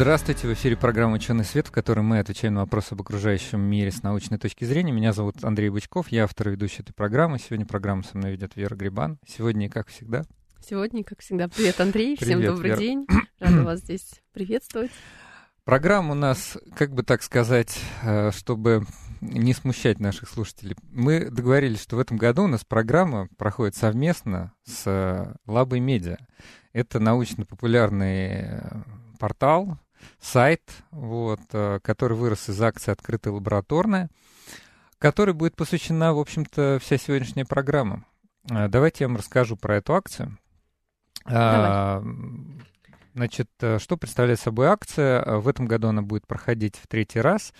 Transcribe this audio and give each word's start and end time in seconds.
Здравствуйте, 0.00 0.46
в 0.46 0.52
эфире 0.52 0.76
программа 0.76 1.16
«Ученый 1.16 1.44
свет», 1.44 1.66
в 1.66 1.72
которой 1.72 2.02
мы 2.02 2.20
отвечаем 2.20 2.54
на 2.54 2.60
вопросы 2.60 2.92
об 2.92 3.00
окружающем 3.00 3.60
мире 3.60 3.90
с 3.90 4.04
научной 4.04 4.38
точки 4.38 4.64
зрения. 4.64 4.92
Меня 4.92 5.12
зовут 5.12 5.42
Андрей 5.42 5.70
Бычков, 5.70 6.12
я 6.12 6.22
автор 6.22 6.50
и 6.50 6.52
ведущий 6.52 6.82
этой 6.82 6.92
программы. 6.92 7.40
Сегодня 7.40 7.66
программу 7.66 8.04
со 8.04 8.16
мной 8.16 8.30
ведет 8.30 8.54
Вера 8.54 8.76
Грибан. 8.76 9.18
Сегодня, 9.26 9.68
как 9.68 9.88
всегда... 9.88 10.22
Сегодня, 10.64 11.02
как 11.02 11.18
всегда, 11.18 11.48
привет, 11.48 11.80
Андрей, 11.80 12.16
привет, 12.16 12.38
всем 12.38 12.46
добрый 12.46 12.70
Вера. 12.70 12.78
день, 12.78 13.06
рада 13.40 13.64
вас 13.64 13.80
здесь 13.80 14.22
приветствовать. 14.32 14.92
Программа 15.64 16.12
у 16.12 16.14
нас, 16.14 16.56
как 16.76 16.92
бы 16.92 17.02
так 17.02 17.24
сказать, 17.24 17.76
э, 18.04 18.30
чтобы 18.30 18.86
не 19.20 19.52
смущать 19.52 19.98
наших 19.98 20.28
слушателей. 20.28 20.76
Мы 20.92 21.28
договорились, 21.28 21.82
что 21.82 21.96
в 21.96 21.98
этом 21.98 22.18
году 22.18 22.44
у 22.44 22.46
нас 22.46 22.64
программа 22.64 23.26
проходит 23.36 23.74
совместно 23.74 24.52
с 24.64 25.36
Лабой 25.44 25.80
Медиа. 25.80 26.18
Это 26.72 27.00
научно-популярный 27.00 28.26
э, 28.42 28.60
портал, 29.18 29.76
сайт, 30.20 30.62
вот, 30.90 31.40
э, 31.52 31.80
который 31.82 32.16
вырос 32.16 32.48
из 32.48 32.60
акции 32.60 32.92
«Открытая 32.92 33.32
лабораторная», 33.32 34.10
которой 34.98 35.32
будет 35.32 35.56
посвящена, 35.56 36.12
в 36.12 36.18
общем-то, 36.18 36.78
вся 36.80 36.98
сегодняшняя 36.98 37.44
программа. 37.44 38.04
Э, 38.50 38.68
давайте 38.68 39.04
я 39.04 39.08
вам 39.08 39.16
расскажу 39.16 39.56
про 39.56 39.76
эту 39.76 39.94
акцию. 39.94 40.38
Давай. 41.24 42.02
Значит, 43.14 43.50
э, 43.60 43.78
что 43.78 43.96
представляет 43.96 44.40
собой 44.40 44.66
акция? 44.66 45.24
В 45.38 45.48
этом 45.48 45.66
году 45.66 45.88
она 45.88 46.02
будет 46.02 46.26
проходить 46.26 46.76
в 46.76 46.86
третий 46.86 47.20
раз. 47.20 47.52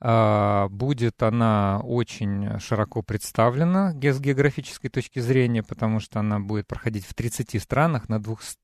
Будет 0.00 1.22
она 1.22 1.80
очень 1.82 2.58
широко 2.58 3.00
представлена 3.00 3.92
с 3.92 4.20
географической 4.20 4.90
точки 4.90 5.20
зрения, 5.20 5.62
потому 5.62 5.98
что 5.98 6.20
она 6.20 6.40
будет 6.40 6.66
проходить 6.66 7.06
в 7.06 7.14
30 7.14 7.62
странах 7.62 8.10
на 8.10 8.20
200 8.20 8.58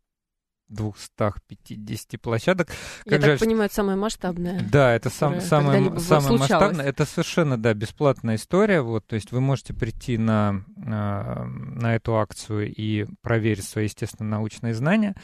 250 0.70 2.20
площадок. 2.20 2.70
Я 3.04 3.12
как 3.12 3.20
так 3.20 3.30
жаль, 3.30 3.38
понимаю, 3.38 3.66
это 3.66 3.74
самая 3.74 3.96
масштабная. 3.96 4.60
Да, 4.70 4.94
это 4.94 5.10
сам, 5.10 5.40
самая, 5.40 5.98
самая 5.98 6.38
масштабная. 6.38 6.86
Это 6.86 7.04
совершенно, 7.04 7.56
да, 7.60 7.74
бесплатная 7.74 8.36
история. 8.36 8.80
Вот, 8.80 9.06
то 9.06 9.14
есть 9.14 9.32
вы 9.32 9.40
можете 9.40 9.74
прийти 9.74 10.16
на, 10.16 10.64
а, 10.86 11.44
на 11.44 11.96
эту 11.96 12.16
акцию 12.16 12.72
и 12.74 13.06
проверить 13.20 13.64
свои, 13.64 13.84
естественно, 13.84 14.28
научные 14.28 14.74
знания. 14.74 15.14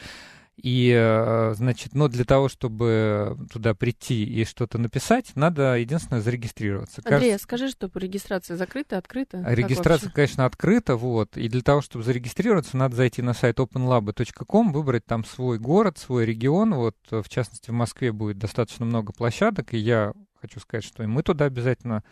И, 0.57 0.91
э, 0.91 1.53
значит, 1.55 1.95
но 1.95 2.09
для 2.09 2.25
того, 2.25 2.49
чтобы 2.49 3.37
туда 3.53 3.75
прийти 3.75 4.25
и 4.25 4.45
что-то 4.45 4.79
написать, 4.79 5.33
надо 5.35 5.77
единственное 5.77 6.23
зарегистрироваться. 6.23 7.03
Андрей, 7.05 7.31
Кажется, 7.31 7.45
скажи, 7.45 7.69
что 7.69 7.91
регистрация 7.95 8.57
закрыта, 8.57 8.97
открыта? 8.97 9.45
Регистрация, 9.47 10.11
конечно, 10.11 10.47
открыта, 10.47 10.97
вот. 10.97 11.37
И 11.37 11.49
для 11.49 11.61
того, 11.61 11.83
чтобы 11.83 12.05
зарегистрироваться, 12.05 12.77
надо 12.77 12.97
зайти 12.97 13.21
на 13.21 13.35
сайт 13.35 13.59
openlab.com, 13.59 14.73
выбрать 14.73 15.05
там 15.05 15.27
свой 15.27 15.59
город, 15.59 15.99
свой 15.99 16.25
регион. 16.25 16.75
Вот, 16.75 16.97
в 17.11 17.29
частности, 17.29 17.71
в 17.71 17.75
Москве 17.75 18.13
будет 18.13 18.39
достаточно 18.39 18.87
много 18.87 19.13
площадок, 19.13 19.75
и 19.75 19.79
я 19.79 20.15
хочу 20.41 20.59
сказать, 20.61 20.85
что 20.85 21.03
и 21.03 21.07
мы 21.07 21.23
туда 21.23 21.45
обязательно 21.45 22.03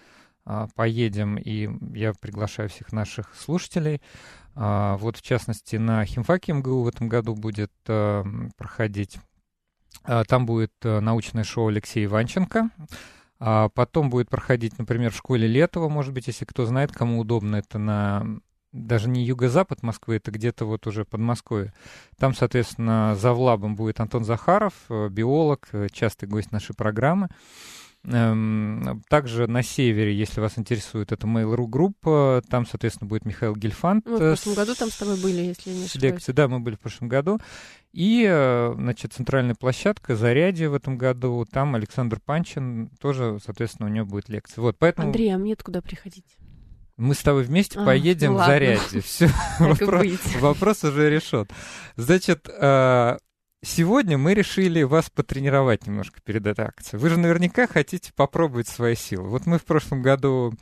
а, 0.44 0.68
поедем, 0.74 1.38
и 1.38 1.70
я 1.98 2.12
приглашаю 2.12 2.68
всех 2.68 2.92
наших 2.92 3.34
слушателей. 3.34 4.02
А, 4.54 4.96
вот, 4.96 5.16
в 5.16 5.22
частности, 5.22 5.76
на 5.76 6.04
химфаке 6.04 6.52
МГУ 6.52 6.82
в 6.82 6.88
этом 6.88 7.08
году 7.08 7.34
будет 7.34 7.72
а, 7.88 8.24
проходить. 8.56 9.18
Там 10.28 10.44
будет 10.44 10.72
научное 10.82 11.44
шоу 11.44 11.68
Алексея 11.68 12.04
Иванченко. 12.06 12.68
Потом 13.38 14.10
будет 14.10 14.28
проходить, 14.28 14.76
например, 14.76 15.12
в 15.12 15.16
школе 15.16 15.46
Летова, 15.46 15.88
может 15.88 16.12
быть, 16.12 16.26
если 16.26 16.44
кто 16.44 16.66
знает, 16.66 16.92
кому 16.92 17.20
удобно, 17.20 17.56
это 17.56 17.78
на 17.78 18.40
даже 18.74 19.08
не 19.08 19.24
юго-запад 19.24 19.82
Москвы, 19.82 20.16
это 20.16 20.30
где-то 20.32 20.66
вот 20.66 20.86
уже 20.86 21.04
Подмосковье. 21.04 21.72
Там, 22.18 22.34
соответственно, 22.34 23.14
за 23.14 23.32
влабом 23.32 23.76
будет 23.76 24.00
Антон 24.00 24.24
Захаров, 24.24 24.74
э, 24.88 25.08
биолог, 25.08 25.68
э, 25.72 25.86
частый 25.92 26.28
гость 26.28 26.50
нашей 26.50 26.74
программы. 26.74 27.28
Эм, 28.06 29.02
также 29.08 29.46
на 29.46 29.62
севере, 29.62 30.14
если 30.14 30.40
вас 30.40 30.58
интересует, 30.58 31.10
это 31.10 31.26
Mail.ru 31.26 31.66
группа, 31.66 32.42
там, 32.50 32.66
соответственно, 32.66 33.08
будет 33.08 33.24
Михаил 33.24 33.56
Гельфанд. 33.56 34.04
Мы 34.06 34.16
в 34.16 34.18
прошлом 34.18 34.54
году 34.54 34.74
там 34.74 34.90
с 34.90 34.96
тобой 34.96 35.16
были, 35.20 35.40
если 35.40 35.70
я 35.70 35.76
не 35.76 35.84
ошибаюсь. 35.86 36.24
Да, 36.26 36.48
мы 36.48 36.60
были 36.60 36.74
в 36.74 36.80
прошлом 36.80 37.08
году. 37.08 37.40
И, 37.92 38.26
э, 38.28 38.74
значит, 38.76 39.14
центральная 39.14 39.54
площадка 39.54 40.16
Зарядье 40.16 40.68
в 40.68 40.74
этом 40.74 40.98
году, 40.98 41.46
там 41.50 41.76
Александр 41.76 42.20
Панчин, 42.22 42.90
тоже, 43.00 43.38
соответственно, 43.42 43.88
у 43.88 43.92
него 43.92 44.04
будет 44.04 44.28
лекция. 44.28 44.60
Вот, 44.60 44.76
поэтому... 44.78 45.08
Андрей, 45.08 45.34
а 45.34 45.38
мне 45.38 45.56
куда 45.56 45.80
приходить? 45.80 46.36
Мы 46.98 47.14
с 47.14 47.20
тобой 47.20 47.44
вместе 47.44 47.78
а, 47.78 47.86
поедем 47.86 48.34
ну 48.34 48.42
в 48.42 48.46
Зарядье. 48.46 49.00
Все, 49.00 49.30
вопрос, 49.58 50.06
вопрос 50.40 50.84
уже 50.84 51.08
решен. 51.08 51.48
Значит, 51.96 52.48
э, 52.48 53.16
Сегодня 53.64 54.18
мы 54.18 54.34
решили 54.34 54.82
вас 54.82 55.08
потренировать 55.08 55.86
немножко 55.86 56.20
перед 56.22 56.46
этой 56.46 56.66
акцией. 56.66 57.00
Вы 57.00 57.08
же 57.08 57.18
наверняка 57.18 57.66
хотите 57.66 58.12
попробовать 58.14 58.68
свои 58.68 58.94
силы. 58.94 59.28
Вот 59.28 59.46
мы 59.46 59.58
в 59.58 59.64
прошлом 59.64 60.02
году, 60.02 60.52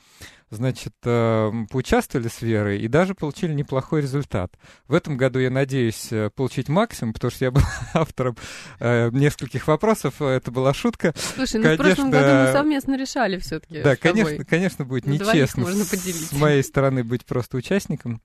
значит, 0.50 0.94
э, 1.04 1.50
поучаствовали 1.68 2.28
с 2.28 2.42
Верой 2.42 2.80
и 2.80 2.86
даже 2.86 3.14
получили 3.14 3.52
неплохой 3.52 4.02
результат. 4.02 4.52
В 4.86 4.94
этом 4.94 5.16
году 5.16 5.40
я 5.40 5.50
надеюсь 5.50 6.12
э, 6.12 6.30
получить 6.30 6.68
максимум, 6.68 7.12
потому 7.12 7.32
что 7.32 7.44
я 7.44 7.50
был 7.50 7.62
автором 7.92 8.36
э, 8.78 9.10
нескольких 9.10 9.66
вопросов. 9.66 10.22
Это 10.22 10.52
была 10.52 10.72
шутка. 10.72 11.12
Слушай, 11.16 11.56
ну 11.56 11.62
конечно, 11.64 11.84
в 11.84 11.86
прошлом 11.86 12.10
году 12.12 12.46
мы 12.46 12.52
совместно 12.52 12.96
решали 12.96 13.38
все-таки. 13.38 13.82
Да, 13.82 13.96
конечно, 13.96 14.44
конечно, 14.44 14.84
будет 14.84 15.06
нечестно 15.06 15.66
с 15.66 16.32
моей 16.32 16.62
стороны 16.62 17.02
быть 17.02 17.24
просто 17.24 17.56
участником. 17.56 18.22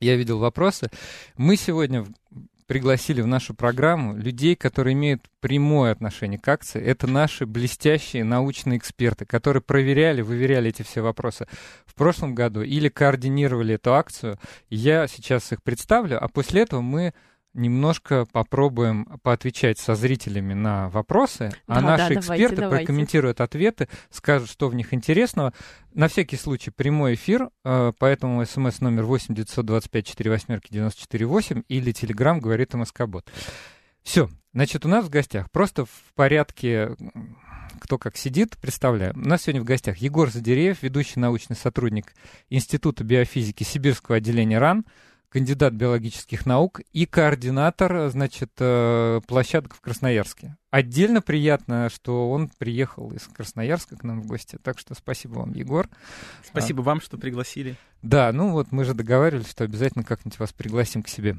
Я 0.00 0.16
видел 0.16 0.38
вопросы. 0.38 0.90
Мы 1.36 1.56
сегодня 1.56 2.06
пригласили 2.70 3.20
в 3.20 3.26
нашу 3.26 3.52
программу 3.52 4.14
людей, 4.14 4.54
которые 4.54 4.94
имеют 4.94 5.22
прямое 5.40 5.90
отношение 5.90 6.38
к 6.38 6.46
акции. 6.46 6.80
Это 6.80 7.08
наши 7.08 7.44
блестящие 7.44 8.22
научные 8.22 8.78
эксперты, 8.78 9.24
которые 9.24 9.60
проверяли, 9.60 10.22
выверяли 10.22 10.68
эти 10.68 10.82
все 10.82 11.00
вопросы 11.00 11.48
в 11.84 11.96
прошлом 11.96 12.32
году 12.32 12.62
или 12.62 12.88
координировали 12.88 13.74
эту 13.74 13.92
акцию. 13.94 14.38
Я 14.68 15.08
сейчас 15.08 15.50
их 15.50 15.64
представлю, 15.64 16.22
а 16.22 16.28
после 16.28 16.62
этого 16.62 16.80
мы 16.80 17.12
немножко 17.54 18.26
попробуем 18.32 19.06
поотвечать 19.22 19.78
со 19.78 19.94
зрителями 19.94 20.54
на 20.54 20.88
вопросы, 20.88 21.52
а 21.66 21.74
да, 21.74 21.78
а 21.78 21.80
наши 21.80 22.14
да, 22.14 22.20
эксперты 22.20 22.56
давайте, 22.56 22.84
прокомментируют 22.84 23.38
давайте. 23.38 23.56
ответы, 23.56 23.88
скажут, 24.10 24.50
что 24.50 24.68
в 24.68 24.74
них 24.74 24.94
интересного. 24.94 25.52
На 25.92 26.08
всякий 26.08 26.36
случай 26.36 26.70
прямой 26.70 27.14
эфир, 27.14 27.50
э, 27.64 27.92
поэтому 27.98 28.44
смс 28.44 28.80
номер 28.80 29.04
8 29.04 29.34
925 29.34 30.06
4 30.06 30.30
восьмерки 30.30 30.68
94 30.70 31.26
8 31.26 31.62
или 31.68 31.92
телеграм 31.92 32.40
говорит 32.40 32.74
МСК-бот. 32.74 33.30
Все, 34.02 34.30
значит, 34.52 34.86
у 34.86 34.88
нас 34.88 35.04
в 35.04 35.10
гостях 35.10 35.50
просто 35.50 35.84
в 35.84 36.14
порядке 36.14 36.96
кто 37.80 37.98
как 37.98 38.16
сидит, 38.16 38.56
представляю. 38.58 39.14
У 39.14 39.26
нас 39.26 39.42
сегодня 39.42 39.62
в 39.62 39.64
гостях 39.64 39.98
Егор 39.98 40.30
Задереев, 40.30 40.82
ведущий 40.82 41.18
научный 41.18 41.56
сотрудник 41.56 42.14
Института 42.48 43.02
биофизики 43.04 43.64
Сибирского 43.64 44.18
отделения 44.18 44.58
РАН, 44.58 44.84
кандидат 45.30 45.72
биологических 45.72 46.44
наук 46.44 46.80
и 46.92 47.06
координатор, 47.06 48.08
значит, 48.10 48.50
э, 48.58 49.20
площадок 49.26 49.74
в 49.74 49.80
Красноярске. 49.80 50.56
Отдельно 50.70 51.22
приятно, 51.22 51.88
что 51.88 52.30
он 52.30 52.48
приехал 52.58 53.10
из 53.12 53.22
Красноярска 53.22 53.96
к 53.96 54.04
нам 54.04 54.20
в 54.22 54.26
гости. 54.26 54.58
Так 54.62 54.78
что 54.78 54.94
спасибо 54.94 55.38
вам, 55.38 55.52
Егор. 55.52 55.88
Спасибо 56.44 56.82
а, 56.82 56.84
вам, 56.84 57.00
что 57.00 57.16
пригласили. 57.16 57.76
Да, 58.02 58.32
ну 58.32 58.50
вот 58.50 58.72
мы 58.72 58.84
же 58.84 58.92
договаривались, 58.92 59.50
что 59.50 59.64
обязательно 59.64 60.04
как-нибудь 60.04 60.38
вас 60.38 60.52
пригласим 60.52 61.02
к 61.02 61.08
себе. 61.08 61.36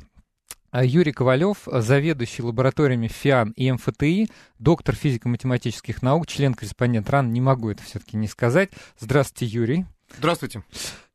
А 0.72 0.86
Юрий 0.86 1.12
Ковалев, 1.12 1.68
заведующий 1.70 2.44
лабораториями 2.44 3.08
ФИАН 3.08 3.52
и 3.58 3.70
МФТИ, 3.74 4.30
доктор 4.58 4.96
физико-математических 4.96 6.02
наук, 6.02 6.28
член-корреспондент 6.28 7.10
РАН. 7.10 7.34
Не 7.34 7.42
могу 7.42 7.70
это 7.70 7.84
все-таки 7.84 8.16
не 8.16 8.28
сказать. 8.28 8.70
Здравствуйте, 8.98 9.54
Юрий. 9.54 9.86
Здравствуйте. 10.18 10.64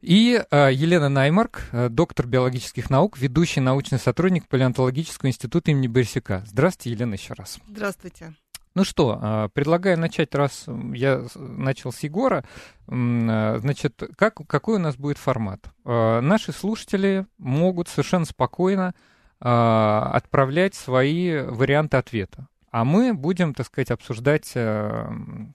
И 0.00 0.43
э, 0.50 0.70
Елена 0.72 1.08
Наймарк, 1.08 1.62
э, 1.72 1.88
доктор 1.88 2.26
биологических 2.26 2.90
наук, 2.90 3.19
ведущий 3.19 3.60
научный 3.60 3.98
сотрудник 3.98 4.46
Палеонтологического 4.48 5.28
института 5.28 5.70
имени 5.70 5.88
Барсика. 5.88 6.44
Здравствуйте, 6.46 6.90
Елена, 6.90 7.14
еще 7.14 7.34
раз. 7.34 7.58
Здравствуйте. 7.69 8.34
Ну 8.76 8.84
что, 8.84 9.19
э, 9.20 9.48
предлагаю 9.54 9.98
начать, 9.98 10.34
раз 10.34 10.66
я 10.93 11.25
начал 11.34 11.93
с 11.93 12.00
Егора. 12.00 12.44
Э, 12.88 13.58
значит, 13.58 14.02
как, 14.16 14.46
какой 14.46 14.76
у 14.76 14.78
нас 14.78 14.96
будет 14.96 15.16
формат? 15.16 15.60
Э, 15.84 16.20
наши 16.20 16.52
слушатели 16.52 17.26
могут 17.38 17.88
совершенно 17.88 18.26
спокойно 18.26 18.94
э, 19.40 19.49
отправлять 19.49 20.75
свои 20.75 21.38
варианты 21.38 21.96
ответа. 21.96 22.49
А 22.76 22.84
мы 22.84 23.14
будем, 23.14 23.55
так 23.55 23.69
сказать, 23.69 23.90
обсуждать, 23.90 24.52
э, 24.55 25.08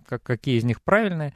как, 0.07 0.23
какие 0.23 0.57
из 0.57 0.63
них 0.63 0.81
правильные. 0.81 1.35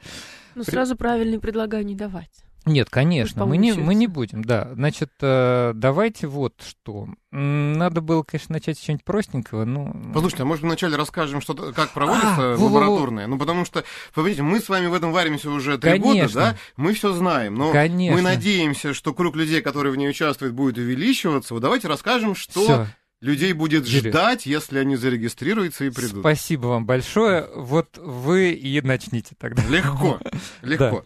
Ну, 0.56 0.64
сразу 0.64 0.96
правильные 0.96 1.38
предлагаю 1.38 1.86
не 1.86 1.94
давать. 1.94 2.44
Нет, 2.64 2.90
конечно, 2.90 3.46
мы 3.46 3.56
не, 3.56 3.72
мы 3.72 3.94
не 3.94 4.08
будем, 4.08 4.42
да. 4.42 4.70
Значит, 4.74 5.12
э, 5.22 5.70
давайте 5.76 6.26
вот 6.26 6.54
что. 6.66 7.06
Надо 7.30 8.00
было, 8.00 8.24
конечно, 8.24 8.54
начать 8.54 8.78
с 8.78 8.80
чего-нибудь 8.80 9.04
простенького, 9.04 9.64
но... 9.64 9.94
Послушайте, 10.12 10.42
а 10.42 10.46
может 10.46 10.64
вначале 10.64 10.96
расскажем, 10.96 11.40
что, 11.40 11.54
как 11.54 11.90
проводится 11.90 12.54
а, 12.54 12.56
лабораторное? 12.58 13.28
Ну, 13.28 13.38
потому 13.38 13.64
что, 13.64 13.84
вы 14.16 14.34
мы 14.40 14.58
с 14.58 14.68
вами 14.68 14.88
в 14.88 14.94
этом 14.94 15.12
варимся 15.12 15.50
уже 15.50 15.78
три 15.78 16.00
года, 16.00 16.28
да? 16.34 16.56
Мы 16.76 16.94
все 16.94 17.12
знаем, 17.12 17.54
но 17.54 17.70
конечно. 17.70 18.16
мы 18.16 18.22
надеемся, 18.22 18.92
что 18.92 19.14
круг 19.14 19.36
людей, 19.36 19.62
которые 19.62 19.92
в 19.92 19.96
ней 19.96 20.10
участвуют, 20.10 20.52
будет 20.52 20.78
увеличиваться. 20.78 21.54
Вот 21.54 21.60
давайте 21.60 21.86
расскажем, 21.86 22.34
что... 22.34 22.64
Всё. 22.64 22.86
Людей 23.20 23.54
будет 23.54 23.86
Юрий. 23.86 24.10
ждать, 24.10 24.44
если 24.44 24.78
они 24.78 24.96
зарегистрируются 24.96 25.86
и 25.86 25.90
придут. 25.90 26.20
Спасибо 26.20 26.66
вам 26.66 26.84
большое. 26.84 27.48
Вот 27.54 27.96
вы 27.96 28.52
и 28.52 28.80
начните 28.82 29.34
тогда. 29.38 29.62
Легко, 29.68 30.20
легко. 30.62 31.04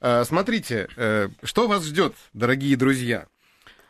Э, 0.00 0.24
смотрите, 0.24 0.88
э, 0.96 1.28
что 1.42 1.66
вас 1.66 1.84
ждет, 1.84 2.14
дорогие 2.32 2.76
друзья? 2.76 3.26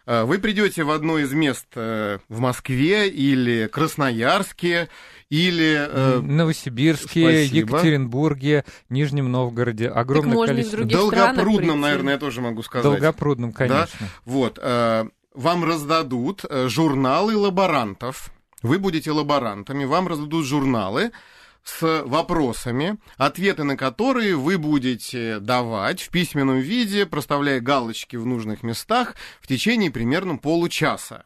Э, 0.06 0.24
вы 0.24 0.38
придете 0.38 0.84
в 0.84 0.90
одно 0.90 1.18
из 1.18 1.32
мест 1.32 1.66
в 1.74 2.20
Москве 2.28 3.10
или 3.10 3.68
Красноярске, 3.70 4.88
или 5.28 6.18
Новосибирске, 6.22 7.46
Спасибо. 7.46 7.76
Екатеринбурге, 7.76 8.64
Нижнем 8.88 9.30
Новгороде. 9.30 9.88
Огромное 9.88 10.36
так 10.38 10.46
количество. 10.46 10.84
Долгопрудном, 10.84 11.80
наверное, 11.80 12.14
я 12.14 12.18
тоже 12.18 12.40
могу 12.40 12.62
сказать. 12.62 12.84
Долгопрудном, 12.84 13.52
конечно. 13.52 13.98
Да? 14.00 14.06
Вот. 14.24 14.58
Вам 15.32 15.64
раздадут 15.64 16.44
журналы 16.50 17.36
лаборантов. 17.36 18.30
Вы 18.62 18.78
будете 18.78 19.10
лаборантами, 19.10 19.84
вам 19.84 20.08
раздадут 20.08 20.44
журналы 20.44 21.12
с 21.62 22.02
вопросами, 22.04 22.98
ответы 23.16 23.64
на 23.64 23.76
которые 23.76 24.36
вы 24.36 24.58
будете 24.58 25.38
давать 25.38 26.02
в 26.02 26.10
письменном 26.10 26.58
виде, 26.58 27.06
проставляя 27.06 27.60
галочки 27.60 28.16
в 28.16 28.26
нужных 28.26 28.62
местах 28.62 29.14
в 29.40 29.46
течение 29.46 29.90
примерно 29.90 30.36
получаса. 30.36 31.24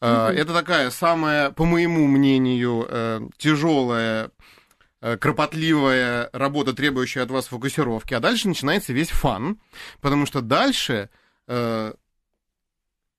Mm-hmm. 0.00 0.32
Это 0.32 0.52
такая 0.52 0.90
самая, 0.90 1.50
по 1.50 1.64
моему 1.64 2.06
мнению, 2.06 2.86
э, 2.88 3.20
тяжелая 3.38 4.30
э, 5.00 5.16
кропотливая 5.16 6.28
работа, 6.32 6.74
требующая 6.74 7.22
от 7.22 7.30
вас 7.30 7.46
фокусировки. 7.46 8.14
А 8.14 8.20
дальше 8.20 8.48
начинается 8.48 8.92
весь 8.92 9.08
фан, 9.08 9.58
потому 10.00 10.26
что 10.26 10.42
дальше 10.42 11.10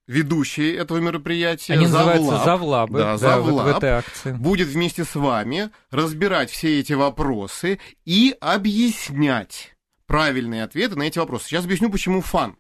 ведущий 0.07 0.71
этого 0.71 0.98
мероприятия, 1.00 1.74
Они 1.74 1.86
Завлаб, 1.86 2.44
Завлабы, 2.44 2.98
да, 3.00 3.18
Завлаб, 3.18 3.68
в, 3.68 3.74
в 3.74 3.77
этой 3.77 3.89
акции. 3.89 4.31
будет 4.31 4.69
вместе 4.69 5.04
с 5.04 5.15
вами 5.15 5.69
разбирать 5.92 6.50
все 6.50 6.80
эти 6.80 6.94
вопросы 6.94 7.80
и 8.06 8.36
объяснять 8.39 9.75
правильные 10.07 10.63
ответы 10.63 10.95
на 10.95 11.04
эти 11.04 11.19
вопросы. 11.19 11.48
Сейчас 11.48 11.65
объясню, 11.65 11.89
почему 11.89 12.21
фан. 12.21 12.56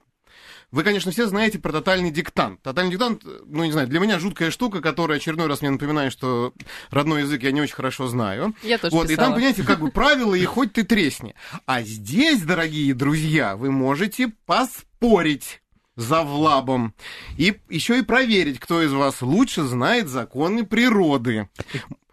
Вы, 0.69 0.83
конечно, 0.83 1.13
все 1.13 1.27
знаете 1.27 1.59
про 1.59 1.71
тотальный 1.71 2.11
диктант. 2.11 2.61
Тотальный 2.61 2.91
диктант, 2.91 3.23
ну, 3.45 3.63
не 3.63 3.71
знаю, 3.71 3.87
для 3.87 4.01
меня 4.01 4.19
жуткая 4.19 4.51
штука, 4.51 4.81
которая 4.81 5.17
очередной 5.17 5.47
раз 5.47 5.61
мне 5.61 5.69
напоминает, 5.69 6.11
что 6.11 6.53
родной 6.89 7.21
язык 7.21 7.41
я 7.43 7.53
не 7.53 7.61
очень 7.61 7.75
хорошо 7.75 8.07
знаю. 8.07 8.53
Я 8.63 8.77
тоже 8.77 8.93
Вот, 8.93 9.07
писала. 9.07 9.13
и 9.13 9.27
там, 9.27 9.33
понимаете, 9.35 9.63
как 9.63 9.79
бы 9.79 9.91
правила, 9.91 10.35
и 10.35 10.43
хоть 10.43 10.73
ты 10.73 10.83
тресни. 10.83 11.35
А 11.65 11.83
здесь, 11.83 12.41
дорогие 12.41 12.93
друзья, 12.93 13.55
вы 13.55 13.71
можете 13.71 14.33
поспорить 14.45 15.61
за 15.97 16.21
влабом. 16.21 16.93
И 17.37 17.59
еще 17.67 17.99
и 17.99 18.03
проверить, 18.03 18.59
кто 18.59 18.81
из 18.81 18.93
вас 18.93 19.21
лучше 19.21 19.63
знает 19.63 20.07
законы 20.07 20.65
природы. 20.65 21.49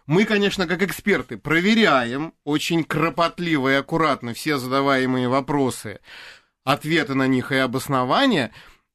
Мы, 0.06 0.25
конечно, 0.25 0.66
как 0.66 0.82
эксперты, 0.82 1.36
проверяем 1.38 2.34
очень 2.44 2.82
кропотливо 2.82 3.72
и 3.72 3.76
аккуратно 3.76 4.34
все 4.34 4.58
задаваемые 4.58 5.28
вопросы, 5.28 6.00
ответы 6.64 7.14
на 7.14 7.26
них 7.26 7.52
и 7.52 7.56
обоснования, 7.56 8.52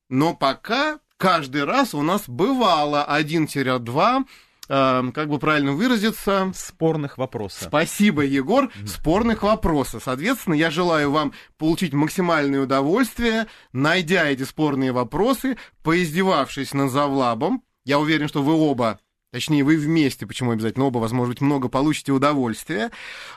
но 0.10 0.36
пока 0.36 1.00
каждый 1.18 1.64
раз 1.64 1.94
у 1.94 2.02
нас 2.02 2.24
бывало 2.28 3.08
1-2 3.10 4.26
Эм, 4.70 5.12
как 5.12 5.30
бы 5.30 5.40
правильно 5.40 5.72
выразиться... 5.72 6.52
Спорных 6.56 7.18
вопросов. 7.18 7.64
Спасибо, 7.68 8.24
Егор. 8.24 8.66
Mm-hmm. 8.66 8.88
Спорных 8.88 9.42
вопросов. 9.42 10.04
Соответственно, 10.06 10.54
я 10.54 10.70
желаю 10.70 11.12
вам 11.12 11.34
получить 11.58 11.94
максимальное 11.94 12.62
удовольствие, 12.62 13.48
найдя 13.74 14.28
эти 14.28 14.44
спорные 14.44 14.92
вопросы, 14.92 15.58
поиздевавшись 15.84 16.76
над 16.76 16.92
Завлабом. 16.92 17.64
Я 17.84 17.98
уверен, 17.98 18.28
что 18.28 18.44
вы 18.44 18.54
оба 18.54 19.00
Точнее, 19.32 19.64
вы 19.64 19.78
вместе, 19.78 20.26
почему 20.26 20.52
обязательно 20.52 20.86
оба, 20.86 21.08
быть, 21.08 21.42
много 21.42 21.70
получите 21.70 22.12
удовольствия. 22.12 22.90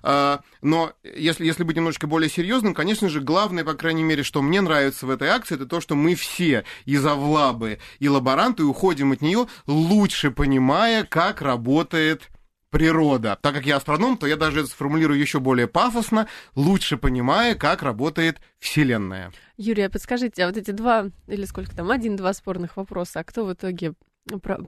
А, 0.02 0.40
но 0.62 0.92
если, 1.04 1.44
если 1.44 1.64
быть 1.64 1.76
немножечко 1.76 2.06
более 2.06 2.30
серьезным, 2.30 2.72
конечно 2.72 3.10
же, 3.10 3.20
главное, 3.20 3.62
по 3.62 3.74
крайней 3.74 4.02
мере, 4.02 4.22
что 4.22 4.40
мне 4.40 4.62
нравится 4.62 5.06
в 5.06 5.10
этой 5.10 5.28
акции, 5.28 5.56
это 5.56 5.66
то, 5.66 5.82
что 5.82 5.94
мы 5.94 6.14
все 6.14 6.64
и 6.86 6.96
завлабы, 6.96 7.78
и 7.98 8.08
лаборанты 8.08 8.64
уходим 8.64 9.12
от 9.12 9.20
нее, 9.20 9.48
лучше 9.66 10.30
понимая, 10.30 11.04
как 11.04 11.42
работает 11.42 12.30
природа. 12.70 13.38
Так 13.42 13.52
как 13.52 13.66
я 13.66 13.76
астроном, 13.76 14.16
то 14.16 14.26
я 14.26 14.36
даже 14.36 14.60
это 14.60 14.70
сформулирую 14.70 15.20
еще 15.20 15.40
более 15.40 15.68
пафосно, 15.68 16.26
лучше 16.54 16.96
понимая, 16.96 17.54
как 17.54 17.82
работает 17.82 18.40
Вселенная. 18.58 19.30
Юрий, 19.58 19.82
а 19.82 19.90
подскажите, 19.90 20.42
а 20.42 20.46
вот 20.46 20.56
эти 20.56 20.70
два, 20.70 21.10
или 21.28 21.44
сколько 21.44 21.76
там, 21.76 21.90
один-два 21.90 22.32
спорных 22.32 22.78
вопроса, 22.78 23.20
а 23.20 23.24
кто 23.24 23.44
в 23.44 23.52
итоге 23.52 23.92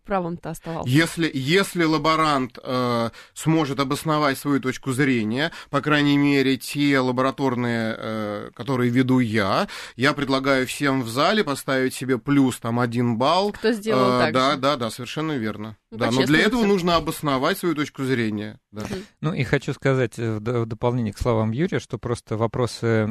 правом-то 0.05 0.51
оставался. 0.51 0.89
Если, 0.89 1.31
если 1.33 1.85
лаборант 1.85 2.59
э, 2.62 3.11
сможет 3.35 3.81
обосновать 3.81 4.39
свою 4.39 4.61
точку 4.61 4.93
зрения, 4.93 5.53
по 5.71 5.81
крайней 5.81 6.17
мере, 6.19 6.56
те 6.56 6.99
лабораторные, 6.99 7.95
э, 7.97 8.51
которые 8.55 8.91
веду 8.91 9.21
я, 9.21 9.69
я 9.97 10.12
предлагаю 10.12 10.67
всем 10.67 11.03
в 11.03 11.09
зале 11.09 11.45
поставить 11.45 11.95
себе 11.95 12.19
плюс 12.19 12.59
там 12.59 12.81
один 12.81 13.17
балл. 13.17 13.53
Кто 13.53 13.73
сделал 13.73 14.19
э, 14.21 14.25
так 14.25 14.35
Да, 14.35 14.53
же? 14.53 14.59
да, 14.59 14.77
да, 14.77 14.91
совершенно 14.91 15.33
верно. 15.33 15.77
Ну, 15.91 15.99
да, 15.99 16.11
но 16.11 16.25
для 16.25 16.41
этого 16.41 16.62
все. 16.62 16.69
нужно 16.69 16.97
обосновать 16.97 17.59
свою 17.59 17.75
точку 17.77 18.03
зрения. 18.05 18.59
Да. 18.73 18.83
Ну 19.21 19.33
и 19.33 19.45
хочу 19.45 19.73
сказать 19.73 20.19
э, 20.19 20.39
в 20.39 20.67
дополнение 20.67 21.12
к 21.12 21.19
словам 21.19 21.53
Юрия, 21.53 21.79
что 21.79 21.99
просто 21.99 22.37
вопросы 22.37 23.09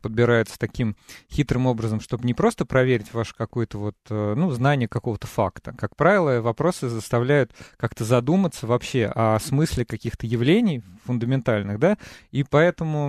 подбираются 0.00 0.58
таким 0.58 0.96
хитрым 1.30 1.66
образом, 1.66 2.00
чтобы 2.00 2.24
не 2.24 2.34
просто 2.34 2.64
проверить 2.64 3.12
ваше 3.12 3.34
какое-то 3.34 3.78
вот, 3.78 3.96
э, 4.08 4.34
ну, 4.36 4.50
знание 4.50 4.88
какого-то 4.88 5.26
факта. 5.26 5.71
Как 5.76 5.96
правило, 5.96 6.40
вопросы 6.40 6.88
заставляют 6.88 7.52
как-то 7.76 8.04
задуматься 8.04 8.66
вообще 8.66 9.06
о 9.14 9.38
смысле 9.38 9.84
каких-то 9.84 10.26
явлений 10.26 10.82
фундаментальных, 11.04 11.78
да, 11.78 11.98
и 12.30 12.44
поэтому 12.44 13.08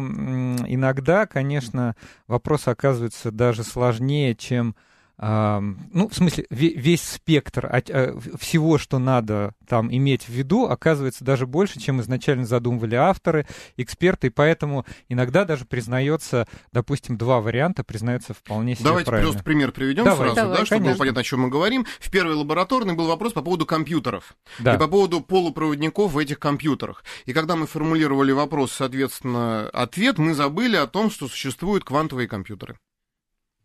иногда, 0.68 1.26
конечно, 1.26 1.96
вопросы 2.28 2.70
оказываются 2.70 3.32
даже 3.32 3.64
сложнее, 3.64 4.36
чем 4.36 4.76
ну, 5.20 6.10
в 6.10 6.14
смысле, 6.14 6.46
весь 6.50 7.04
спектр 7.04 7.68
а, 7.68 8.18
всего, 8.38 8.78
что 8.78 8.98
надо 8.98 9.54
там 9.68 9.94
иметь 9.94 10.24
в 10.24 10.30
виду, 10.30 10.66
оказывается 10.66 11.24
даже 11.24 11.46
больше, 11.46 11.80
чем 11.80 12.02
изначально 12.02 12.46
задумывали 12.46 12.96
авторы, 12.96 13.46
эксперты, 13.78 14.28
и 14.28 14.30
поэтому 14.32 14.86
иногда 15.10 15.46
даже 15.46 15.66
признается, 15.66 16.48
допустим, 16.72 17.18
два 17.18 17.42
варианта 17.42 17.84
признаются 17.84 18.34
вполне 18.34 18.76
себе 18.76 18.86
Давайте 18.86 19.10
правильно. 19.10 19.32
просто 19.32 19.44
пример 19.46 19.72
приведем 19.72 20.04
Давай. 20.06 20.30
сразу, 20.30 20.36
Давай, 20.36 20.58
да, 20.58 20.66
чтобы 20.66 20.86
было 20.86 20.96
понятно, 20.96 21.22
о 21.22 21.24
чем 21.24 21.42
мы 21.42 21.50
говорим. 21.50 21.86
В 22.00 22.10
первой 22.10 22.34
лабораторной 22.34 22.96
был 22.96 23.08
вопрос 23.08 23.34
по 23.34 23.42
поводу 23.42 23.66
компьютеров 23.66 24.36
да. 24.60 24.76
и 24.76 24.78
по 24.80 24.88
поводу 24.88 25.22
полупроводников 25.22 26.12
в 26.12 26.18
этих 26.18 26.40
компьютерах. 26.40 27.04
И 27.26 27.34
когда 27.34 27.56
мы 27.56 27.68
формулировали 27.68 28.32
вопрос, 28.32 28.74
соответственно, 28.74 29.70
ответ, 29.70 30.18
мы 30.18 30.34
забыли 30.34 30.76
о 30.76 30.88
том, 30.88 31.12
что 31.12 31.28
существуют 31.28 31.84
квантовые 31.84 32.28
компьютеры. 32.28 32.78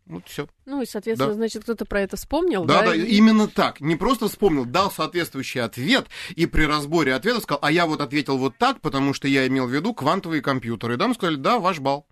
Вот 0.09 0.27
все. 0.27 0.47
Ну 0.65 0.81
и, 0.81 0.87
соответственно, 0.87 1.33
да. 1.33 1.35
значит, 1.35 1.61
кто-то 1.63 1.85
про 1.85 2.01
это 2.01 2.17
вспомнил, 2.17 2.65
да? 2.65 2.81
Да, 2.81 2.87
да, 2.87 2.95
именно 2.95 3.47
так. 3.47 3.79
Не 3.79 3.95
просто 3.95 4.27
вспомнил, 4.27 4.65
дал 4.65 4.91
соответствующий 4.91 5.61
ответ, 5.61 6.07
и 6.35 6.47
при 6.47 6.63
разборе 6.63 7.13
ответа 7.13 7.41
сказал, 7.41 7.59
а 7.61 7.71
я 7.71 7.85
вот 7.85 8.01
ответил 8.01 8.39
вот 8.39 8.57
так, 8.57 8.81
потому 8.81 9.13
что 9.13 9.27
я 9.27 9.45
имел 9.47 9.67
в 9.67 9.71
виду 9.71 9.93
квантовые 9.93 10.41
компьютеры. 10.41 10.95
И 10.95 10.97
там 10.97 11.13
сказали, 11.13 11.35
да, 11.35 11.59
ваш 11.59 11.79
балл. 11.79 12.07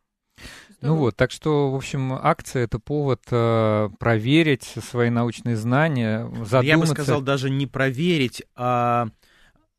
Ну 0.81 0.95
вот, 0.95 1.15
так 1.15 1.31
что, 1.31 1.71
в 1.71 1.75
общем, 1.75 2.13
акция 2.13 2.65
это 2.65 2.77
повод 2.77 3.23
э, 3.31 3.89
проверить 3.97 4.75
свои 4.87 5.09
научные 5.09 5.55
знания, 5.55 6.29
задуматься. 6.45 6.61
Я 6.61 6.77
бы 6.77 6.85
сказал, 6.85 7.21
даже 7.21 7.49
не 7.49 7.65
проверить, 7.65 8.43
а 8.55 9.07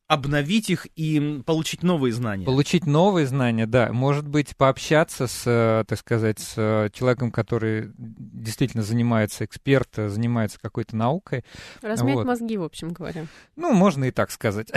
обновить 0.08 0.70
их 0.70 0.86
и 0.96 1.42
получить 1.44 1.82
новые 1.82 2.14
знания. 2.14 2.46
Получить 2.46 2.86
новые 2.86 3.26
знания, 3.26 3.66
да. 3.66 3.92
Может 3.92 4.26
быть, 4.26 4.56
пообщаться 4.56 5.26
с, 5.26 5.42
э, 5.44 5.84
так 5.86 5.98
сказать, 5.98 6.38
с 6.38 6.54
э, 6.56 6.88
человеком, 6.94 7.30
который 7.30 7.92
действительно 7.98 8.82
занимается, 8.82 9.44
эксперт, 9.44 9.90
э, 9.98 10.08
занимается 10.08 10.58
какой-то 10.58 10.96
наукой. 10.96 11.44
Размять 11.82 12.14
вот. 12.14 12.26
мозги, 12.26 12.56
в 12.56 12.62
общем 12.62 12.94
говоря. 12.94 13.26
Ну, 13.54 13.74
можно 13.74 14.06
и 14.06 14.10
так 14.10 14.30
сказать. 14.30 14.72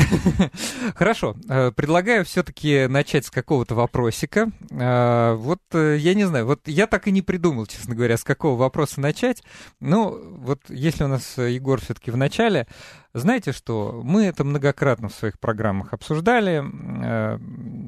Хорошо. 0.96 1.36
Предлагаю 1.76 2.26
все-таки 2.26 2.88
начать 2.88 3.26
с 3.26 3.32
какого-то 3.32 3.74
вопросика. 3.74 4.52
Вот, 4.70 5.62
я 5.74 6.14
не 6.14 6.26
знаю, 6.26 6.46
вот 6.46 6.68
я 6.68 6.88
так 6.88 7.08
и 7.08 7.12
не 7.12 7.22
придумал, 7.22 7.68
честно 7.68 7.96
говоря, 7.96 8.18
с 8.18 8.26
какого 8.26 8.58
вопроса 8.58 9.00
начать. 9.00 9.44
Ну, 9.80 10.22
вот 10.40 10.64
если 10.68 11.06
у 11.06 11.08
нас 11.08 11.38
Егор 11.38 11.80
все-таки 11.80 12.12
в 12.12 12.18
начале, 12.18 12.68
знаете 13.14 13.52
что, 13.52 14.02
мы 14.04 14.26
это 14.26 14.44
многократно 14.44 15.10
в 15.10 15.14
своих 15.14 15.40
программах 15.40 15.94
обсуждали. 15.94 16.64
Э, 17.04 17.40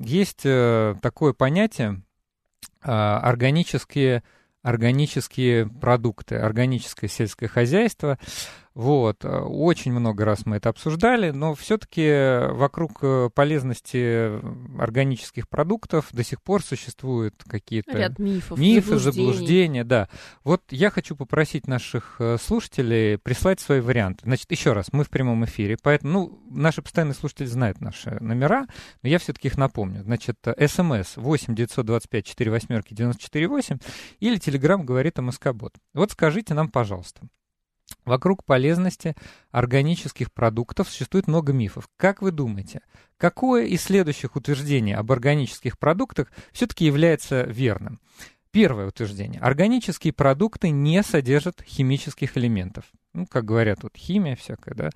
есть 0.04 0.42
э, 0.46 0.96
такое 1.02 1.34
понятие 1.34 2.02
э, 2.84 2.92
органические 2.92 4.24
органические 4.64 5.68
продукты, 5.68 6.38
органическое 6.38 7.10
сельское 7.10 7.50
хозяйство. 7.50 8.18
Вот. 8.76 9.24
Э, 9.24 9.40
очень 9.40 9.92
много 9.92 10.26
раз 10.26 10.46
мы 10.46 10.58
это 10.58 10.70
обсуждали, 10.70 11.30
но 11.30 11.54
все-таки 11.54 12.52
вокруг 12.52 13.00
э, 13.04 13.30
полезности 13.34 14.40
органических 14.82 15.48
продуктов 15.48 16.08
до 16.12 16.24
сих 16.24 16.42
пор 16.42 16.64
существуют 16.64 17.36
какие-то 17.48 17.96
Ряд 17.98 18.18
мифов, 18.18 18.58
мифы, 18.58 18.98
заблуждения. 18.98 19.84
Да. 19.84 20.10
Вот 20.44 20.64
я 20.72 20.90
хочу 20.90 21.16
попросить 21.16 21.68
наших 21.68 22.16
э, 22.20 22.38
слушателей 22.42 23.20
прислать 23.20 23.60
свои 23.60 23.80
варианты. 23.80 24.22
Значит, 24.24 24.50
еще 24.52 24.74
раз, 24.74 24.92
мы 24.92 25.04
в 25.04 25.10
прямом 25.10 25.46
эфире, 25.46 25.78
поэтому 25.82 26.14
ну, 26.14 26.40
наши 26.50 26.82
постоянные 26.82 27.16
слушатели 27.16 27.46
знают 27.46 27.80
наши 27.80 28.18
номера, 28.22 28.66
но 29.04 29.10
я 29.10 29.20
все-таки 29.20 29.50
их 29.50 29.58
напомню. 29.58 30.02
Значит, 30.04 30.38
смс 30.68 31.18
8 31.18 31.56
925 31.56 32.26
4 32.26 32.52
восьмерки 32.52 32.94
94 32.94 33.48
8 33.48 33.78
или 34.20 34.38
телеграмм 34.38 34.86
говорит 34.86 35.20
о 35.20 35.22
Москобот. 35.22 35.74
Вот 35.94 36.12
скажите 36.12 36.54
нам, 36.54 36.70
пожалуйста, 36.70 37.22
Вокруг 38.06 38.44
полезности 38.44 39.16
органических 39.52 40.32
продуктов 40.32 40.90
существует 40.90 41.28
много 41.28 41.54
мифов. 41.54 41.90
Как 41.98 42.22
вы 42.22 42.32
думаете, 42.32 42.82
какое 43.18 43.66
из 43.66 43.84
следующих 43.84 44.36
утверждений 44.36 44.96
об 44.96 45.12
органических 45.12 45.78
продуктах 45.78 46.32
все-таки 46.52 46.86
является 46.86 47.44
верным? 47.44 48.00
Первое 48.52 48.88
утверждение. 48.88 49.42
Органические 49.42 50.14
продукты 50.14 50.70
не 50.70 51.02
содержат 51.02 51.64
химических 51.64 52.38
элементов. 52.38 52.86
Ну, 53.14 53.26
как 53.26 53.46
говорят, 53.46 53.82
вот 53.82 53.98
химия 53.98 54.36
всякая, 54.36 54.76
да. 54.76 54.90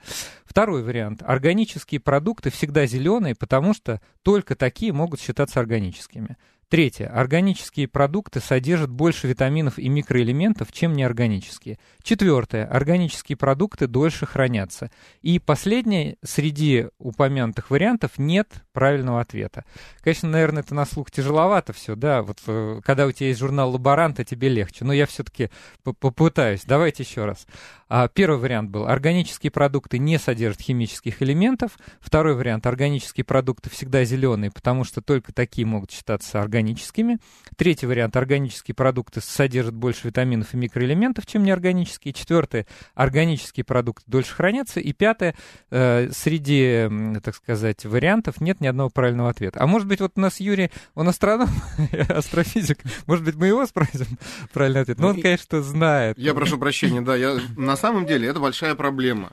Второй 0.46 0.84
вариант. 0.84 1.24
Органические 1.26 2.00
продукты 2.00 2.52
всегда 2.52 2.86
зеленые, 2.86 3.34
потому 3.34 3.74
что 3.74 4.00
только 4.22 4.56
такие 4.56 4.94
могут 4.94 5.20
считаться 5.20 5.60
органическими. 5.60 6.38
Третье. 6.70 7.08
Органические 7.08 7.88
продукты 7.88 8.42
содержат 8.42 8.90
больше 8.90 9.26
витаминов 9.28 9.80
и 9.80 9.88
микроэлементов, 9.88 10.74
чем 10.74 10.92
неорганические. 10.92 11.80
Четвертое. 12.04 12.66
Органические 12.66 13.38
продукты 13.38 13.88
дольше 13.88 14.26
хранятся. 14.26 14.92
И 15.22 15.40
последнее. 15.40 16.18
Среди 16.26 16.88
упомянутых 17.00 17.70
вариантов 17.70 18.12
нет 18.18 18.50
правильного 18.74 19.22
ответа. 19.22 19.64
Конечно, 20.02 20.28
наверное, 20.28 20.62
это 20.62 20.76
на 20.76 20.86
слух 20.86 21.10
тяжеловато 21.10 21.72
все, 21.72 21.96
да. 21.96 22.22
Вот 22.22 22.40
э, 22.48 22.82
когда 22.84 23.06
у 23.08 23.14
тебя 23.14 23.28
есть 23.28 23.40
журнал 23.40 23.72
«Лаборанта», 23.72 24.26
тебе 24.26 24.50
легче. 24.50 24.84
Но 24.84 24.92
я 24.92 25.06
все-таки 25.06 25.50
попытаюсь. 25.84 26.66
Давайте 26.66 27.04
еще 27.04 27.24
раз. 27.24 27.48
А, 27.88 28.10
первый 28.10 28.40
вариант 28.40 28.72
был. 28.72 28.88
Органические 28.88 29.52
продукты 29.52 30.00
не 30.00 30.20
содержат 30.20 30.62
химических 30.62 31.22
элементов. 31.22 31.78
Второй 32.02 32.36
вариант. 32.36 32.68
Органические 32.68 33.24
продукты 33.24 33.70
всегда 33.70 34.04
зеленые, 34.04 34.52
потому 34.52 34.84
что 34.84 35.02
только 35.02 35.32
такие 35.32 35.66
могут 35.66 35.92
считаться 35.92 36.42
органическими 36.42 36.57
органическими. 36.58 37.20
Третий 37.56 37.86
вариант– 37.86 38.16
органические 38.18 38.76
продукты 38.76 39.22
содержат 39.22 39.76
больше 39.76 40.08
витаминов 40.08 40.54
и 40.54 40.58
микроэлементов, 40.58 41.26
чем 41.26 41.44
неорганические. 41.44 42.14
Четвертый– 42.14 42.66
органические 42.96 43.64
продукты 43.64 44.04
дольше 44.08 44.34
хранятся. 44.34 44.80
И 44.80 44.92
пятое 44.94 45.36
э,– 45.70 46.10
среди, 46.12 46.90
так 47.24 47.36
сказать, 47.36 47.86
вариантов 47.86 48.42
нет 48.42 48.60
ни 48.60 48.68
одного 48.68 48.90
правильного 48.90 49.30
ответа. 49.30 49.62
А 49.62 49.68
может 49.68 49.88
быть, 49.88 50.02
вот 50.02 50.14
у 50.16 50.20
нас 50.20 50.40
Юрий, 50.40 50.72
он 50.96 51.08
астроном, 51.08 51.50
астрофизик, 52.10 52.80
может 53.06 53.24
быть, 53.24 53.36
мы 53.36 53.48
его 53.48 53.66
спросим 53.66 54.18
правильный 54.54 54.82
ответ. 54.82 55.00
Но 55.00 55.10
он, 55.10 55.22
конечно, 55.22 55.62
знает. 55.62 56.18
Я 56.18 56.34
прошу 56.34 56.58
прощения, 56.58 57.02
да, 57.02 57.16
я, 57.16 57.38
на 57.56 57.78
самом 57.78 58.06
деле 58.06 58.28
это 58.28 58.40
большая 58.40 58.76
проблема, 58.76 59.32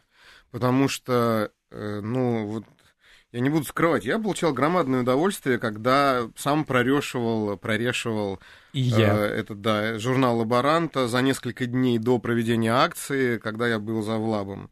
потому 0.50 0.88
что, 0.88 1.50
э, 1.71 2.00
ну, 2.02 2.47
вот 2.47 2.64
я 3.35 3.41
не 3.41 3.50
буду 3.50 3.64
скрывать, 3.64 4.05
я 4.05 4.21
получал 4.21 4.53
громадное 4.53 5.00
удовольствие, 5.00 5.59
когда 5.59 6.31
сам 6.37 6.64
прорешивал, 6.64 7.57
прорешивал 7.57 8.38
И 8.73 8.79
я. 8.83 9.12
Э, 9.12 9.26
этот, 9.26 9.61
да, 9.61 9.99
журнал 9.99 10.38
«Лаборанта» 10.38 11.09
за 11.09 11.21
несколько 11.21 11.67
дней 11.67 11.99
до 11.99 12.21
проведения 12.21 12.73
акции, 12.73 13.38
когда 13.38 13.67
я 13.67 13.81
был 13.81 14.03
за 14.03 14.19
Влабом. 14.19 14.71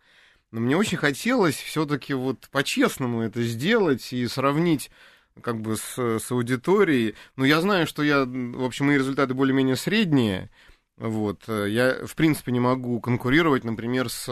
Но 0.52 0.60
мне 0.60 0.76
очень 0.76 0.96
хотелось 0.96 1.56
все-таки 1.56 2.14
вот 2.14 2.48
по-честному 2.52 3.22
это 3.22 3.42
сделать 3.42 4.12
и 4.12 4.28
сравнить 4.28 4.92
как 5.40 5.60
бы 5.60 5.76
с, 5.76 5.98
с 5.98 6.30
аудиторией. 6.30 7.16
Но 7.34 7.44
я 7.44 7.60
знаю, 7.60 7.88
что 7.88 8.04
я, 8.04 8.24
в 8.24 8.64
общем, 8.64 8.86
мои 8.86 8.96
результаты 8.96 9.34
более-менее 9.34 9.74
средние. 9.74 10.50
Вот. 10.96 11.48
Я, 11.48 12.06
в 12.06 12.14
принципе, 12.14 12.52
не 12.52 12.60
могу 12.60 13.00
конкурировать, 13.00 13.64
например, 13.64 14.08
с 14.08 14.26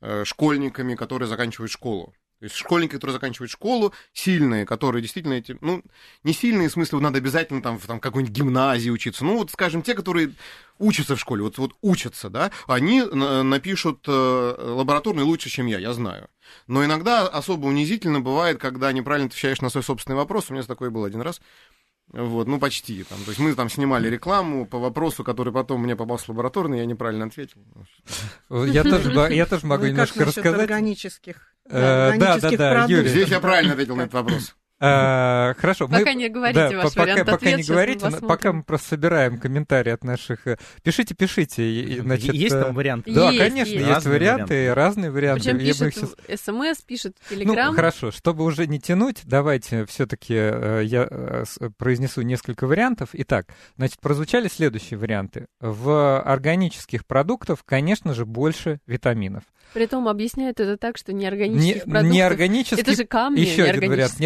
э, 0.00 0.24
школьниками, 0.24 0.94
которые 0.94 1.28
заканчивают 1.28 1.70
школу. 1.70 2.14
То 2.44 2.48
есть 2.48 2.56
школьники, 2.56 2.92
которые 2.92 3.14
заканчивают 3.14 3.50
школу, 3.50 3.94
сильные, 4.12 4.66
которые 4.66 5.00
действительно 5.00 5.32
эти, 5.32 5.56
ну, 5.62 5.82
не 6.24 6.34
сильные, 6.34 6.68
в 6.68 6.72
смысле, 6.72 6.98
надо 6.98 7.16
обязательно 7.16 7.62
там 7.62 7.78
в 7.78 7.86
там, 7.86 7.98
какой-нибудь 7.98 8.36
гимназии 8.36 8.90
учиться. 8.90 9.24
Ну, 9.24 9.38
вот, 9.38 9.50
скажем, 9.50 9.80
те, 9.80 9.94
которые 9.94 10.34
учатся 10.78 11.16
в 11.16 11.20
школе, 11.20 11.42
вот, 11.42 11.56
вот 11.56 11.72
учатся, 11.80 12.28
да, 12.28 12.50
они 12.66 13.00
напишут 13.00 14.04
э, 14.06 14.54
лабораторный 14.58 15.22
лучше, 15.22 15.48
чем 15.48 15.64
я, 15.68 15.78
я 15.78 15.94
знаю. 15.94 16.28
Но 16.66 16.84
иногда 16.84 17.26
особо 17.26 17.64
унизительно 17.64 18.20
бывает, 18.20 18.58
когда 18.58 18.92
неправильно 18.92 19.28
отвечаешь 19.28 19.62
на 19.62 19.70
свой 19.70 19.82
собственный 19.82 20.16
вопрос. 20.16 20.50
У 20.50 20.52
меня 20.52 20.64
такое 20.64 20.90
было 20.90 21.06
один 21.06 21.22
раз. 21.22 21.40
Вот, 22.12 22.46
ну, 22.46 22.58
почти. 22.58 23.02
Там. 23.04 23.18
То 23.24 23.30
есть 23.30 23.40
мы 23.40 23.54
там 23.54 23.70
снимали 23.70 24.08
рекламу 24.08 24.66
по 24.66 24.78
вопросу, 24.78 25.24
который 25.24 25.52
потом 25.52 25.80
мне 25.80 25.96
попался 25.96 26.26
лабораторный, 26.28 26.78
я 26.78 26.84
неправильно 26.84 27.24
ответил. 27.24 27.62
Я 28.50 28.82
тоже, 28.84 29.32
я 29.32 29.46
тоже 29.46 29.66
могу 29.66 29.84
ну, 29.84 29.90
немножко 29.90 30.24
рассказать. 30.26 30.60
органических, 30.60 31.53
э, 31.68 32.18
да, 32.18 32.38
да, 32.38 32.50
да, 32.50 32.84
Юрий. 32.88 33.08
Здесь 33.08 33.28
я 33.28 33.40
правильно 33.40 33.72
ответил 33.72 33.96
на 33.96 34.02
этот 34.02 34.14
вопрос. 34.14 34.54
А, 34.80 35.54
хорошо. 35.56 35.86
Пока 35.86 36.04
мы, 36.04 36.14
не 36.14 36.28
говорите 36.28 36.68
да, 36.68 36.76
ваш 36.76 36.94
пока, 36.94 37.02
вариант 37.02 37.20
пока 37.20 37.36
ответ, 37.36 37.56
не 37.58 37.62
говорите, 37.62 38.10
пока 38.20 38.52
мы 38.52 38.62
просто 38.64 38.88
собираем 38.88 39.38
комментарии 39.38 39.92
от 39.92 40.02
наших... 40.02 40.46
Э, 40.46 40.58
пишите, 40.82 41.14
пишите. 41.14 42.00
Значит, 42.02 42.34
есть 42.34 42.60
там 42.60 42.74
варианты? 42.74 43.12
Да, 43.12 43.30
есть, 43.30 43.44
конечно, 43.44 43.72
есть, 43.72 43.86
есть 43.86 44.06
варианты, 44.06 44.54
варианты, 44.54 44.74
разные 44.74 45.10
варианты. 45.10 45.42
Причем 45.44 45.58
пишет 45.58 46.16
их... 46.28 46.40
смс, 46.40 46.82
пишет 46.82 47.16
телеграм. 47.30 47.70
Ну, 47.70 47.76
хорошо, 47.76 48.10
чтобы 48.10 48.44
уже 48.44 48.66
не 48.66 48.80
тянуть, 48.80 49.22
давайте 49.24 49.86
все-таки 49.86 50.34
э, 50.34 50.82
я 50.84 51.06
э, 51.08 51.44
произнесу 51.78 52.22
несколько 52.22 52.66
вариантов. 52.66 53.10
Итак, 53.12 53.46
значит, 53.76 54.00
прозвучали 54.00 54.48
следующие 54.48 54.98
варианты. 54.98 55.46
В 55.60 56.20
органических 56.20 57.06
продуктах, 57.06 57.64
конечно 57.64 58.12
же, 58.12 58.26
больше 58.26 58.80
витаминов. 58.86 59.44
Притом 59.72 60.06
объясняют 60.08 60.60
это 60.60 60.76
так, 60.76 60.96
что 60.96 61.12
неорганических 61.12 61.86
не, 61.86 61.90
продуктов... 61.90 62.14
Неорганические... 62.14 62.80
Это 62.80 62.94
же 62.94 63.04
камни. 63.04 63.40
Еще 63.40 63.64
один 63.64 63.90
вариант. 63.90 64.20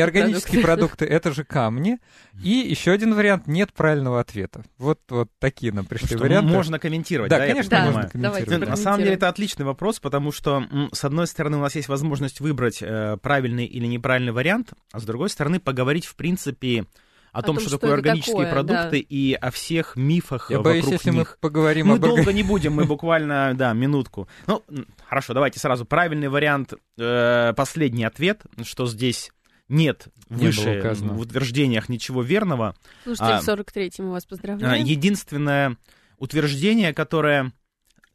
Неорганические 0.47 0.63
продукты, 0.63 1.05
это 1.05 1.33
же 1.33 1.45
камни. 1.45 1.99
И 2.43 2.51
еще 2.51 2.93
один 2.93 3.15
вариант, 3.15 3.47
нет 3.47 3.73
правильного 3.73 4.21
ответа. 4.21 4.65
Вот, 4.79 5.01
вот 5.09 5.31
такие 5.39 5.73
нам 5.73 5.85
пришли 5.85 6.09
что 6.09 6.19
варианты. 6.19 6.53
Можно 6.53 6.79
комментировать, 6.79 7.31
да? 7.31 7.39
Да, 7.39 7.47
конечно, 7.47 7.71
да, 7.71 7.85
можно 7.85 8.09
комментировать. 8.09 8.69
На 8.69 8.77
самом 8.77 9.01
деле 9.01 9.15
это 9.15 9.29
отличный 9.29 9.65
вопрос, 9.65 10.01
потому 10.01 10.33
что, 10.33 10.65
с 10.93 11.05
одной 11.05 11.27
стороны, 11.27 11.57
у 11.57 11.61
нас 11.61 11.75
есть 11.75 11.89
возможность 11.89 12.41
выбрать 12.41 12.79
э, 12.81 13.17
правильный 13.21 13.67
или 13.67 13.87
неправильный 13.87 14.33
вариант, 14.33 14.73
а 14.93 15.01
с 15.01 15.05
другой 15.05 15.31
стороны, 15.31 15.61
поговорить, 15.61 16.07
в 16.07 16.15
принципе, 16.15 16.87
о, 17.33 17.41
о 17.41 17.43
том, 17.43 17.59
что, 17.59 17.69
что 17.69 17.79
такое 17.79 17.95
органические 17.95 18.47
такое, 18.47 18.53
продукты 18.53 19.01
да. 19.01 19.07
и 19.09 19.33
о 19.35 19.51
всех 19.51 19.97
мифах 19.97 20.51
Я 20.51 20.59
вокруг 20.59 20.75
боюсь, 20.75 20.87
если 20.87 21.11
них. 21.11 21.37
мы 21.41 21.49
поговорим 21.49 21.89
мы 21.89 21.95
об... 21.95 22.01
долго 22.01 22.33
не 22.33 22.43
будем, 22.43 22.73
мы 22.75 22.85
буквально, 22.85 23.53
да, 23.55 23.73
минутку. 23.73 24.29
Ну, 24.47 24.63
хорошо, 25.07 25.35
давайте 25.35 25.61
сразу. 25.61 25.85
Правильный 25.85 26.29
вариант, 26.29 26.75
э, 26.99 27.53
последний 27.57 28.05
ответ, 28.05 28.43
что 28.63 28.87
здесь 28.87 29.31
нет 29.69 30.09
не 30.31 30.47
выше 30.47 30.95
в 30.95 31.21
утверждениях 31.21 31.89
ничего 31.89 32.23
верного. 32.23 32.75
Слушайте, 33.05 33.35
а, 33.35 33.57
43-м 33.57 34.11
вас 34.11 34.27
поздравляем. 34.27 34.85
Единственное 34.85 35.77
утверждение, 36.19 36.93
которое 36.93 37.53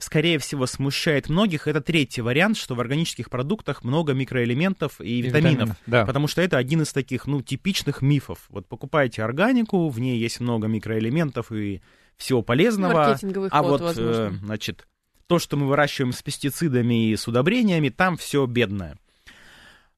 скорее 0.04 0.38
всего, 0.38 0.66
смущает 0.66 1.30
многих, 1.30 1.68
это 1.68 1.82
третий 1.82 2.22
вариант, 2.22 2.58
что 2.58 2.76
в 2.76 2.82
органических 2.82 3.30
продуктах 3.30 3.84
много 3.84 4.14
микроэлементов 4.14 5.00
и, 5.02 5.20
и 5.20 5.22
витаминов. 5.22 5.54
витаминов 5.54 5.78
да. 5.88 6.06
Потому 6.06 6.28
что 6.28 6.42
это 6.42 6.58
один 6.58 6.82
из 6.82 6.92
таких, 6.92 7.26
ну, 7.26 7.42
типичных 7.42 8.02
мифов. 8.02 8.40
Вот 8.50 8.68
покупаете 8.68 9.24
органику, 9.24 9.90
в 9.90 10.00
ней 10.00 10.20
есть 10.20 10.40
много 10.40 10.68
микроэлементов 10.68 11.52
и 11.52 11.82
всего 12.18 12.42
полезного. 12.42 13.18
а 13.50 13.64
ход, 13.64 13.82
вот, 13.82 13.96
э, 13.98 14.32
значит, 14.44 14.88
то, 15.28 15.40
что 15.40 15.58
мы 15.58 15.68
выращиваем 15.68 16.12
с 16.14 16.22
пестицидами 16.22 17.10
и 17.10 17.16
с 17.16 17.28
удобрениями, 17.28 17.90
там 17.90 18.18
все 18.18 18.46
бедное. 18.46 18.98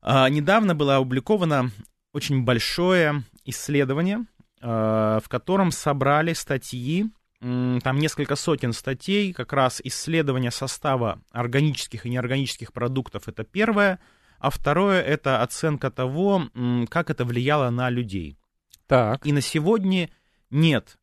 А, 0.08 0.30
недавно 0.30 0.76
было 0.76 0.98
опубликовано 0.98 1.72
очень 2.14 2.44
большое 2.44 3.24
исследование, 3.44 4.26
а, 4.62 5.20
в 5.20 5.28
котором 5.28 5.72
собрали 5.72 6.34
статьи 6.34 7.10
там 7.40 8.00
несколько 8.00 8.36
сотен 8.36 8.74
статей, 8.74 9.32
как 9.34 9.54
раз 9.54 9.80
исследование 9.84 10.50
состава 10.50 11.22
органических 11.32 12.06
и 12.06 12.10
неорганических 12.10 12.74
продуктов, 12.74 13.28
это 13.28 13.44
первое, 13.44 14.00
а 14.40 14.50
второе 14.50 15.02
это 15.02 15.44
оценка 15.44 15.92
того, 15.92 16.50
как 16.90 17.12
это 17.12 17.24
влияло 17.24 17.70
на 17.70 17.92
людей. 17.92 18.40
Так. 18.88 19.28
И 19.28 19.34
на 19.34 19.42
сегодня 19.42 20.10
нет 20.50 20.98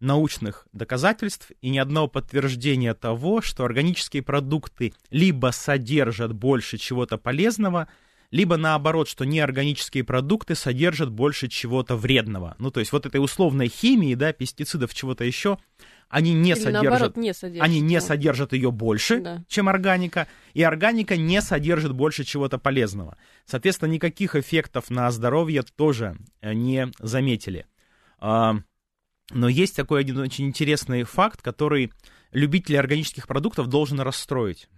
научных 0.00 0.66
доказательств 0.72 1.52
и 1.62 1.70
ни 1.70 1.78
одного 1.78 2.08
подтверждения 2.08 2.92
того, 2.92 3.40
что 3.40 3.64
органические 3.64 4.22
продукты 4.22 4.92
либо 5.10 5.50
содержат 5.50 6.34
больше 6.34 6.76
чего-то 6.76 7.16
полезного, 7.16 7.88
либо 8.36 8.58
наоборот, 8.58 9.08
что 9.08 9.24
неорганические 9.24 10.04
продукты 10.04 10.54
содержат 10.54 11.10
больше 11.10 11.48
чего-то 11.48 11.96
вредного. 11.96 12.54
Ну, 12.58 12.70
то 12.70 12.80
есть 12.80 12.92
вот 12.92 13.06
этой 13.06 13.16
условной 13.16 13.68
химии, 13.68 14.14
да, 14.14 14.34
пестицидов, 14.34 14.92
чего-то 14.92 15.24
еще, 15.24 15.56
они 16.10 16.34
не 16.34 16.50
Или 16.50 16.58
содержат, 16.58 16.82
наоборот, 16.84 17.16
не 17.16 17.32
содержат, 17.32 17.64
они 17.66 17.80
не 17.80 17.98
содержат 17.98 18.52
ее 18.52 18.70
больше, 18.70 19.20
да. 19.20 19.44
чем 19.48 19.70
органика, 19.70 20.28
и 20.52 20.62
органика 20.62 21.16
не 21.16 21.40
содержит 21.40 21.94
больше 21.94 22.24
чего-то 22.24 22.58
полезного. 22.58 23.16
Соответственно, 23.46 23.92
никаких 23.92 24.36
эффектов 24.36 24.90
на 24.90 25.10
здоровье 25.10 25.62
тоже 25.62 26.18
э, 26.42 26.52
не 26.52 26.92
заметили. 26.98 27.64
А, 28.18 28.56
но 29.30 29.48
есть 29.48 29.74
такой 29.74 30.00
один 30.00 30.18
очень 30.18 30.46
интересный 30.46 31.04
факт, 31.04 31.40
который 31.40 31.90
любителей 32.32 32.78
органических 32.78 33.26
продуктов 33.26 33.68
должен 33.68 33.98
расстроить. 34.00 34.68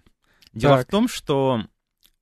Дело 0.52 0.76
так. 0.76 0.86
в 0.86 0.90
том, 0.92 1.08
что 1.08 1.64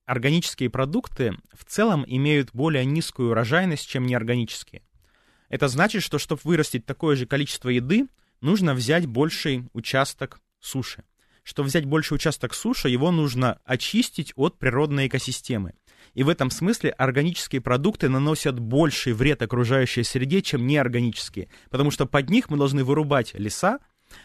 органические 0.07 0.71
продукты 0.71 1.37
в 1.53 1.65
целом 1.65 2.05
имеют 2.07 2.51
более 2.53 2.85
низкую 2.85 3.31
урожайность, 3.31 3.87
чем 3.89 4.07
неорганические. 4.07 4.83
Это 5.49 5.69
значит, 5.69 6.03
что 6.03 6.19
чтобы 6.19 6.41
вырастить 6.45 6.87
такое 6.87 7.17
же 7.17 7.27
количество 7.27 7.69
еды, 7.69 8.09
нужно 8.41 8.75
взять 8.75 9.07
больший 9.07 9.69
участок 9.73 10.41
суши. 10.61 11.05
Чтобы 11.43 11.69
взять 11.69 11.85
больший 11.85 12.15
участок 12.15 12.55
суши, 12.55 12.89
его 12.89 13.11
нужно 13.11 13.61
очистить 13.65 14.33
от 14.37 14.59
природной 14.59 15.07
экосистемы. 15.07 15.75
И 16.15 16.23
в 16.23 16.29
этом 16.29 16.51
смысле 16.51 16.91
органические 16.91 17.61
продукты 17.61 18.09
наносят 18.09 18.59
больший 18.59 19.13
вред 19.13 19.43
окружающей 19.43 20.03
среде, 20.03 20.43
чем 20.43 20.67
неорганические. 20.67 21.49
Потому 21.71 21.91
что 21.91 22.07
под 22.07 22.31
них 22.31 22.49
мы 22.49 22.57
должны 22.57 22.85
вырубать 22.85 23.35
леса, 23.35 23.79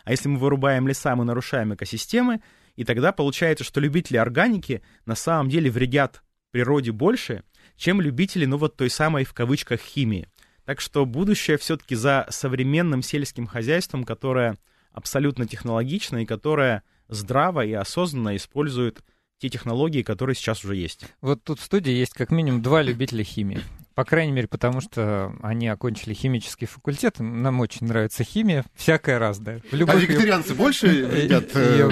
а 0.03 0.11
если 0.11 0.29
мы 0.29 0.39
вырубаем 0.39 0.87
леса, 0.87 1.15
мы 1.15 1.25
нарушаем 1.25 1.73
экосистемы, 1.73 2.41
и 2.75 2.83
тогда 2.83 3.11
получается, 3.11 3.63
что 3.63 3.79
любители 3.79 4.17
органики 4.17 4.81
на 5.05 5.15
самом 5.15 5.49
деле 5.49 5.69
вредят 5.69 6.23
природе 6.51 6.91
больше, 6.91 7.43
чем 7.75 8.01
любители, 8.01 8.45
ну 8.45 8.57
вот 8.57 8.75
той 8.75 8.89
самой 8.89 9.23
в 9.23 9.33
кавычках 9.33 9.79
химии. 9.79 10.27
Так 10.65 10.79
что 10.79 11.05
будущее 11.05 11.57
все-таки 11.57 11.95
за 11.95 12.27
современным 12.29 13.01
сельским 13.01 13.47
хозяйством, 13.47 14.03
которое 14.03 14.57
абсолютно 14.91 15.47
технологично 15.47 16.17
и 16.17 16.25
которое 16.25 16.83
здраво 17.07 17.65
и 17.65 17.73
осознанно 17.73 18.35
использует 18.35 19.01
те 19.39 19.49
технологии, 19.49 20.03
которые 20.03 20.35
сейчас 20.35 20.63
уже 20.63 20.75
есть. 20.75 21.05
Вот 21.21 21.43
тут 21.43 21.59
в 21.59 21.63
студии 21.63 21.91
есть 21.91 22.13
как 22.13 22.31
минимум 22.31 22.61
два 22.61 22.81
любителя 22.83 23.23
химии. 23.23 23.61
По 24.01 24.05
крайней 24.05 24.31
мере, 24.31 24.47
потому 24.47 24.81
что 24.81 25.31
они 25.43 25.67
окончили 25.67 26.15
химический 26.15 26.65
факультет. 26.65 27.19
Нам 27.19 27.59
очень 27.59 27.85
нравится 27.85 28.23
химия, 28.23 28.65
всякая 28.73 29.19
разная. 29.19 29.61
В 29.71 29.75
любых... 29.75 29.95
А 29.95 29.99
вегетарианцы 29.99 30.55
больше 30.55 30.87
едят 30.87 31.51
э, 31.53 31.91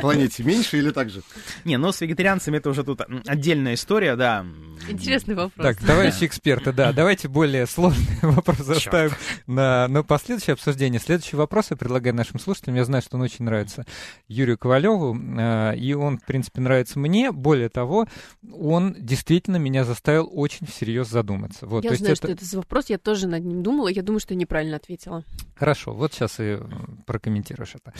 планете, 0.00 0.44
меньше 0.44 0.78
или 0.78 0.90
так 0.90 1.10
же? 1.10 1.22
Не, 1.64 1.78
ну 1.78 1.90
с 1.90 2.00
вегетарианцами 2.00 2.58
это 2.58 2.70
уже 2.70 2.84
тут 2.84 3.00
отдельная 3.26 3.74
история, 3.74 4.14
да. 4.14 4.46
Интересный 4.88 5.34
вопрос. 5.34 5.66
Так, 5.66 5.84
товарищи 5.84 6.26
эксперты, 6.26 6.72
да, 6.72 6.92
давайте 6.92 7.26
более 7.26 7.66
сложный 7.66 8.06
вопрос 8.22 8.58
заставим 8.58 9.10
на, 9.48 9.88
на 9.88 10.04
последующее 10.04 10.54
обсуждение. 10.54 11.00
Следующий 11.00 11.34
вопрос 11.34 11.70
я 11.70 11.76
предлагаю 11.76 12.14
нашим 12.14 12.38
слушателям. 12.38 12.76
Я 12.76 12.84
знаю, 12.84 13.02
что 13.02 13.16
он 13.16 13.22
очень 13.22 13.44
нравится 13.44 13.84
Юрию 14.28 14.58
Ковалеву, 14.58 15.16
э, 15.16 15.76
и 15.76 15.92
он, 15.92 16.18
в 16.18 16.24
принципе, 16.24 16.60
нравится 16.60 17.00
мне. 17.00 17.32
Более 17.32 17.68
того, 17.68 18.06
он 18.52 18.94
действительно 18.96 19.56
меня 19.56 19.84
заставил 19.84 20.30
очень 20.32 20.68
всерьез 20.68 21.08
задуматься. 21.16 21.66
Вот, 21.66 21.82
я 21.84 21.94
знаю, 21.94 22.12
это... 22.12 22.16
что 22.16 22.32
это 22.32 22.44
за 22.44 22.58
вопрос, 22.58 22.90
я 22.90 22.98
тоже 22.98 23.26
над 23.26 23.42
ним 23.42 23.62
думала, 23.62 23.88
я 23.88 24.02
думаю, 24.02 24.20
что 24.20 24.34
я 24.34 24.38
неправильно 24.38 24.76
ответила. 24.76 25.24
Хорошо, 25.54 25.94
вот 25.94 26.12
сейчас 26.12 26.36
и 26.38 26.58
прокомментируешь 27.06 27.74
это. 27.74 27.94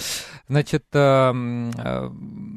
Значит, 0.48 0.84
э, 0.92 0.98
э, 0.98 2.10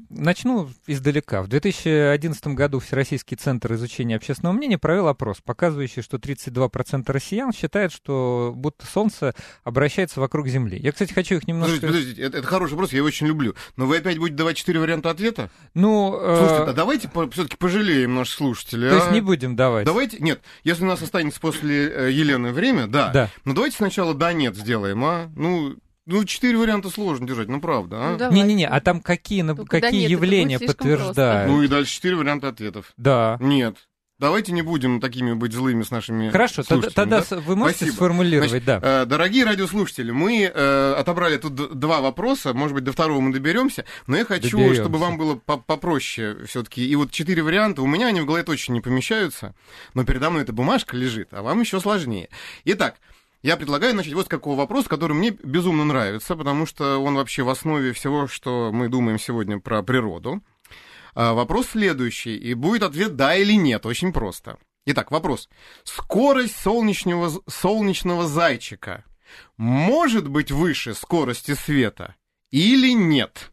начну 0.09 0.69
издалека. 0.87 1.41
В 1.41 1.47
2011 1.47 2.47
году 2.47 2.79
Всероссийский 2.79 3.37
центр 3.37 3.73
изучения 3.75 4.17
общественного 4.17 4.53
мнения 4.53 4.77
провел 4.77 5.07
опрос, 5.07 5.37
показывающий, 5.41 6.01
что 6.01 6.17
32% 6.17 7.09
россиян 7.09 7.53
считают, 7.53 7.93
что 7.93 8.51
будто 8.53 8.85
Солнце 8.85 9.33
обращается 9.63 10.19
вокруг 10.19 10.49
Земли. 10.49 10.77
Я, 10.77 10.91
кстати, 10.91 11.13
хочу 11.13 11.35
их 11.35 11.47
немножко... 11.47 11.75
Подождите, 11.79 11.99
подождите, 11.99 12.21
это, 12.23 12.37
это 12.39 12.47
хороший 12.47 12.71
вопрос, 12.71 12.91
я 12.91 12.97
его 12.97 13.07
очень 13.07 13.27
люблю. 13.27 13.55
Но 13.77 13.85
вы 13.85 13.97
опять 13.97 14.17
будете 14.17 14.35
давать 14.35 14.57
четыре 14.57 14.81
варианта 14.81 15.09
ответа? 15.09 15.49
Ну... 15.73 16.17
Э... 16.19 16.35
Слушайте, 16.37 16.63
а 16.63 16.73
давайте 16.73 17.07
по- 17.07 17.29
все-таки 17.29 17.55
пожалеем 17.55 18.15
наших 18.15 18.35
слушателей. 18.35 18.89
То 18.89 18.95
а? 18.95 18.99
есть 18.99 19.11
не 19.11 19.21
будем 19.21 19.55
давать? 19.55 19.85
Давайте, 19.85 20.17
нет, 20.19 20.38
если 20.63 20.83
у 20.83 20.87
нас 20.87 21.01
останется 21.01 21.39
после 21.39 21.89
э, 21.89 22.11
Елены 22.11 22.51
время, 22.51 22.87
да. 22.87 23.09
Да. 23.09 23.29
Но 23.45 23.53
давайте 23.53 23.77
сначала 23.77 24.13
да-нет 24.13 24.55
сделаем, 24.55 25.03
а? 25.03 25.31
Ну, 25.35 25.75
ну, 26.05 26.25
четыре 26.25 26.57
варианта 26.57 26.89
сложно 26.89 27.27
держать, 27.27 27.49
ну 27.49 27.61
правда, 27.61 27.97
а? 27.99 28.17
Ну, 28.19 28.31
Не-не-не, 28.31 28.67
а 28.67 28.81
там 28.81 28.99
какие, 28.99 29.43
ну, 29.43 29.55
какие 29.65 30.01
нет, 30.01 30.09
явления 30.09 30.59
подтверждают? 30.59 31.51
Ну 31.51 31.61
и 31.61 31.67
дальше 31.67 31.93
четыре 31.93 32.15
варианта 32.15 32.47
ответов. 32.47 32.93
Да. 32.97 33.37
Нет. 33.39 33.75
Давайте 34.19 34.51
не 34.51 34.61
будем 34.61 34.99
такими 34.99 35.31
быть 35.31 35.53
злыми 35.53 35.81
с 35.81 35.91
нашими 35.91 36.29
Хорошо, 36.29 36.63
тогда, 36.63 36.89
тогда 36.89 37.23
да? 37.27 37.37
вы 37.37 37.55
можете 37.55 37.77
Спасибо. 37.77 37.95
сформулировать, 37.95 38.49
Значит, 38.49 38.65
да. 38.65 38.79
Э, 38.83 39.05
дорогие 39.05 39.45
радиослушатели, 39.45 40.11
мы 40.11 40.41
э, 40.43 40.93
отобрали 40.97 41.37
тут 41.37 41.79
два 41.79 42.01
вопроса, 42.01 42.53
может 42.53 42.75
быть, 42.75 42.83
до 42.83 42.91
второго 42.91 43.21
мы 43.21 43.31
доберемся, 43.31 43.85
но 44.07 44.17
я 44.17 44.25
хочу, 44.25 44.57
доберемся. 44.57 44.81
чтобы 44.81 44.99
вам 44.99 45.17
было 45.17 45.35
попроще 45.35 46.45
все-таки. 46.47 46.85
И 46.85 46.93
вот 46.97 47.11
четыре 47.11 47.43
варианта, 47.43 47.81
у 47.81 47.87
меня 47.87 48.07
они 48.07 48.19
в 48.19 48.25
голове 48.25 48.43
точно 48.43 48.73
не 48.73 48.81
помещаются, 48.81 49.55
но 49.93 50.03
передо 50.03 50.29
мной 50.29 50.43
эта 50.43 50.51
бумажка 50.51 50.97
лежит, 50.97 51.29
а 51.31 51.41
вам 51.41 51.61
еще 51.61 51.79
сложнее. 51.79 52.27
Итак, 52.65 52.95
я 53.41 53.55
предлагаю 53.55 53.95
начать 53.95 54.13
вот 54.13 54.25
с 54.25 54.29
какого 54.29 54.57
вопроса, 54.57 54.89
который 54.89 55.13
мне 55.13 55.31
безумно 55.31 55.85
нравится, 55.85 56.35
потому 56.35 56.65
что 56.65 56.97
он 56.97 57.15
вообще 57.15 57.43
в 57.43 57.49
основе 57.49 57.93
всего, 57.93 58.27
что 58.27 58.71
мы 58.73 58.89
думаем 58.89 59.17
сегодня 59.17 59.59
про 59.59 59.81
природу. 59.81 60.41
А, 61.21 61.33
вопрос 61.33 61.71
следующий, 61.71 62.37
и 62.37 62.53
будет 62.53 62.81
ответ 62.81 63.17
да 63.17 63.35
или 63.35 63.51
нет, 63.51 63.85
очень 63.85 64.13
просто. 64.13 64.57
Итак, 64.85 65.11
вопрос. 65.11 65.49
Скорость 65.83 66.55
солнечного, 66.55 67.41
солнечного 67.45 68.25
зайчика 68.25 69.03
может 69.57 70.29
быть 70.29 70.49
выше 70.49 70.93
скорости 70.93 71.55
света 71.55 72.15
или 72.51 72.93
нет? 72.93 73.51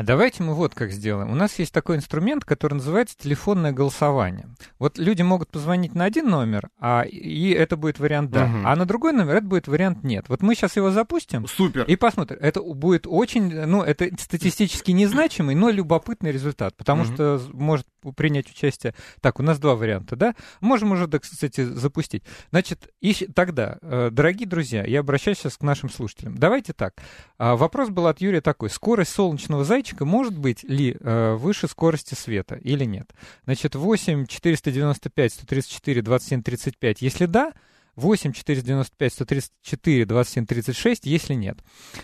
А 0.00 0.02
давайте 0.02 0.42
мы 0.42 0.54
вот 0.54 0.74
как 0.74 0.92
сделаем. 0.92 1.30
У 1.30 1.34
нас 1.34 1.58
есть 1.58 1.74
такой 1.74 1.96
инструмент, 1.96 2.46
который 2.46 2.72
называется 2.72 3.14
телефонное 3.18 3.70
голосование. 3.72 4.46
Вот 4.78 4.96
люди 4.96 5.20
могут 5.20 5.50
позвонить 5.50 5.94
на 5.94 6.04
один 6.04 6.30
номер, 6.30 6.70
а 6.78 7.02
и 7.02 7.50
это 7.50 7.76
будет 7.76 7.98
вариант 7.98 8.30
да, 8.30 8.46
угу. 8.46 8.60
а 8.64 8.76
на 8.76 8.86
другой 8.86 9.12
номер 9.12 9.34
это 9.34 9.46
будет 9.46 9.68
вариант 9.68 10.02
нет. 10.02 10.24
Вот 10.28 10.40
мы 10.40 10.54
сейчас 10.54 10.76
его 10.76 10.90
запустим. 10.90 11.46
Супер. 11.46 11.84
И 11.84 11.96
посмотрим. 11.96 12.38
Это 12.40 12.62
будет 12.62 13.06
очень, 13.06 13.54
ну, 13.66 13.82
это 13.82 14.08
статистически 14.18 14.92
незначимый, 14.92 15.54
но 15.54 15.68
любопытный 15.68 16.32
результат, 16.32 16.74
потому 16.78 17.02
угу. 17.02 17.12
что 17.12 17.42
может 17.52 17.86
принять 18.16 18.50
участие. 18.50 18.94
Так, 19.20 19.40
у 19.40 19.42
нас 19.42 19.58
два 19.58 19.74
варианта, 19.74 20.16
да? 20.16 20.34
Можем 20.60 20.92
уже, 20.92 21.06
кстати, 21.06 21.64
запустить. 21.64 22.22
Значит, 22.50 22.92
и 23.00 23.12
тогда, 23.34 23.78
э, 23.82 24.10
дорогие 24.10 24.48
друзья, 24.48 24.84
я 24.84 25.00
обращаюсь 25.00 25.38
сейчас 25.38 25.56
к 25.56 25.62
нашим 25.62 25.90
слушателям. 25.90 26.36
Давайте 26.36 26.72
так. 26.72 26.94
А, 27.38 27.56
вопрос 27.56 27.90
был 27.90 28.06
от 28.06 28.20
Юрия 28.20 28.40
такой. 28.40 28.70
Скорость 28.70 29.12
солнечного 29.12 29.64
зайчика 29.64 30.04
может 30.04 30.36
быть 30.36 30.62
ли 30.64 30.96
э, 30.98 31.34
выше 31.34 31.68
скорости 31.68 32.14
света 32.14 32.56
или 32.56 32.84
нет? 32.84 33.10
Значит, 33.44 33.74
8 33.74 34.26
495 34.26 35.32
134 35.32 36.02
27 36.02 36.42
35, 36.42 37.02
если 37.02 37.26
да, 37.26 37.52
8 38.00 38.32
495 38.32 39.12
134 39.12 40.06
27 40.06 40.46
36, 40.46 41.06
если 41.06 41.34
нет. 41.34 41.58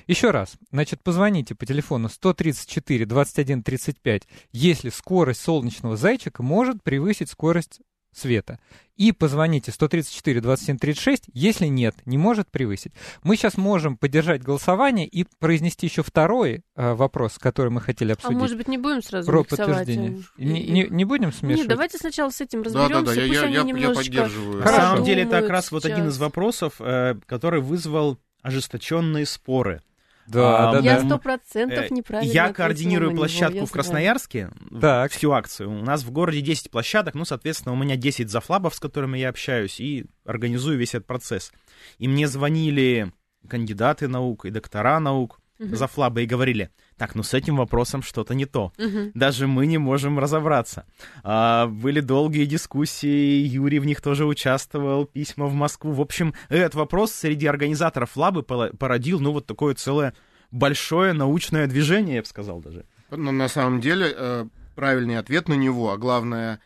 Еще 0.07 0.31
раз, 0.31 0.57
значит, 0.71 1.03
позвоните 1.03 1.55
по 1.55 1.67
телефону 1.67 2.09
134 2.09 3.07
21 3.07 3.63
35, 3.63 4.23
если 4.53 4.91
скорость 4.91 5.41
солнечного 5.41 5.97
зайчика 5.97 6.43
может 6.43 6.83
превысить 6.83 7.31
скорость 7.31 7.81
света. 8.17 8.59
И 8.97 9.13
позвоните 9.13 9.73
134 9.73 10.41
27 10.41 10.79
36, 10.79 11.25
если 11.35 11.67
нет, 11.67 11.95
не 12.07 12.17
может 12.17 12.51
превысить. 12.51 12.93
Мы 13.23 13.37
сейчас 13.37 13.59
можем 13.59 13.99
поддержать 13.99 14.43
голосование 14.43 15.07
и 15.07 15.27
произнести 15.39 15.87
еще 15.87 16.03
второй 16.03 16.63
э, 16.77 16.95
вопрос, 16.95 17.37
который 17.39 17.71
мы 17.71 17.83
хотели 17.83 18.13
а 18.13 18.15
обсудить. 18.15 18.37
А 18.37 18.41
может 18.41 18.57
быть 18.57 18.69
не 18.69 18.79
будем 18.79 19.03
сразу 19.03 19.31
Про 19.31 19.45
подтверждение. 19.45 20.23
А... 20.39 20.41
Не, 20.41 20.67
не, 20.67 20.87
не 20.89 21.05
будем 21.05 21.31
смешивать? 21.31 21.59
Нет, 21.59 21.69
давайте 21.69 21.99
сначала 21.99 22.31
с 22.31 22.41
этим 22.41 22.63
разберемся. 22.63 22.95
Да, 22.95 23.01
да, 23.03 23.15
да, 23.15 23.21
я, 23.21 23.45
я, 23.45 23.61
я 23.63 23.91
поддерживаю. 23.91 24.61
На 24.61 24.69
самом 24.69 25.05
деле 25.05 25.25
это 25.25 25.43
как 25.43 25.51
раз 25.51 25.71
вот 25.71 25.85
один 25.85 26.09
из 26.09 26.17
вопросов, 26.17 26.77
э, 26.81 27.17
который 27.27 27.61
вызвал 27.61 28.19
ожесточенные 28.43 29.27
споры. 29.27 29.83
Да, 30.27 30.71
а, 30.71 30.73
да, 30.73 30.79
я 30.81 31.01
сто 31.01 31.19
процентов 31.19 31.91
неправильно 31.91 32.33
Я 32.33 32.53
координирую 32.53 33.15
площадку 33.15 33.57
него, 33.57 33.67
в 33.67 33.71
Красноярске, 33.71 34.51
так. 34.81 35.13
всю 35.13 35.31
акцию. 35.33 35.71
У 35.71 35.85
нас 35.85 36.03
в 36.03 36.11
городе 36.11 36.41
10 36.41 36.71
площадок, 36.71 37.15
ну, 37.15 37.25
соответственно, 37.25 37.75
у 37.75 37.77
меня 37.77 37.97
10 37.97 38.29
зафлабов, 38.29 38.75
с 38.75 38.81
которыми 38.81 39.19
я 39.19 39.29
общаюсь, 39.29 39.81
и 39.81 40.07
организую 40.25 40.79
весь 40.79 40.95
этот 40.95 41.07
процесс. 41.07 41.53
И 41.99 42.09
мне 42.09 42.27
звонили 42.27 43.13
кандидаты 43.49 44.09
наук 44.09 44.45
и 44.45 44.51
доктора 44.51 44.99
наук, 44.99 45.41
uh-huh. 45.59 45.75
зафлабы, 45.75 46.23
и 46.23 46.27
говорили, 46.27 46.71
так, 46.97 47.15
ну 47.15 47.23
с 47.23 47.35
этим 47.35 47.57
вопросом 47.57 48.03
что-то 48.03 48.35
не 48.35 48.47
то. 48.47 48.73
Uh-huh. 48.77 49.11
Даже 49.15 49.47
мы 49.47 49.67
не 49.67 49.79
можем 49.79 50.19
разобраться. 50.19 50.87
А, 51.23 51.67
были 51.67 52.01
долгие 52.01 52.45
дискуссии, 52.45 53.47
Юрий 53.47 53.79
в 53.79 53.85
них 53.85 54.01
тоже 54.01 54.27
участвовал, 54.27 55.07
письма 55.07 55.47
в 55.47 55.55
Москву. 55.55 55.93
В 55.93 56.01
общем, 56.01 56.35
этот 56.49 56.75
вопрос 56.75 57.13
среди 57.13 57.47
организаторов 57.47 58.17
лабы 58.17 58.43
породил, 58.43 59.21
ну, 59.21 59.33
вот 59.33 59.47
такое 59.47 59.75
целое 59.75 60.15
большое 60.51 61.13
научное 61.13 61.67
движение, 61.67 62.17
я 62.17 62.23
бы 62.23 62.27
сказал 62.29 62.61
даже. 62.61 62.85
Но 63.11 63.33
на 63.33 63.49
самом 63.49 63.81
деле 63.81 64.13
э, 64.15 64.47
правильный 64.75 65.19
ответ 65.19 65.49
на 65.49 65.55
него, 65.55 65.93
а 65.93 65.97
главное 65.97 66.61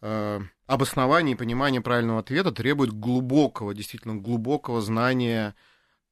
э, 0.00 0.40
обоснование 0.66 1.34
и 1.34 1.38
понимание 1.38 1.80
правильного 1.80 2.20
ответа 2.20 2.52
требует 2.52 2.92
глубокого, 2.92 3.74
действительно 3.74 4.16
глубокого 4.16 4.80
знания 4.80 5.54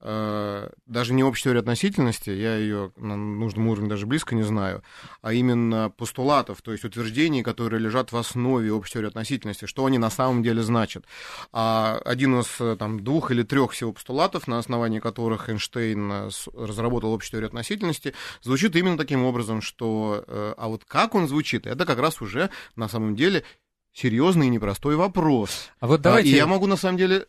даже 0.02 1.14
не 1.14 1.22
общей 1.22 1.44
теории 1.44 1.60
относительности, 1.60 2.30
я 2.30 2.56
ее 2.56 2.92
на 2.96 3.16
нужном 3.16 3.68
уровне 3.68 3.88
даже 3.88 4.04
близко 4.06 4.34
не 4.34 4.42
знаю, 4.42 4.82
а 5.20 5.32
именно 5.32 5.90
постулатов, 5.96 6.60
то 6.60 6.72
есть 6.72 6.84
утверждений, 6.84 7.42
которые 7.42 7.80
лежат 7.80 8.10
в 8.10 8.16
основе 8.16 8.72
общей 8.72 8.94
теории 8.94 9.08
относительности, 9.08 9.66
что 9.66 9.86
они 9.86 9.98
на 9.98 10.10
самом 10.10 10.42
деле 10.42 10.62
значат. 10.62 11.04
А 11.52 12.00
один 12.04 12.40
из 12.40 12.60
э, 12.60 12.76
там, 12.76 13.04
двух 13.04 13.30
или 13.30 13.44
трех 13.44 13.72
всего 13.72 13.92
постулатов, 13.92 14.48
на 14.48 14.58
основании 14.58 14.98
которых 14.98 15.48
Эйнштейн 15.48 16.10
э, 16.12 16.30
разработал 16.54 17.14
общую 17.14 17.30
теорию 17.30 17.48
относительности, 17.48 18.12
звучит 18.42 18.74
именно 18.74 18.98
таким 18.98 19.24
образом, 19.24 19.62
что... 19.62 20.24
А 20.26 20.68
вот 20.68 20.84
как 20.84 21.14
он 21.14 21.28
звучит, 21.28 21.66
это 21.66 21.86
как 21.86 21.98
раз 21.98 22.20
уже 22.20 22.50
на 22.76 22.88
самом 22.88 23.14
деле 23.14 23.44
серьезный 23.92 24.46
и 24.46 24.50
непростой 24.50 24.96
вопрос. 24.96 25.70
А 25.80 25.86
вот 25.86 26.00
давайте... 26.00 26.30
И 26.30 26.34
я 26.34 26.46
могу 26.46 26.66
на 26.66 26.76
самом 26.76 26.98
деле 26.98 27.26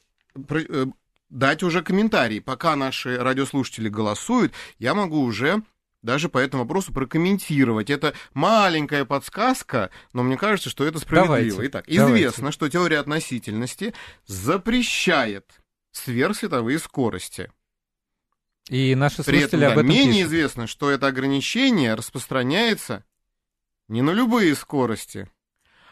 дать 1.34 1.64
уже 1.64 1.82
комментарий. 1.82 2.40
Пока 2.40 2.76
наши 2.76 3.18
радиослушатели 3.18 3.90
голосуют, 3.90 4.54
я 4.78 4.94
могу 4.94 5.22
уже 5.22 5.64
даже 6.02 6.30
по 6.30 6.38
этому 6.38 6.64
вопросу 6.64 6.94
прокомментировать. 6.94 7.90
Это 7.90 8.14
маленькая 8.34 9.04
подсказка, 9.06 9.90
но 10.14 10.22
мне 10.24 10.38
кажется, 10.38 10.70
что 10.70 10.86
это 10.86 11.00
справедливо. 11.00 11.38
Давайте, 11.38 11.68
Итак, 11.68 11.86
давайте. 11.88 12.16
известно, 12.16 12.52
что 12.52 12.70
теория 12.70 13.00
относительности 13.00 13.94
запрещает 14.26 15.62
сверхсветовые 15.92 16.78
скорости. 16.78 17.52
И 18.70 18.96
наши 18.96 19.24
слушатели 19.24 19.38
При 19.40 19.46
этом, 19.46 19.64
об 19.64 19.78
этом 19.80 19.88
менее 19.88 20.24
пишут. 20.24 20.28
известно, 20.28 20.68
что 20.68 20.92
это 20.92 21.08
ограничение 21.08 21.96
распространяется 21.96 23.04
не 23.88 24.02
на 24.02 24.12
любые 24.12 24.56
скорости, 24.56 25.30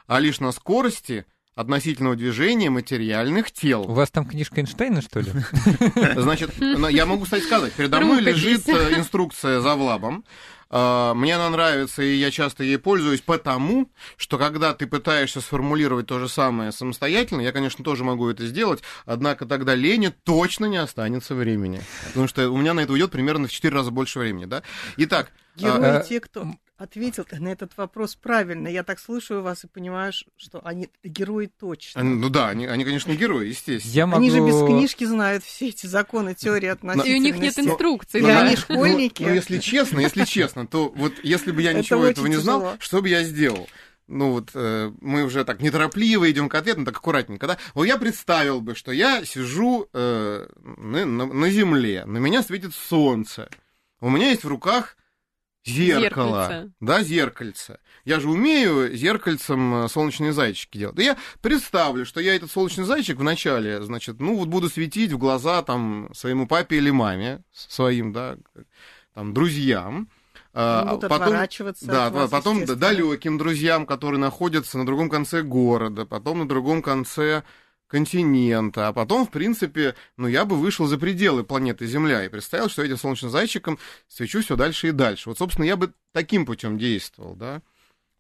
а 0.08 0.20
лишь 0.20 0.40
на 0.40 0.52
скорости, 0.52 1.26
относительного 1.62 2.16
движения 2.16 2.70
материальных 2.70 3.52
тел. 3.52 3.84
У 3.84 3.94
вас 3.94 4.12
там 4.12 4.26
книжка 4.26 4.62
Эйнштейна, 4.62 5.02
что 5.02 5.22
ли? 5.22 5.32
Значит, 6.16 6.52
я 6.60 7.06
могу, 7.06 7.24
кстати, 7.24 7.44
сказать, 7.44 7.74
передо 7.74 8.02
мной 8.02 8.22
лежит 8.22 8.68
э, 8.68 8.98
инструкция 8.98 9.62
за 9.62 9.76
влабом. 9.76 10.26
А, 10.74 11.14
мне 11.14 11.36
она 11.36 11.50
нравится, 11.50 12.02
и 12.02 12.16
я 12.16 12.32
часто 12.32 12.64
ей 12.64 12.78
пользуюсь, 12.78 13.22
потому 13.22 13.90
что 14.16 14.38
когда 14.38 14.74
ты 14.74 14.88
пытаешься 14.88 15.42
сформулировать 15.42 16.08
то 16.08 16.18
же 16.18 16.30
самое 16.30 16.72
самостоятельно, 16.72 17.42
я, 17.42 17.52
конечно, 17.52 17.84
тоже 17.84 18.06
могу 18.06 18.30
это 18.30 18.46
сделать, 18.46 18.82
однако 19.06 19.46
тогда 19.46 19.76
лени 19.76 20.14
точно 20.24 20.66
не 20.66 20.78
останется 20.78 21.36
времени. 21.36 21.82
Потому 22.08 22.28
что 22.28 22.50
у 22.50 22.58
меня 22.58 22.74
на 22.74 22.80
это 22.80 22.94
уйдет 22.94 23.12
примерно 23.12 23.48
в 23.48 23.52
4 23.52 23.76
раза 23.76 23.92
больше 23.92 24.20
времени. 24.20 24.46
Да? 24.46 24.64
Итак, 24.96 25.32
Герои 25.58 25.98
а, 25.98 26.00
те, 26.00 26.22
кто 26.22 26.48
ответил 26.82 27.26
на 27.32 27.50
этот 27.50 27.78
вопрос 27.78 28.16
правильно. 28.16 28.68
Я 28.68 28.84
так 28.84 29.00
слушаю 29.00 29.42
вас 29.42 29.64
и 29.64 29.68
понимаю, 29.68 30.12
что 30.36 30.66
они 30.66 30.90
герои 31.04 31.46
точно. 31.46 32.04
Ну 32.04 32.30
да, 32.30 32.50
они, 32.50 32.66
они 32.66 32.84
конечно, 32.84 33.14
герои, 33.14 33.50
естественно. 33.50 33.94
Я 33.94 34.08
могу... 34.08 34.22
Они 34.22 34.32
же 34.32 34.40
без 34.40 34.66
книжки 34.66 35.04
знают 35.04 35.44
все 35.44 35.70
эти 35.70 35.86
законы, 35.86 36.34
теории 36.34 36.70
относительности. 36.70 37.12
И 37.12 37.20
у 37.20 37.24
них 37.24 37.38
нет 37.38 37.60
инструкции. 37.60 38.22
Да, 38.22 38.42
они 38.42 38.56
школьники. 38.56 39.24
Ну, 39.24 39.30
ну, 39.30 39.36
если 39.36 39.60
честно, 39.60 40.00
если 40.00 40.26
честно, 40.26 40.66
то 40.66 40.92
вот 40.96 41.14
если 41.24 41.52
бы 41.52 41.62
я 41.62 41.74
ничего 41.74 42.06
этого 42.06 42.26
не 42.28 42.38
знал, 42.38 42.76
что 42.80 43.02
бы 43.02 43.10
я 43.10 43.24
сделал? 43.24 43.68
ну 44.08 44.32
вот 44.32 44.50
э, 44.56 44.92
мы 45.00 45.24
уже 45.24 45.46
так 45.46 45.62
неторопливо 45.62 46.30
идем 46.30 46.50
к 46.50 46.56
ответу, 46.56 46.84
так 46.84 46.98
аккуратненько, 46.98 47.48
да? 47.48 47.58
Вот 47.74 47.86
я 47.86 47.98
представил 47.98 48.60
бы, 48.60 48.76
что 48.76 48.92
я 48.92 49.24
сижу 49.24 49.88
э, 49.94 50.48
на, 50.66 51.06
на, 51.06 51.26
на 51.28 51.50
земле, 51.50 52.04
на 52.04 52.18
меня 52.18 52.44
светит 52.44 52.74
солнце, 52.76 53.48
у 54.02 54.10
меня 54.10 54.32
есть 54.32 54.44
в 54.44 54.50
руках 54.50 54.98
Зеркало. 55.64 56.48
Зеркальце. 56.48 56.72
Да, 56.80 57.04
зеркальце. 57.04 57.80
Я 58.04 58.20
же 58.20 58.30
умею 58.30 58.96
зеркальцем 58.96 59.86
э, 59.86 59.88
солнечные 59.90 60.34
зайчики 60.34 60.80
делать. 60.80 60.96
Да 60.96 61.04
я 61.04 61.18
представлю, 61.42 62.06
что 62.06 62.20
я 62.20 62.36
этот 62.36 62.52
солнечный 62.52 62.86
зайчик 62.86 63.18
вначале, 63.18 63.82
значит, 63.84 64.20
ну 64.20 64.38
вот 64.38 64.48
буду 64.48 64.70
светить 64.70 65.12
в 65.12 65.20
глаза 65.20 65.62
там 65.62 66.10
своему 66.14 66.48
папе 66.48 66.78
или 66.78 66.90
маме, 66.90 67.44
своим, 67.54 68.12
да, 68.12 68.38
там, 69.14 69.34
друзьям. 69.34 70.10
А, 70.54 70.96
Будут 70.96 71.10
потом, 71.10 71.34
да, 71.82 72.10
вас, 72.10 72.30
потом 72.30 72.66
далеким 72.66 73.38
друзьям, 73.38 73.86
которые 73.86 74.20
находятся 74.20 74.78
на 74.78 74.86
другом 74.86 75.10
конце 75.10 75.44
города, 75.44 76.06
потом 76.06 76.40
на 76.40 76.48
другом 76.48 76.82
конце 76.82 77.44
континента, 77.92 78.88
а 78.88 78.94
потом, 78.94 79.28
в 79.28 79.32
принципе, 79.32 79.96
ну, 80.16 80.28
я 80.28 80.46
бы 80.46 80.56
вышел 80.56 80.88
за 80.88 80.98
пределы 80.98 81.44
планеты 81.44 81.86
Земля 81.86 82.24
и 82.24 82.30
представил, 82.30 82.70
что 82.70 82.82
этим 82.82 82.98
солнечным 82.98 83.30
зайчиком 83.30 83.78
свечу 84.08 84.42
все 84.42 84.56
дальше 84.56 84.88
и 84.88 84.92
дальше. 84.92 85.28
Вот, 85.28 85.38
собственно, 85.38 85.66
я 85.66 85.76
бы 85.76 85.94
таким 86.14 86.46
путем 86.46 86.78
действовал, 86.78 87.36
да. 87.36 87.62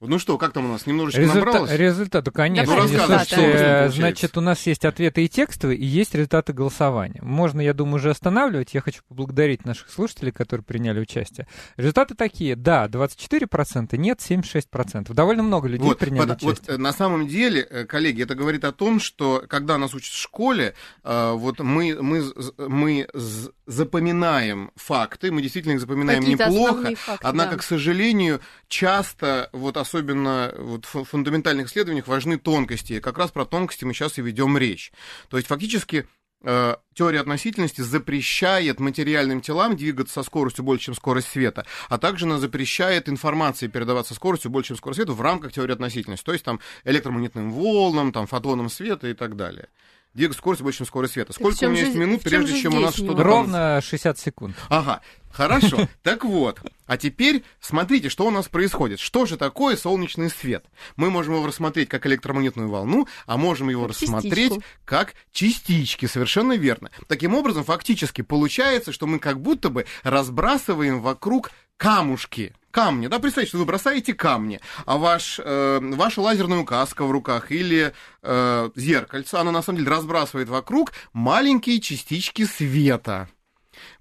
Ну 0.01 0.17
что, 0.17 0.39
как 0.39 0.51
там 0.51 0.65
у 0.65 0.67
нас? 0.69 0.87
Немножечко 0.87 1.21
Результа... 1.21 1.45
набралось? 1.45 1.71
Результаты, 1.71 2.31
конечно. 2.31 2.75
Ну, 2.75 2.87
Слушайте, 2.87 3.89
значит, 3.91 4.35
у 4.35 4.41
нас 4.41 4.65
есть 4.65 4.83
ответы 4.83 5.23
и 5.25 5.29
текстовые, 5.29 5.77
и 5.77 5.85
есть 5.85 6.15
результаты 6.15 6.53
голосования. 6.53 7.19
Можно, 7.21 7.61
я 7.61 7.75
думаю, 7.75 7.97
уже 7.97 8.09
останавливать. 8.09 8.73
Я 8.73 8.81
хочу 8.81 9.03
поблагодарить 9.07 9.63
наших 9.63 9.91
слушателей, 9.91 10.31
которые 10.31 10.63
приняли 10.63 10.99
участие. 10.99 11.47
Результаты 11.77 12.15
такие. 12.15 12.55
Да, 12.55 12.87
24%, 12.87 13.95
нет, 13.97 14.19
76%. 14.19 15.13
Довольно 15.13 15.43
много 15.43 15.67
людей 15.67 15.87
вот, 15.87 15.99
приняли 15.99 16.19
под, 16.19 16.43
участие. 16.43 16.49
Вот, 16.49 16.69
э, 16.69 16.77
на 16.77 16.93
самом 16.93 17.27
деле, 17.27 17.61
э, 17.61 17.85
коллеги, 17.85 18.23
это 18.23 18.33
говорит 18.33 18.63
о 18.63 18.71
том, 18.71 18.99
что 18.99 19.43
когда 19.47 19.77
нас 19.77 19.93
учат 19.93 20.13
в 20.13 20.19
школе, 20.19 20.73
э, 21.03 21.31
вот 21.35 21.59
мы, 21.59 22.01
мы, 22.01 22.23
мы 22.57 23.07
запоминаем 23.71 24.71
факты, 24.75 25.31
мы 25.31 25.41
действительно 25.41 25.73
их 25.73 25.79
запоминаем 25.79 26.23
неплохо, 26.23 26.95
факты, 26.95 27.19
однако, 27.23 27.51
да. 27.51 27.57
к 27.57 27.63
сожалению, 27.63 28.41
часто, 28.67 29.49
вот 29.53 29.77
особенно 29.77 30.53
вот, 30.57 30.85
в 30.85 31.05
фундаментальных 31.05 31.67
исследованиях, 31.67 32.07
важны 32.07 32.37
тонкости. 32.37 32.93
И 32.93 32.99
как 32.99 33.17
раз 33.17 33.31
про 33.31 33.45
тонкости 33.45 33.85
мы 33.85 33.93
сейчас 33.93 34.17
и 34.17 34.21
ведем 34.21 34.57
речь. 34.57 34.91
То 35.29 35.37
есть, 35.37 35.47
фактически, 35.47 36.07
э, 36.43 36.75
теория 36.93 37.21
относительности 37.21 37.81
запрещает 37.81 38.79
материальным 38.79 39.41
телам 39.41 39.77
двигаться 39.77 40.15
со 40.15 40.23
скоростью 40.23 40.65
больше, 40.65 40.85
чем 40.85 40.95
скорость 40.95 41.29
света, 41.29 41.65
а 41.87 41.97
также 41.97 42.25
она 42.25 42.39
запрещает 42.39 43.07
информации 43.07 43.67
передаваться 43.67 44.13
скоростью 44.13 44.51
больше, 44.51 44.69
чем 44.69 44.77
скорость 44.77 44.97
света 44.97 45.13
в 45.13 45.21
рамках 45.21 45.53
теории 45.53 45.73
относительности, 45.73 46.25
то 46.25 46.33
есть 46.33 46.43
там 46.43 46.59
электромагнитным 46.83 47.51
волнам, 47.51 48.11
там 48.11 48.27
фотонам 48.27 48.69
света 48.69 49.07
и 49.07 49.13
так 49.13 49.35
далее 49.35 49.69
двигаться 50.13 50.39
скорость 50.39 50.61
больше, 50.61 50.79
чем 50.79 50.87
скорость 50.87 51.13
света. 51.13 51.33
Сколько 51.33 51.65
у 51.65 51.69
меня 51.69 51.83
есть 51.83 51.95
минут, 51.95 52.21
прежде 52.21 52.61
чем 52.61 52.75
у 52.75 52.79
нас 52.79 52.95
что-то... 52.95 53.23
Ровно 53.23 53.81
60 53.81 54.19
секунд. 54.19 54.55
Ага, 54.69 55.01
хорошо. 55.29 55.87
Так 56.01 56.25
вот, 56.25 56.59
а 56.87 56.97
теперь 56.97 57.43
смотрите, 57.59 58.09
что 58.09 58.25
у 58.25 58.31
нас 58.31 58.47
происходит. 58.47 58.99
Что 58.99 59.25
же 59.25 59.37
такое 59.37 59.77
солнечный 59.77 60.29
свет? 60.29 60.65
Мы 60.95 61.09
можем 61.09 61.35
его 61.35 61.45
рассмотреть 61.45 61.89
как 61.89 62.05
электромагнитную 62.07 62.69
волну, 62.69 63.07
а 63.25 63.37
можем 63.37 63.69
его 63.69 63.87
рассмотреть 63.87 64.53
как 64.83 65.13
частички, 65.31 66.05
совершенно 66.07 66.53
верно. 66.53 66.89
Таким 67.07 67.35
образом, 67.35 67.63
фактически 67.63 68.21
получается, 68.21 68.91
что 68.91 69.05
мы 69.07 69.19
как 69.19 69.41
будто 69.41 69.69
бы 69.69 69.85
разбрасываем 70.03 71.01
вокруг 71.01 71.51
камушки, 71.77 72.53
камни, 72.71 73.07
да, 73.07 73.19
представьте, 73.19 73.49
что 73.49 73.57
вы 73.57 73.65
бросаете 73.65 74.13
камни, 74.13 74.59
а 74.85 74.97
ваш, 74.97 75.39
э, 75.43 75.79
ваша 75.81 76.21
лазерная 76.21 76.59
указка 76.59 77.05
в 77.05 77.11
руках 77.11 77.51
или 77.51 77.93
э, 78.21 78.69
зеркальце, 78.75 79.35
оно 79.35 79.51
на 79.51 79.61
самом 79.61 79.79
деле 79.79 79.91
разбрасывает 79.91 80.49
вокруг 80.49 80.93
маленькие 81.13 81.79
частички 81.79 82.45
света. 82.45 83.29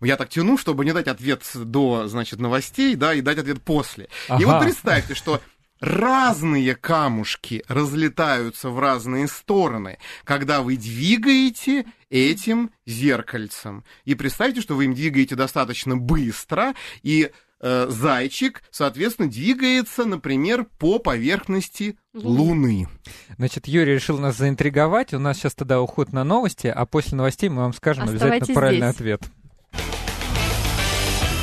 Я 0.00 0.16
так 0.16 0.28
тяну, 0.28 0.56
чтобы 0.58 0.84
не 0.84 0.92
дать 0.92 1.08
ответ 1.08 1.42
до, 1.54 2.06
значит, 2.08 2.38
новостей, 2.38 2.94
да, 2.96 3.14
и 3.14 3.20
дать 3.20 3.38
ответ 3.38 3.62
после. 3.62 4.08
Ага. 4.28 4.42
И 4.42 4.44
вот 4.44 4.62
представьте, 4.62 5.14
что 5.14 5.40
разные 5.80 6.74
камушки 6.74 7.64
разлетаются 7.68 8.68
в 8.70 8.78
разные 8.78 9.26
стороны, 9.26 9.98
когда 10.24 10.62
вы 10.62 10.76
двигаете 10.76 11.86
этим 12.10 12.70
зеркальцем. 12.86 13.84
И 14.04 14.14
представьте, 14.14 14.60
что 14.60 14.74
вы 14.74 14.84
им 14.84 14.94
двигаете 14.94 15.34
достаточно 15.34 15.96
быстро, 15.96 16.74
и 17.02 17.30
э, 17.60 17.86
зайчик, 17.88 18.62
соответственно, 18.70 19.30
двигается, 19.30 20.04
например, 20.04 20.66
по 20.78 20.98
поверхности 20.98 21.96
Луны. 22.14 22.88
Значит, 23.36 23.68
Юрий 23.68 23.94
решил 23.94 24.18
нас 24.18 24.36
заинтриговать. 24.36 25.14
У 25.14 25.18
нас 25.18 25.36
сейчас 25.36 25.54
тогда 25.54 25.80
уход 25.80 26.12
на 26.12 26.24
новости, 26.24 26.66
а 26.66 26.86
после 26.86 27.16
новостей 27.16 27.48
мы 27.48 27.62
вам 27.62 27.72
скажем 27.72 28.04
Оставайтесь 28.04 28.26
обязательно 28.26 28.54
правильный 28.54 28.88
здесь. 28.88 28.96
ответ. 28.96 29.22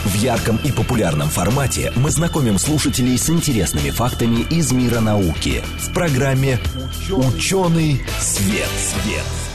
В 0.05 0.15
ярком 0.15 0.57
и 0.63 0.71
популярном 0.71 1.27
формате 1.27 1.91
мы 1.95 2.09
знакомим 2.11 2.57
слушателей 2.57 3.17
с 3.17 3.29
интересными 3.29 3.89
фактами 3.89 4.41
из 4.49 4.71
мира 4.71 5.01
науки 5.01 5.61
в 5.79 5.93
программе 5.93 6.59
«Ученый 7.11 8.01
свет». 8.19 8.69
свет. 8.69 9.46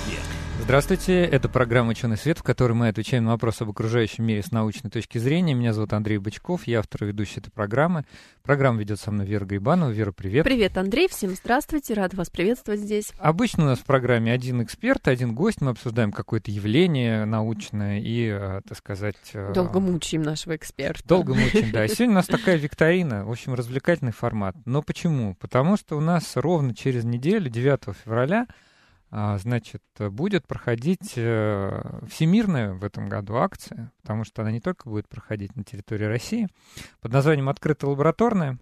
Здравствуйте, 0.63 1.25
это 1.25 1.49
программа 1.49 1.91
«Ученый 1.91 2.17
свет», 2.17 2.39
в 2.39 2.45
которой 2.45 2.75
мы 2.75 2.87
отвечаем 2.87 3.25
на 3.25 3.33
вопросы 3.33 3.63
об 3.63 3.71
окружающем 3.71 4.25
мире 4.25 4.45
с 4.45 4.53
научной 4.53 4.91
точки 4.91 5.19
зрения. 5.19 5.55
Меня 5.55 5.73
зовут 5.73 5.93
Андрей 5.93 6.19
Бычков, 6.19 6.69
я 6.69 6.79
автор 6.79 7.03
и 7.03 7.07
ведущий 7.09 7.41
этой 7.41 7.51
программы. 7.51 8.05
Программу 8.45 8.79
ведет 8.79 9.01
со 9.01 9.11
мной 9.11 9.27
Вера 9.27 9.45
Грибанова. 9.45 9.91
Вера, 9.91 10.13
привет. 10.13 10.45
Привет, 10.45 10.79
Андрей, 10.79 11.09
всем 11.09 11.31
здравствуйте, 11.31 11.95
рад 11.95 12.15
вас 12.15 12.31
приветствовать 12.31 12.79
здесь. 12.79 13.13
Обычно 13.19 13.65
у 13.65 13.67
нас 13.67 13.81
в 13.81 13.85
программе 13.85 14.33
один 14.33 14.63
эксперт, 14.63 15.09
один 15.09 15.35
гость, 15.35 15.61
мы 15.61 15.73
обсуждаем 15.73 16.13
какое-то 16.13 16.53
явление 16.53 17.25
научное 17.25 17.99
и, 17.99 18.29
э, 18.29 18.61
так 18.67 18.79
сказать... 18.79 19.17
Э, 19.35 19.53
долго 19.53 19.81
мучаем 19.81 20.23
нашего 20.23 20.55
эксперта. 20.55 21.07
Долго 21.09 21.35
мучаем, 21.35 21.73
да. 21.73 21.85
И 21.85 21.89
сегодня 21.93 22.13
у 22.13 22.15
нас 22.15 22.29
такая 22.29 22.57
викторина, 22.57 23.27
в 23.27 23.33
общем, 23.33 23.55
развлекательный 23.55 24.13
формат. 24.13 24.55
Но 24.65 24.81
почему? 24.81 25.35
Потому 25.35 25.77
что 25.77 25.99
у 25.99 26.01
нас 26.01 26.37
ровно 26.37 26.73
через 26.73 27.03
неделю, 27.03 27.51
9 27.51 27.97
февраля, 28.05 28.47
значит, 29.13 29.83
будет 29.99 30.47
проходить 30.47 31.13
э, 31.17 32.01
всемирная 32.09 32.73
в 32.73 32.83
этом 32.83 33.09
году 33.09 33.37
акция, 33.37 33.93
потому 34.01 34.25
что 34.25 34.41
она 34.41 34.51
не 34.51 34.61
только 34.61 34.89
будет 34.89 35.07
проходить 35.09 35.55
на 35.55 35.65
территории 35.65 36.05
России, 36.05 36.49
под 37.01 37.13
названием 37.13 37.49
«Открытая 37.49 37.91
лабораторная», 37.91 38.59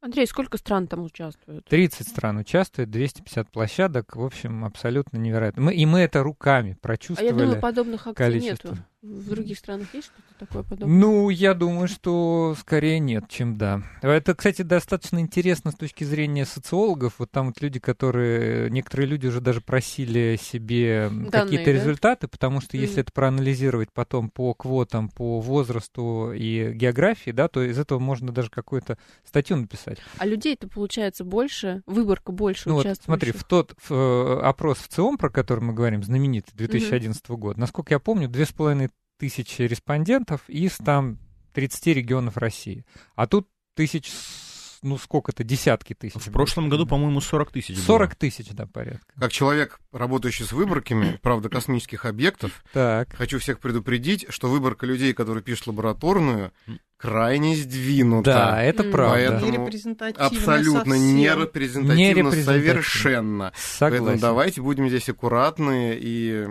Андрей, 0.00 0.26
сколько 0.26 0.58
стран 0.58 0.86
там 0.86 1.02
участвуют? 1.02 1.64
30 1.64 2.06
стран 2.06 2.36
участвует, 2.36 2.90
250 2.90 3.50
площадок, 3.50 4.16
в 4.16 4.22
общем, 4.22 4.66
абсолютно 4.66 5.16
невероятно. 5.16 5.62
Мы, 5.62 5.74
и 5.74 5.86
мы 5.86 6.00
это 6.00 6.22
руками 6.22 6.76
прочувствовали. 6.82 7.30
А 7.30 7.32
я 7.32 7.38
думаю, 7.38 7.58
подобных 7.58 8.06
акций 8.06 8.14
количество. 8.14 8.68
нету. 8.68 8.82
В 9.04 9.28
других 9.28 9.58
странах 9.58 9.92
есть 9.92 10.06
что-то 10.06 10.46
такое 10.46 10.62
подобное? 10.62 10.98
Ну, 10.98 11.28
я 11.28 11.52
думаю, 11.52 11.88
что 11.88 12.56
скорее 12.58 12.98
нет, 12.98 13.24
чем 13.28 13.58
да. 13.58 13.82
Это, 14.00 14.34
кстати, 14.34 14.62
достаточно 14.62 15.18
интересно 15.18 15.72
с 15.72 15.74
точки 15.74 16.04
зрения 16.04 16.46
социологов. 16.46 17.16
Вот 17.18 17.30
там 17.30 17.48
вот 17.48 17.60
люди, 17.60 17.78
которые... 17.78 18.70
Некоторые 18.70 19.06
люди 19.06 19.26
уже 19.26 19.42
даже 19.42 19.60
просили 19.60 20.38
себе 20.40 21.10
какие-то 21.30 21.66
да? 21.66 21.72
результаты, 21.72 22.28
потому 22.28 22.62
что 22.62 22.78
если 22.78 22.98
mm. 22.98 23.00
это 23.02 23.12
проанализировать 23.12 23.92
потом 23.92 24.30
по 24.30 24.54
квотам, 24.54 25.10
по 25.10 25.38
возрасту 25.38 26.32
и 26.32 26.72
географии, 26.72 27.30
да, 27.30 27.48
то 27.48 27.62
из 27.62 27.78
этого 27.78 27.98
можно 27.98 28.32
даже 28.32 28.48
какую-то 28.48 28.96
статью 29.22 29.58
написать. 29.58 29.98
А 30.16 30.24
людей-то 30.24 30.66
получается 30.66 31.24
больше, 31.24 31.82
выборка 31.84 32.32
больше 32.32 32.70
ну, 32.70 32.76
участвующих. 32.76 33.06
Вот, 33.06 33.18
смотри, 33.18 33.32
в 33.32 33.44
тот 33.44 33.74
в, 33.86 33.92
э, 33.92 34.40
опрос 34.40 34.78
в 34.78 34.88
ЦИОМ, 34.88 35.18
про 35.18 35.28
который 35.28 35.60
мы 35.60 35.74
говорим, 35.74 36.02
знаменитый 36.02 36.54
2011 36.56 37.22
mm-hmm. 37.22 37.36
года, 37.36 37.60
насколько 37.60 37.92
я 37.92 37.98
помню, 37.98 38.28
2,5 38.28 38.90
тысяч 39.18 39.58
респондентов 39.58 40.48
из 40.48 40.76
там 40.76 41.18
30 41.52 41.86
регионов 41.88 42.36
России. 42.36 42.84
А 43.14 43.26
тут 43.26 43.48
тысяч 43.74 44.10
ну, 44.84 44.98
сколько-то, 44.98 45.42
десятки 45.44 45.94
тысяч. 45.94 46.20
В 46.20 46.30
прошлом 46.30 46.68
году, 46.68 46.86
по-моему, 46.86 47.20
40 47.20 47.50
тысяч 47.52 47.78
40 47.78 48.14
тысяч, 48.14 48.50
да, 48.50 48.66
порядка. 48.66 49.06
Как 49.18 49.32
человек, 49.32 49.80
работающий 49.92 50.44
с 50.44 50.52
выборками, 50.52 51.18
правда, 51.22 51.48
космических 51.48 52.04
объектов, 52.04 52.62
так. 52.72 53.12
хочу 53.14 53.38
всех 53.38 53.58
предупредить, 53.58 54.26
что 54.28 54.48
выборка 54.48 54.86
людей, 54.86 55.14
которые 55.14 55.42
пишут 55.42 55.68
лабораторную, 55.68 56.52
крайне 56.98 57.56
сдвинута. 57.56 58.32
Да, 58.32 58.62
это 58.62 58.84
правда. 58.84 59.40
Поэтому 59.40 59.70
абсолютно 60.16 60.94
не 60.94 61.28
репрезентативно, 61.28 61.92
не 61.92 62.14
репрезентативно 62.14 62.44
совершенно. 62.44 63.52
Согласен. 63.56 64.04
Поэтому 64.06 64.20
давайте 64.20 64.62
будем 64.62 64.88
здесь 64.88 65.08
аккуратны 65.08 65.98
и 66.00 66.46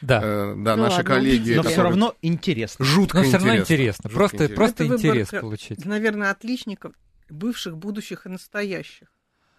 да, 0.00 0.20
э, 0.22 0.54
да 0.56 0.76
ну, 0.76 0.84
наши 0.84 0.96
ладно, 0.98 1.14
коллеги. 1.14 1.54
Но 1.54 1.62
все 1.62 1.82
равно 1.82 2.14
интересно. 2.22 2.84
Жутко 2.84 3.18
Но 3.18 3.24
интересно. 3.24 3.38
все 3.38 3.48
равно 3.48 3.62
интересно. 3.62 4.10
Жутко 4.10 4.18
просто, 4.18 4.36
интересно. 4.36 4.56
просто 4.56 4.86
интерес 4.86 5.28
получить. 5.28 5.84
Наверное, 5.84 6.30
отличников 6.30 6.92
бывших, 7.30 7.76
будущих 7.76 8.26
и 8.26 8.28
настоящих. 8.28 9.08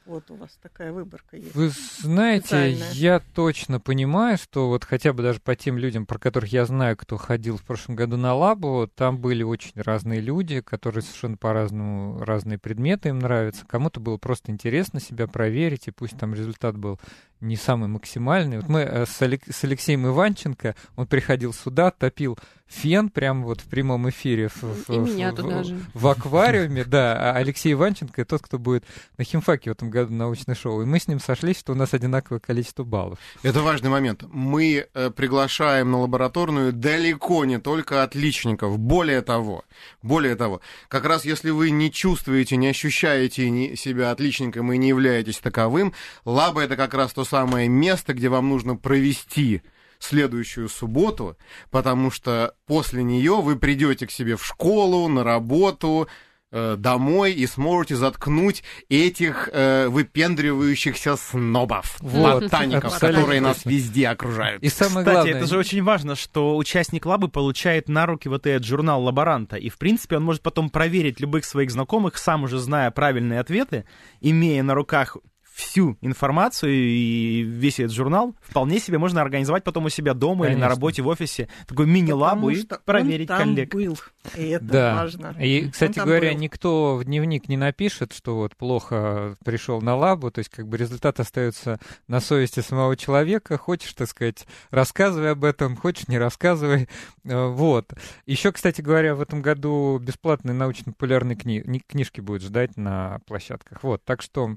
Вот 0.10 0.32
у 0.32 0.36
вас 0.36 0.58
такая 0.60 0.92
выборка 0.92 1.38
есть. 1.38 1.54
Вы 1.54 1.70
знаете, 2.00 2.72
я 2.94 3.20
точно 3.36 3.80
понимаю, 3.80 4.40
что 4.40 4.68
вот 4.68 4.84
хотя 4.84 5.14
бы 5.14 5.22
даже 5.22 5.40
по 5.40 5.56
тем 5.56 5.78
людям, 5.78 6.08
про 6.08 6.18
которых 6.18 6.52
я 6.52 6.66
знаю, 6.66 6.98
кто 6.98 7.18
ходил 7.18 7.58
в 7.58 7.64
прошлом 7.64 7.96
году 7.96 8.18
на 8.18 8.34
лабу, 8.34 8.90
там 8.96 9.20
были 9.20 9.44
очень 9.44 9.74
разные 9.76 10.20
люди, 10.20 10.62
которые 10.62 11.04
совершенно 11.04 11.38
по-разному, 11.38 12.24
разные 12.24 12.58
предметы 12.58 13.10
им 13.10 13.20
нравятся. 13.20 13.68
Кому-то 13.68 14.00
было 14.00 14.18
просто 14.18 14.52
интересно 14.52 15.00
себя 15.00 15.28
проверить, 15.28 15.88
и 15.88 15.92
пусть 15.92 16.18
там 16.18 16.34
результат 16.34 16.76
был 16.76 17.00
не 17.40 17.56
самый 17.56 17.88
максимальный. 17.88 18.58
Вот 18.58 18.68
мы 18.68 18.80
э, 18.80 19.06
с, 19.06 19.22
Алек- 19.22 19.52
с 19.52 19.64
Алексеем 19.64 20.08
Иванченко, 20.08 20.76
он 20.96 21.06
приходил 21.06 21.54
сюда, 21.54 21.92
топил 21.92 22.40
фен 22.70 23.10
прямо 23.10 23.46
вот 23.46 23.62
в 23.62 23.66
прямом 23.66 24.10
эфире 24.10 24.48
в, 24.50 24.64
в, 24.64 24.88
в, 24.88 25.06
в, 25.06 25.88
в 25.94 26.08
аквариуме, 26.08 26.84
да, 26.84 27.18
а 27.18 27.38
Алексей 27.38 27.74
Иванченко 27.74 28.24
тот, 28.26 28.42
кто 28.42 28.60
будет 28.60 28.86
на 29.18 29.24
химфаке 29.24 29.72
в 29.72 29.74
этом 29.74 29.90
году 29.90 30.14
научное 30.14 30.56
шоу. 30.56 30.84
И 30.84 30.86
мы 30.86 31.00
с 31.00 31.08
ним 31.08 31.20
сошлись, 31.20 31.60
что 31.60 31.74
у 31.74 31.76
нас 31.76 31.94
одинаковое 31.94 32.40
количество 32.40 32.84
баллов. 32.84 33.20
Это 33.44 33.62
важный 33.62 33.90
момент. 33.90 34.24
Мы 34.32 34.88
э, 34.94 35.10
приглашаем 35.10 35.92
на 35.92 36.02
лабораторную 36.02 36.72
далеко 36.72 37.44
не 37.46 37.60
только 37.60 38.04
отличников. 38.04 38.78
Более 38.78 39.22
того, 39.22 39.66
более 40.04 40.36
того, 40.36 40.62
как 40.88 41.06
раз 41.06 41.26
если 41.26 41.50
вы 41.50 41.72
не 41.72 41.92
чувствуете, 41.92 42.56
не 42.56 42.68
ощущаете 42.68 43.76
себя 43.76 44.12
отличником 44.12 44.72
и 44.72 44.78
не 44.78 44.90
являетесь 44.90 45.40
таковым, 45.40 45.94
лаба 46.24 46.62
это 46.62 46.76
как 46.76 46.94
раз 46.94 47.14
то 47.14 47.26
самое 47.26 47.68
место, 47.68 48.14
где 48.14 48.30
вам 48.30 48.50
нужно 48.50 48.76
провести 48.76 49.64
следующую 50.00 50.70
субботу, 50.70 51.38
потому 51.70 52.12
что 52.12 52.56
после 52.66 53.04
нее 53.04 53.42
вы 53.42 53.58
придете 53.58 54.08
к 54.08 54.12
себе 54.12 54.36
в 54.36 54.46
школу, 54.46 55.08
на 55.08 55.24
работу, 55.24 56.08
э, 56.52 56.76
домой 56.78 57.34
и 57.34 57.46
сможете 57.46 57.96
заткнуть 57.96 58.64
этих 58.88 59.50
э, 59.52 59.88
выпендривающихся 59.90 61.16
снобов, 61.16 61.98
вот, 62.00 62.44
ботаников, 62.44 62.98
которые 62.98 63.42
нас 63.42 63.66
везде 63.66 64.08
окружают. 64.08 64.64
И 64.64 64.70
самое 64.70 65.06
Кстати, 65.06 65.16
главное... 65.16 65.34
это 65.36 65.48
же 65.48 65.58
очень 65.58 65.84
важно, 65.84 66.16
что 66.16 66.58
участник 66.58 67.06
лабы 67.06 67.28
получает 67.28 67.90
на 67.90 68.06
руки 68.06 68.30
вот 68.30 68.48
этот 68.48 68.66
журнал 68.66 69.04
лаборанта, 69.04 69.58
и, 69.58 69.70
в 69.70 69.78
принципе, 69.78 70.18
он 70.18 70.24
может 70.24 70.42
потом 70.42 70.70
проверить 70.70 71.20
любых 71.20 71.46
своих 71.46 71.72
знакомых, 71.72 72.18
сам 72.18 72.44
уже 72.44 72.58
зная 72.58 72.90
правильные 72.92 73.40
ответы, 73.42 73.86
имея 74.22 74.64
на 74.64 74.74
руках 74.74 75.18
всю 75.60 75.98
информацию 76.02 76.72
и 76.72 77.42
весь 77.42 77.80
этот 77.80 77.94
журнал 77.94 78.34
вполне 78.42 78.80
себе 78.80 78.98
можно 78.98 79.22
организовать 79.22 79.64
потом 79.64 79.86
у 79.86 79.90
себя 79.90 80.14
дома 80.14 80.46
Конечно. 80.46 80.54
или 80.54 80.62
на 80.62 80.70
работе 80.70 81.02
в 81.02 81.08
офисе. 81.08 81.50
Такой 81.68 81.86
мини-лабу 81.86 82.50
и 82.50 82.64
проверить 82.86 83.28
коллег. 83.28 83.74
Был, 83.74 83.98
и 84.36 84.48
это 84.50 84.66
да. 84.66 84.96
важно. 84.96 85.36
И, 85.40 85.70
кстати 85.70 86.00
говоря, 86.00 86.32
был. 86.32 86.40
никто 86.40 86.96
в 86.96 87.04
дневник 87.04 87.50
не 87.50 87.58
напишет, 87.58 88.14
что 88.14 88.38
вот 88.38 88.56
плохо 88.56 89.36
пришел 89.44 89.82
на 89.82 89.96
лабу, 89.96 90.32
то 90.32 90.40
есть 90.40 90.50
как 90.50 90.68
бы 90.68 90.78
результат 90.78 91.20
остается 91.20 91.80
на 92.08 92.22
совести 92.22 92.62
самого 92.62 92.96
человека. 92.96 93.58
Хочешь, 93.58 93.94
так 93.94 94.08
сказать, 94.08 94.48
рассказывай 94.72 95.32
об 95.32 95.44
этом, 95.44 95.76
хочешь, 95.76 96.08
не 96.08 96.18
рассказывай. 96.18 96.88
Э, 97.26 97.48
вот. 97.48 97.94
Еще, 98.26 98.52
кстати 98.52 98.82
говоря, 98.82 99.14
в 99.16 99.22
этом 99.22 99.42
году 99.42 100.00
бесплатные 100.00 100.54
научно-популярные 100.54 101.36
кни- 101.36 101.82
книжки 101.88 102.22
будут 102.22 102.44
ждать 102.44 102.78
на 102.78 103.20
площадках. 103.26 103.84
Вот, 103.84 104.04
так 104.06 104.22
что 104.22 104.56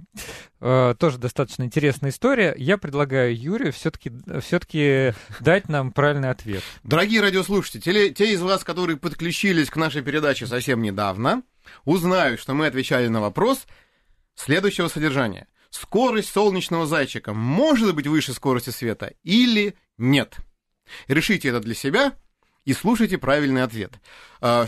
э, 0.61 0.92
тоже 0.95 1.19
достаточно 1.19 1.65
интересная 1.65 2.11
история. 2.11 2.55
Я 2.57 2.79
предлагаю 2.79 3.37
Юрию 3.37 3.73
все-таки 3.73 4.13
все 4.41 5.15
дать 5.41 5.69
нам 5.69 5.93
правильный 5.93 6.31
ответ. 6.31 6.63
Дорогие 6.83 7.21
радиослушатели, 7.21 8.09
те 8.11 8.33
из 8.33 8.41
вас, 8.43 8.65
которые 8.65 8.97
подключились 8.97 9.71
к 9.71 9.77
нашей 9.77 10.03
передаче 10.03 10.47
совсем 10.47 10.83
недавно, 10.83 11.43
узнают, 11.85 12.41
что 12.41 12.55
мы 12.55 12.67
отвечали 12.67 13.09
на 13.09 13.21
вопрос 13.21 13.67
следующего 14.35 14.89
содержания. 14.89 15.47
Скорость 15.71 16.33
солнечного 16.33 16.87
зайчика 16.87 17.33
может 17.33 17.95
быть 17.95 18.07
выше 18.07 18.35
скорости 18.35 18.71
света 18.71 19.15
или 19.23 19.75
нет? 19.97 20.37
Решите 21.09 21.49
это 21.49 21.61
для 21.61 21.75
себя 21.75 22.13
и 22.65 22.73
слушайте 22.73 23.19
правильный 23.19 23.63
ответ. 23.63 23.93
А, 24.41 24.67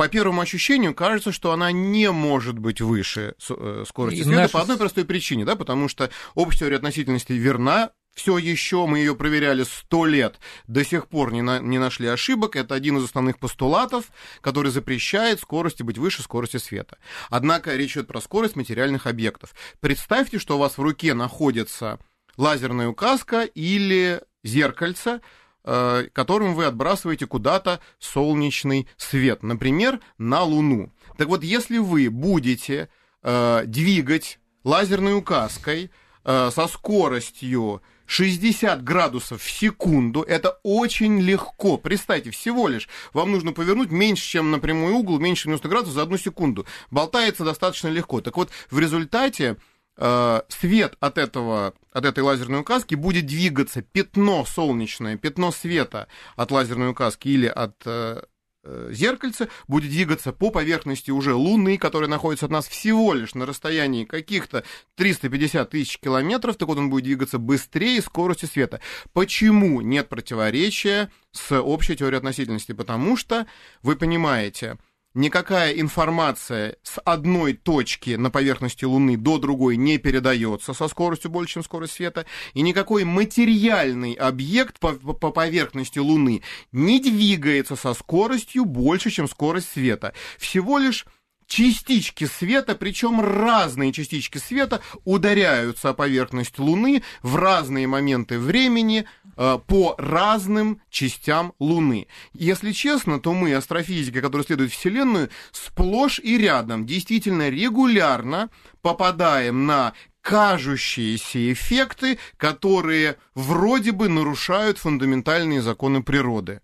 по 0.00 0.08
первому 0.08 0.40
ощущению 0.40 0.94
кажется, 0.94 1.30
что 1.30 1.52
она 1.52 1.72
не 1.72 2.10
может 2.10 2.58
быть 2.58 2.80
выше 2.80 3.34
э, 3.50 3.84
скорости 3.86 4.22
света 4.22 4.40
наши... 4.40 4.52
по 4.54 4.62
одной 4.62 4.78
простой 4.78 5.04
причине, 5.04 5.44
да, 5.44 5.56
потому 5.56 5.88
что 5.88 6.08
общая 6.34 6.60
теория 6.60 6.76
относительности 6.76 7.34
верна, 7.34 7.90
все 8.14 8.38
еще, 8.38 8.86
мы 8.86 9.00
ее 9.00 9.14
проверяли 9.14 9.62
сто 9.62 10.06
лет, 10.06 10.38
до 10.66 10.86
сих 10.86 11.06
пор 11.06 11.34
не, 11.34 11.42
на, 11.42 11.58
не 11.58 11.78
нашли 11.78 12.06
ошибок. 12.06 12.56
Это 12.56 12.74
один 12.74 12.96
из 12.96 13.04
основных 13.04 13.38
постулатов, 13.38 14.06
который 14.40 14.72
запрещает 14.72 15.38
скорости 15.38 15.82
быть 15.82 15.98
выше 15.98 16.22
скорости 16.22 16.56
света. 16.56 16.96
Однако 17.28 17.76
речь 17.76 17.92
идет 17.92 18.06
про 18.06 18.22
скорость 18.22 18.56
материальных 18.56 19.06
объектов. 19.06 19.54
Представьте, 19.80 20.38
что 20.38 20.56
у 20.56 20.60
вас 20.60 20.78
в 20.78 20.82
руке 20.82 21.12
находится 21.12 21.98
лазерная 22.38 22.88
указка 22.88 23.42
или 23.42 24.22
зеркальце, 24.44 25.20
которым 25.62 26.54
вы 26.54 26.64
отбрасываете 26.64 27.26
куда-то 27.26 27.80
солнечный 27.98 28.88
свет, 28.96 29.42
например, 29.42 30.00
на 30.18 30.42
Луну. 30.42 30.92
Так 31.16 31.28
вот, 31.28 31.42
если 31.44 31.78
вы 31.78 32.08
будете 32.10 32.88
э, 33.22 33.64
двигать 33.66 34.38
лазерной 34.64 35.16
указкой 35.16 35.90
э, 36.24 36.50
со 36.52 36.66
скоростью 36.66 37.82
60 38.06 38.82
градусов 38.82 39.42
в 39.42 39.50
секунду, 39.50 40.22
это 40.22 40.58
очень 40.62 41.20
легко. 41.20 41.78
Представьте, 41.78 42.30
всего 42.30 42.66
лишь 42.66 42.88
вам 43.12 43.30
нужно 43.30 43.52
повернуть 43.52 43.90
меньше, 43.90 44.26
чем 44.26 44.50
на 44.50 44.58
прямой 44.58 44.92
угол, 44.92 45.20
меньше 45.20 45.44
90 45.44 45.68
градусов 45.68 45.94
за 45.94 46.02
одну 46.02 46.18
секунду. 46.18 46.66
Болтается 46.90 47.44
достаточно 47.44 47.88
легко. 47.88 48.20
Так 48.20 48.36
вот, 48.36 48.50
в 48.70 48.78
результате 48.78 49.56
э, 49.96 50.42
свет 50.48 50.96
от 51.00 51.18
этого 51.18 51.74
от 51.92 52.04
этой 52.04 52.20
лазерной 52.20 52.60
указки 52.60 52.94
будет 52.94 53.26
двигаться 53.26 53.82
пятно 53.82 54.44
солнечное, 54.44 55.16
пятно 55.16 55.50
света 55.50 56.08
от 56.36 56.50
лазерной 56.50 56.90
указки 56.90 57.28
или 57.28 57.46
от 57.46 57.74
э, 57.84 58.22
э, 58.62 58.90
зеркальце 58.92 59.48
будет 59.66 59.90
двигаться 59.90 60.32
по 60.32 60.50
поверхности 60.50 61.10
уже 61.10 61.34
Луны, 61.34 61.78
которая 61.78 62.08
находится 62.08 62.46
от 62.46 62.52
нас 62.52 62.68
всего 62.68 63.12
лишь 63.12 63.34
на 63.34 63.44
расстоянии 63.44 64.04
каких-то 64.04 64.64
350 64.96 65.70
тысяч 65.70 65.98
километров, 65.98 66.56
так 66.56 66.68
вот 66.68 66.78
он 66.78 66.90
будет 66.90 67.04
двигаться 67.04 67.38
быстрее 67.38 68.00
скорости 68.02 68.46
света. 68.46 68.80
Почему 69.12 69.80
нет 69.80 70.08
противоречия 70.08 71.10
с 71.32 71.60
общей 71.60 71.96
теорией 71.96 72.18
относительности? 72.18 72.72
Потому 72.72 73.16
что, 73.16 73.46
вы 73.82 73.96
понимаете, 73.96 74.78
никакая 75.14 75.72
информация 75.72 76.76
с 76.82 77.00
одной 77.04 77.54
точки 77.54 78.10
на 78.10 78.30
поверхности 78.30 78.84
Луны 78.84 79.16
до 79.16 79.38
другой 79.38 79.76
не 79.76 79.98
передается 79.98 80.72
со 80.72 80.88
скоростью 80.88 81.30
больше, 81.30 81.54
чем 81.54 81.64
скорость 81.64 81.94
света, 81.94 82.26
и 82.54 82.62
никакой 82.62 83.04
материальный 83.04 84.12
объект 84.14 84.78
по, 84.78 84.92
по 84.92 85.30
поверхности 85.30 85.98
Луны 85.98 86.42
не 86.72 87.00
двигается 87.00 87.76
со 87.76 87.94
скоростью 87.94 88.64
больше, 88.64 89.10
чем 89.10 89.28
скорость 89.28 89.72
света. 89.72 90.14
Всего 90.38 90.78
лишь 90.78 91.06
частички 91.50 92.26
света, 92.26 92.76
причем 92.76 93.20
разные 93.20 93.92
частички 93.92 94.38
света 94.38 94.80
ударяются 95.04 95.90
о 95.90 95.94
поверхность 95.94 96.58
Луны 96.60 97.02
в 97.22 97.34
разные 97.34 97.88
моменты 97.88 98.38
времени 98.38 99.04
э, 99.36 99.58
по 99.66 99.96
разным 99.98 100.80
частям 100.90 101.52
Луны. 101.58 102.06
Если 102.32 102.70
честно, 102.70 103.18
то 103.18 103.34
мы, 103.34 103.52
астрофизики, 103.52 104.20
которые 104.20 104.44
исследуют 104.44 104.72
Вселенную, 104.72 105.28
сплошь 105.50 106.20
и 106.20 106.38
рядом, 106.38 106.86
действительно 106.86 107.48
регулярно 107.50 108.48
попадаем 108.80 109.66
на 109.66 109.92
кажущиеся 110.22 111.52
эффекты, 111.52 112.18
которые 112.36 113.16
вроде 113.34 113.90
бы 113.90 114.08
нарушают 114.08 114.78
фундаментальные 114.78 115.62
законы 115.62 116.02
природы. 116.02 116.60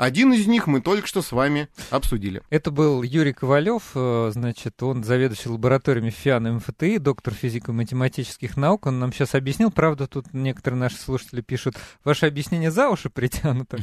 Один 0.00 0.32
из 0.32 0.46
них 0.46 0.66
мы 0.66 0.80
только 0.80 1.06
что 1.06 1.20
с 1.20 1.30
вами 1.30 1.68
обсудили. 1.90 2.40
Это 2.48 2.70
был 2.70 3.02
Юрий 3.02 3.34
Ковалев, 3.34 3.82
э, 3.94 4.30
значит, 4.32 4.82
он 4.82 5.04
заведующий 5.04 5.50
лабораториями 5.50 6.08
ФИАН 6.08 6.56
МФТИ, 6.56 6.96
доктор 6.96 7.34
физико-математических 7.34 8.56
наук. 8.56 8.86
Он 8.86 8.98
нам 8.98 9.12
сейчас 9.12 9.34
объяснил, 9.34 9.70
правда, 9.70 10.06
тут 10.06 10.32
некоторые 10.32 10.80
наши 10.80 10.96
слушатели 10.96 11.42
пишут, 11.42 11.76
ваше 12.02 12.24
объяснение 12.24 12.70
за 12.70 12.88
уши 12.88 13.10
притянуто. 13.10 13.76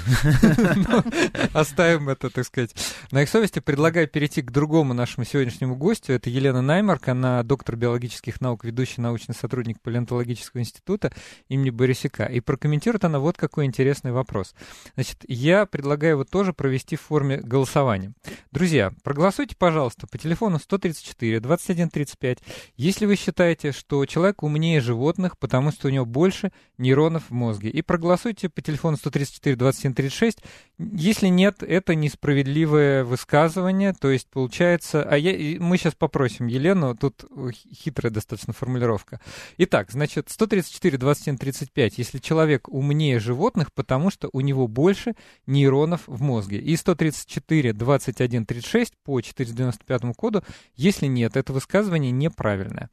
Оставим 1.53 2.09
это, 2.09 2.31
так 2.31 2.45
сказать, 2.45 2.73
на 3.11 3.21
их 3.21 3.29
совести. 3.29 3.59
Предлагаю 3.59 4.07
перейти 4.07 4.41
к 4.41 4.49
другому 4.49 4.95
нашему 4.95 5.23
сегодняшнему 5.23 5.75
гостю. 5.75 6.13
Это 6.13 6.31
Елена 6.31 6.63
Наймарк, 6.63 7.09
она 7.09 7.43
доктор 7.43 7.75
биологических 7.75 8.41
наук, 8.41 8.63
ведущий 8.63 9.01
научный 9.01 9.35
сотрудник 9.35 9.79
Палеонтологического 9.81 10.61
института 10.61 11.13
имени 11.47 11.69
Борисика. 11.69 12.23
И 12.23 12.39
прокомментирует 12.39 13.05
она 13.05 13.19
вот 13.19 13.37
какой 13.37 13.65
интересный 13.65 14.11
вопрос. 14.11 14.55
Значит, 14.95 15.23
я 15.27 15.67
предлагаю 15.67 16.06
предлагаю 16.07 16.11
его 16.11 16.23
тоже 16.23 16.53
провести 16.53 16.95
в 16.95 17.01
форме 17.01 17.37
голосования. 17.37 18.13
Друзья, 18.51 18.91
проголосуйте, 19.03 19.55
пожалуйста, 19.57 20.07
по 20.07 20.17
телефону 20.17 20.59
134 20.59 21.39
21 21.39 21.89
35, 21.89 22.39
если 22.77 23.05
вы 23.05 23.15
считаете, 23.15 23.71
что 23.71 24.05
человек 24.05 24.43
умнее 24.43 24.79
животных, 24.79 25.37
потому 25.37 25.71
что 25.71 25.87
у 25.87 25.91
него 25.91 26.05
больше 26.05 26.51
нейронов 26.77 27.29
в 27.29 27.33
мозге. 27.33 27.69
И 27.69 27.81
проголосуйте 27.81 28.49
по 28.49 28.61
телефону 28.61 28.97
134 28.97 29.55
27 29.55 29.93
36, 29.93 30.39
если 30.79 31.27
нет, 31.27 31.63
это 31.63 31.95
несправедливое 31.95 33.03
высказывание, 33.03 33.93
то 33.93 34.11
есть 34.11 34.27
получается... 34.29 35.01
А 35.01 35.17
я, 35.17 35.59
мы 35.59 35.77
сейчас 35.77 35.95
попросим 35.95 36.45
Елену, 36.45 36.95
тут 36.95 37.25
хитрая 37.73 38.13
достаточно 38.13 38.53
формулировка. 38.53 39.19
Итак, 39.57 39.89
значит, 39.89 40.29
134 40.29 40.99
27 40.99 41.37
35, 41.37 41.97
если 41.97 42.19
человек 42.19 42.69
умнее 42.69 43.19
животных, 43.19 43.73
потому 43.73 44.11
что 44.11 44.29
у 44.33 44.41
него 44.41 44.67
больше 44.67 45.15
нейронов 45.47 46.01
в 46.05 46.21
мозге. 46.21 46.59
И 46.59 46.75
134, 46.75 47.73
21, 47.73 48.45
36 48.45 48.93
по 49.03 49.19
495 49.19 50.15
коду, 50.15 50.43
если 50.75 51.07
нет, 51.07 51.37
это 51.37 51.53
высказывание 51.53 52.11
неправильное. 52.11 52.91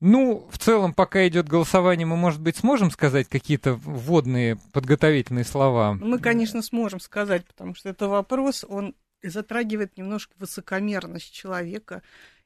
Ну, 0.00 0.48
в 0.50 0.58
целом, 0.58 0.94
пока 0.94 1.26
идет 1.26 1.48
голосование, 1.48 2.06
мы, 2.06 2.16
может 2.16 2.40
быть, 2.40 2.56
сможем 2.56 2.90
сказать 2.90 3.28
какие-то 3.28 3.74
вводные 3.74 4.56
подготовительные 4.72 5.44
слова? 5.44 5.94
Мы, 5.94 6.20
конечно, 6.20 6.62
сможем 6.62 7.00
сказать, 7.00 7.44
потому 7.44 7.74
что 7.74 7.88
это 7.88 8.06
вопрос, 8.06 8.64
он 8.68 8.94
затрагивает 9.22 9.96
немножко 9.96 10.34
высокомерность 10.38 11.32
человека. 11.32 12.02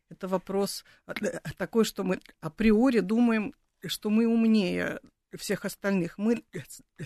Это 0.08 0.28
вопрос 0.28 0.84
э, 1.06 1.40
такой, 1.58 1.84
что 1.84 2.04
мы 2.04 2.20
априори 2.40 3.00
думаем, 3.00 3.54
что 3.84 4.08
мы 4.08 4.26
умнее 4.26 5.00
всех 5.36 5.66
остальных. 5.66 6.16
Мы 6.16 6.42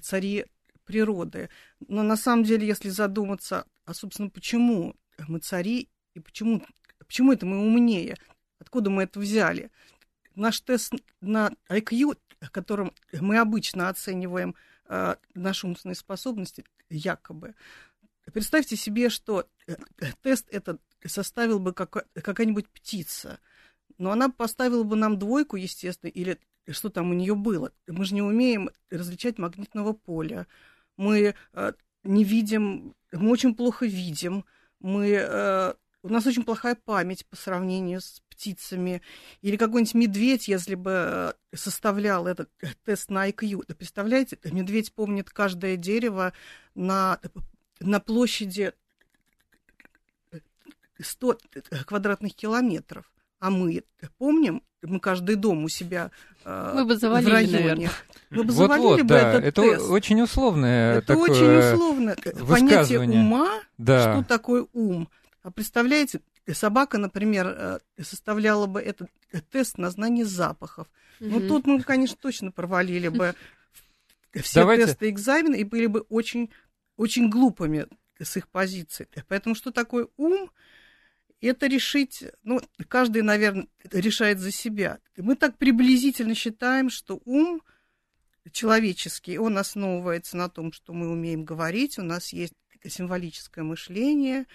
цари 0.01 0.47
природы. 0.85 1.51
Но 1.89 2.03
на 2.03 2.17
самом 2.17 2.45
деле, 2.45 2.67
если 2.67 2.89
задуматься, 2.89 3.67
а, 3.85 3.95
собственно, 3.95 4.31
почему 4.31 4.95
мы 5.27 5.41
цари 5.41 5.89
и 6.15 6.21
почему, 6.21 6.63
почему 6.99 7.33
это 7.33 7.47
мы 7.47 7.59
умнее, 7.59 8.17
откуда 8.61 8.91
мы 8.91 9.03
это 9.03 9.19
взяли? 9.19 9.71
Наш 10.37 10.61
тест 10.61 10.93
на 11.21 11.51
IQ, 11.69 12.17
которым 12.53 12.93
мы 13.13 13.39
обычно 13.39 13.89
оцениваем 13.89 14.55
э, 14.89 15.17
наши 15.35 15.67
умственные 15.67 15.97
способности, 15.97 16.65
якобы, 16.89 17.55
представьте 18.33 18.77
себе, 18.77 19.09
что 19.09 19.49
э, 19.67 19.75
тест 20.23 20.47
этот 20.51 20.81
составил 21.05 21.59
бы 21.59 21.73
как, 21.73 22.07
какая-нибудь 22.15 22.69
птица, 22.69 23.41
но 23.99 24.11
она 24.11 24.29
поставила 24.29 24.83
бы 24.83 24.97
нам 24.97 25.19
двойку, 25.19 25.57
естественно, 25.57 26.11
или 26.11 26.39
что 26.69 26.91
там 26.91 27.11
у 27.11 27.15
нее 27.15 27.35
было. 27.35 27.73
Мы 27.87 28.05
же 28.05 28.15
не 28.15 28.23
умеем 28.23 28.71
различать 28.91 29.39
магнитного 29.39 29.93
поля, 29.93 30.47
мы 30.97 31.35
э, 31.53 31.73
не 32.05 32.25
видим, 32.25 32.95
мы 33.13 33.31
очень 33.31 33.55
плохо 33.55 33.87
видим, 33.87 34.45
мы, 34.81 35.09
э, 35.11 35.75
у 36.03 36.09
нас 36.09 36.27
очень 36.27 36.45
плохая 36.45 36.75
память 36.75 37.27
по 37.27 37.37
сравнению 37.37 38.01
с 38.01 38.23
птицами. 38.37 39.03
Или 39.41 39.57
какой-нибудь 39.57 39.95
медведь, 39.95 40.49
если 40.49 40.75
бы 40.75 40.93
э, 40.93 41.33
составлял 41.55 42.27
этот 42.27 42.51
тест 42.85 43.11
на 43.11 43.29
IQ. 43.29 43.65
Да, 43.67 43.75
представляете, 43.75 44.39
медведь 44.45 44.93
помнит 44.93 45.31
каждое 45.31 45.77
дерево 45.77 46.33
на, 46.75 47.19
на 47.81 47.99
площади 48.01 48.73
100 51.01 51.39
квадратных 51.87 52.35
километров. 52.35 53.11
А 53.39 53.51
мы 53.51 53.85
помним, 54.19 54.63
мы 54.83 55.01
каждый 55.01 55.37
дом 55.37 55.65
у 55.65 55.69
себя 55.69 56.11
э, 56.45 56.73
мы 56.75 56.85
бы 56.85 56.97
завалили, 56.97 57.31
в 57.31 57.33
районе. 57.33 57.59
Наверное. 57.59 57.91
Мы 58.31 58.43
бы 58.45 58.53
вот, 58.53 58.57
завалили 58.57 58.87
вот, 58.87 59.03
бы 59.03 59.09
да. 59.09 59.31
этот 59.31 59.45
Это 59.45 59.63
тест. 59.63 59.91
очень 59.91 60.21
условное 60.21 60.99
Это 60.99 61.07
такое 61.09 61.31
очень 61.31 61.75
условно. 61.75 62.17
Понятие 62.49 63.01
ума, 63.01 63.61
да. 63.79 64.15
что 64.15 64.25
такое 64.25 64.67
ум. 64.73 65.09
А 65.43 65.51
представляете, 65.51 66.21
собака, 66.55 66.99
например, 66.99 67.47
э, 67.49 67.79
составляла 68.03 68.67
бы 68.67 68.81
этот 68.81 69.11
тест 69.51 69.79
на 69.79 69.91
знание 69.91 70.25
запахов. 70.25 70.89
Mm-hmm. 71.21 71.29
Ну, 71.29 71.49
тут 71.49 71.67
мы, 71.67 71.83
конечно, 71.83 72.17
точно 72.21 72.53
провалили 72.53 73.09
бы 73.09 73.35
все 74.35 74.61
Давайте... 74.61 74.87
тесты 74.87 75.09
экзамены 75.11 75.57
и 75.57 75.65
были 75.65 75.87
бы 75.87 76.01
очень, 76.09 76.51
очень 76.97 77.29
глупыми 77.31 77.87
с 78.21 78.37
их 78.37 78.49
позиции. 78.49 79.09
Поэтому 79.29 79.55
что 79.55 79.71
такое 79.71 80.09
ум? 80.17 80.51
это 81.41 81.67
решить, 81.67 82.25
ну, 82.43 82.61
каждый, 82.89 83.23
наверное, 83.23 83.69
решает 83.93 84.39
за 84.39 84.51
себя. 84.51 84.99
Мы 85.17 85.37
так 85.37 85.59
приблизительно 85.59 86.35
считаем, 86.35 86.91
что 86.91 87.21
ум 87.25 87.63
человеческий, 88.53 89.39
он 89.39 89.59
основывается 89.59 90.37
на 90.37 90.49
том, 90.49 90.73
что 90.73 90.93
мы 90.93 91.09
умеем 91.11 91.45
говорить, 91.45 91.99
у 91.99 92.03
нас 92.03 92.33
есть 92.33 92.55
символическое 92.85 93.65
мышление, 93.65 94.47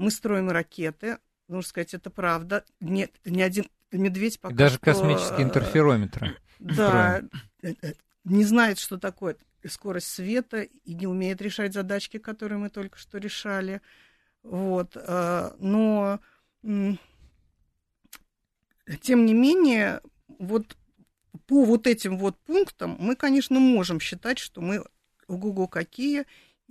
мы 0.00 0.10
строим 0.10 0.50
ракеты, 0.50 1.18
нужно 1.46 1.68
сказать, 1.68 1.92
это 1.94 2.08
правда. 2.10 2.64
Нет, 2.80 3.12
ни 3.24 3.42
один 3.42 3.66
медведь 3.92 4.40
пока 4.40 4.54
Даже 4.54 4.76
что, 4.76 4.84
космические 4.86 5.42
интерферометры. 5.42 6.36
Да, 6.58 7.20
э, 7.62 7.74
э, 7.82 7.92
не 8.24 8.44
знает, 8.44 8.78
что 8.78 8.98
такое 8.98 9.36
скорость 9.68 10.08
света 10.08 10.62
и 10.62 10.94
не 10.94 11.06
умеет 11.06 11.42
решать 11.42 11.74
задачки, 11.74 12.18
которые 12.18 12.58
мы 12.58 12.70
только 12.70 12.98
что 12.98 13.18
решали. 13.18 13.82
Вот, 14.42 14.96
э, 14.96 15.50
но 15.58 16.18
тем 19.02 19.26
не 19.26 19.34
менее, 19.34 20.00
вот 20.38 20.76
по 21.46 21.64
вот 21.64 21.86
этим 21.86 22.16
вот 22.16 22.38
пунктам 22.38 22.96
мы, 22.98 23.16
конечно, 23.16 23.60
можем 23.60 24.00
считать, 24.00 24.38
что 24.38 24.62
мы 24.62 24.82
ого-го 25.28 25.68
какие 25.68 26.24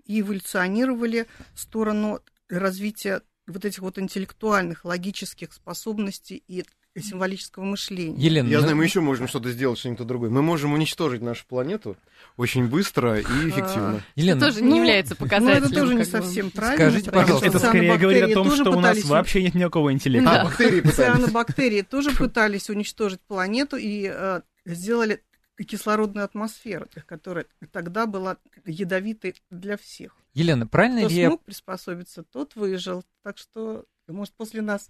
и 0.06 0.22
эволюционировали 0.22 1.28
в 1.54 1.60
сторону 1.60 2.22
развития 2.50 3.22
вот 3.48 3.66
этих 3.66 3.80
вот 3.80 3.98
интеллектуальных, 3.98 4.86
логических 4.86 5.54
способностей 5.54 6.44
и 6.48 6.64
символического 6.98 7.64
мышления. 7.64 8.18
Елена, 8.18 8.48
Я 8.48 8.58
ну... 8.58 8.62
знаю, 8.62 8.78
мы 8.78 8.84
еще 8.84 9.00
можем 9.00 9.28
что-то 9.28 9.52
сделать, 9.52 9.80
что-нибудь 9.80 10.06
другое. 10.06 10.30
Мы 10.30 10.42
можем 10.42 10.74
уничтожить 10.74 11.22
нашу 11.22 11.46
планету 11.48 11.96
очень 12.36 12.68
быстро 12.68 13.20
и 13.20 13.24
а, 13.24 13.50
эффективно. 13.50 14.04
Елена, 14.16 14.38
это 14.38 14.48
тоже 14.48 14.62
не 14.62 14.70
ну, 14.70 14.76
является 14.78 15.16
показателем. 15.16 15.62
Ну, 15.62 15.66
это 15.68 15.76
тоже 15.76 15.96
не 15.96 16.06
совсем 16.06 16.52
правильно. 16.52 16.90
Скажите, 16.90 17.12
пожалуйста. 17.12 17.48
Это 17.48 17.60
скорее 17.60 17.98
говорит 17.98 18.24
о 18.24 18.34
том, 18.34 18.52
что 18.52 18.72
у 18.72 18.80
нас 18.80 19.04
вообще 19.06 19.44
нет 19.44 19.56
никакого 19.56 19.94
интеллекта. 19.94 20.42
А, 20.42 20.46
бактерии 20.46 20.82
пытались. 20.82 20.96
Цианобактерии 20.96 21.82
тоже 21.82 22.12
пытались 22.12 22.70
уничтожить 22.70 23.22
планету 23.22 23.78
и 23.78 24.12
э, 24.12 24.42
сделали 24.66 25.22
кислородную 25.64 26.26
атмосферу, 26.26 26.88
которая 27.06 27.46
тогда 27.72 28.06
была 28.06 28.38
ядовитой 28.66 29.36
для 29.50 29.78
всех. 29.78 30.16
Елена, 30.34 30.68
правильно 30.68 31.02
Кто 31.02 31.10
ли 31.10 31.26
смог 31.26 31.44
приспособиться, 31.44 32.24
тот 32.24 32.56
выжил. 32.56 33.04
Так 33.24 33.38
что, 33.38 33.86
может, 34.08 34.34
после 34.36 34.62
нас 34.62 34.90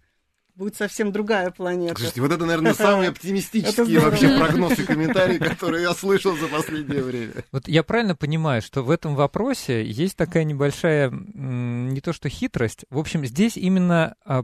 будет 0.59 0.75
совсем 0.75 1.11
другая 1.13 1.51
планета. 1.51 1.95
Слушайте, 1.95 2.21
вот 2.21 2.31
это, 2.31 2.45
наверное, 2.45 2.73
самые 2.75 3.09
оптимистические 3.09 3.99
вообще 4.01 4.37
прогнозы 4.37 4.83
и 4.83 4.85
комментарии, 4.85 5.37
которые 5.39 5.83
я 5.83 5.93
слышал 5.93 6.35
за 6.37 6.47
последнее 6.47 7.01
время. 7.01 7.33
Вот 7.51 7.67
я 7.67 7.81
правильно 7.81 8.15
понимаю, 8.15 8.61
что 8.61 8.83
в 8.83 8.91
этом 8.91 9.15
вопросе 9.15 9.83
есть 9.83 10.17
такая 10.17 10.43
небольшая, 10.43 11.09
не 11.09 12.01
то 12.01 12.11
что 12.11 12.27
хитрость, 12.27 12.85
в 12.89 12.99
общем, 12.99 13.25
здесь 13.25 13.55
именно 13.55 14.15
а, 14.25 14.43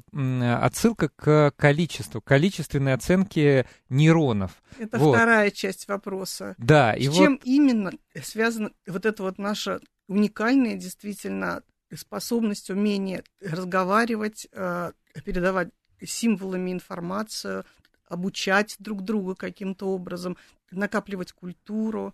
отсылка 0.61 1.09
к 1.09 1.51
количеству, 1.57 2.21
количественной 2.21 2.93
оценке 2.93 3.67
нейронов. 3.89 4.51
Это 4.79 4.97
вот. 4.97 5.15
вторая 5.15 5.51
часть 5.51 5.87
вопроса. 5.89 6.55
Да. 6.57 6.95
С 6.95 6.99
и 6.99 7.03
чем 7.11 7.33
вот... 7.33 7.41
именно 7.43 7.91
связана 8.23 8.71
вот 8.87 9.05
эта 9.05 9.21
вот 9.21 9.37
наша 9.37 9.81
уникальная 10.07 10.75
действительно 10.75 11.61
способность, 11.93 12.69
умение 12.69 13.23
разговаривать, 13.41 14.47
э, 14.53 14.91
передавать 15.25 15.69
символами 16.01 16.71
информацию, 16.71 17.65
обучать 18.07 18.75
друг 18.79 19.01
друга 19.01 19.35
каким-то 19.35 19.87
образом, 19.87 20.37
накапливать 20.71 21.31
культуру. 21.31 22.13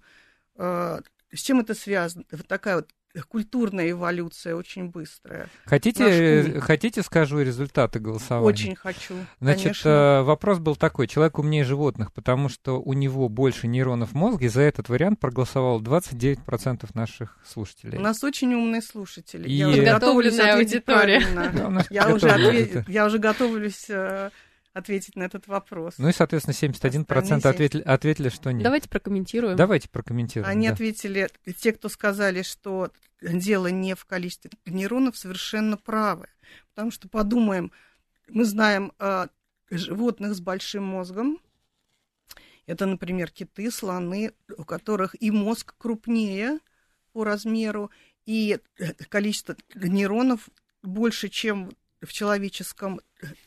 Э, 0.55 0.99
с 1.31 1.39
чем 1.39 1.59
это 1.59 1.73
связано? 1.73 2.25
Вот 2.31 2.47
такая 2.47 2.77
вот 2.77 2.93
культурная 3.27 3.91
эволюция 3.91 4.55
очень 4.55 4.89
быстрая. 4.89 5.47
Хотите, 5.65 6.59
хотите, 6.61 7.01
скажу 7.03 7.41
результаты 7.41 7.99
голосования? 7.99 8.47
Очень 8.47 8.75
хочу. 8.75 9.15
Значит, 9.39 9.63
конечно. 9.63 9.89
Э, 9.89 10.21
вопрос 10.23 10.59
был 10.59 10.75
такой: 10.75 11.07
человек 11.07 11.39
умнее 11.39 11.63
животных, 11.63 12.13
потому 12.13 12.49
что 12.49 12.79
у 12.79 12.93
него 12.93 13.29
больше 13.29 13.67
нейронов 13.67 14.11
в 14.11 14.15
мозге. 14.15 14.49
За 14.49 14.61
этот 14.61 14.89
вариант 14.89 15.19
проголосовал 15.19 15.81
29% 15.81 16.89
наших 16.93 17.37
слушателей. 17.45 17.97
У 17.97 18.01
нас 18.01 18.23
очень 18.23 18.53
умные 18.53 18.81
слушатели. 18.81 19.47
И... 19.47 19.53
Я 19.53 19.69
уже 19.69 19.83
готовлюсь 19.83 20.39
аудитория. 20.39 21.21
Я 21.89 22.13
уже, 22.13 22.29
ответ... 22.29 22.87
я 22.87 23.05
уже 23.05 23.19
готовлюсь 23.19 23.85
э, 23.89 24.29
ответить 24.73 25.15
на 25.15 25.23
этот 25.23 25.47
вопрос. 25.47 25.95
Ну 25.97 26.09
и, 26.09 26.13
соответственно, 26.13 26.53
71% 26.53 27.47
ответили, 27.47 27.81
ответили, 27.81 28.29
что 28.29 28.51
нет. 28.51 28.63
Давайте 28.63 28.89
прокомментируем. 28.89 29.55
Давайте 29.55 29.89
прокомментируем. 29.89 30.49
Они 30.49 30.67
да. 30.67 30.73
ответили, 30.73 31.29
те, 31.57 31.73
кто 31.73 31.89
сказали, 31.89 32.41
что 32.41 32.91
дело 33.21 33.67
не 33.67 33.95
в 33.95 34.05
количестве 34.05 34.51
нейронов, 34.65 35.17
совершенно 35.17 35.77
правы. 35.77 36.27
Потому 36.69 36.91
что 36.91 37.09
подумаем, 37.09 37.71
мы 38.29 38.45
знаем 38.45 38.93
э, 38.99 39.27
животных 39.69 40.35
с 40.35 40.39
большим 40.39 40.83
мозгом. 40.83 41.39
Это, 42.65 42.85
например, 42.85 43.29
киты, 43.29 43.69
слоны, 43.71 44.33
у 44.57 44.63
которых 44.63 45.15
и 45.21 45.31
мозг 45.31 45.75
крупнее 45.77 46.59
по 47.11 47.25
размеру, 47.25 47.91
и 48.25 48.59
количество 49.09 49.57
нейронов 49.75 50.49
больше, 50.81 51.27
чем 51.27 51.71
в 52.01 52.13
человеческом 52.13 53.01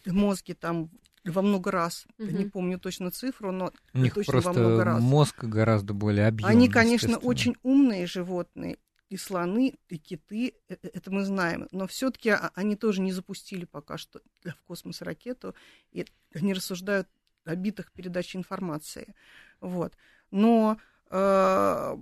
мозге, 0.05 0.55
там 0.55 0.91
во 1.25 1.43
много 1.43 1.71
раз. 1.71 2.07
Угу. 2.19 2.31
Не 2.31 2.45
помню 2.45 2.79
точно 2.79 3.11
цифру, 3.11 3.53
но 3.53 3.73
У 3.93 3.99
них 3.99 4.15
точно 4.15 4.33
просто 4.33 4.53
во 4.53 4.59
много 4.59 4.85
раз. 4.85 5.03
мозг 5.03 5.45
гораздо 5.45 5.95
более 5.95 6.29
объемный. 6.29 6.55
Они, 6.55 6.69
конечно, 6.69 7.19
очень 7.19 7.57
умные 7.63 8.07
животные. 8.07 8.79
И 9.11 9.17
слоны, 9.17 9.75
и 9.89 9.99
киты, 9.99 10.55
э, 10.69 10.77
э, 10.83 10.89
это 10.93 11.11
мы 11.11 11.25
знаем. 11.25 11.69
Но 11.73 11.87
все-таки 11.87 12.35
они 12.55 12.75
тоже 12.75 13.01
не 13.01 13.13
запустили 13.13 13.65
пока 13.65 13.97
что 13.97 14.21
в 14.45 14.63
космос 14.67 15.03
ракету 15.03 15.55
и 15.93 16.07
не 16.35 16.53
рассуждают 16.53 17.07
о 17.45 17.55
битах 17.55 17.93
передачи 17.93 18.37
информации. 18.37 19.15
Вот. 19.61 19.97
Но 20.31 20.79
э, 21.11 21.97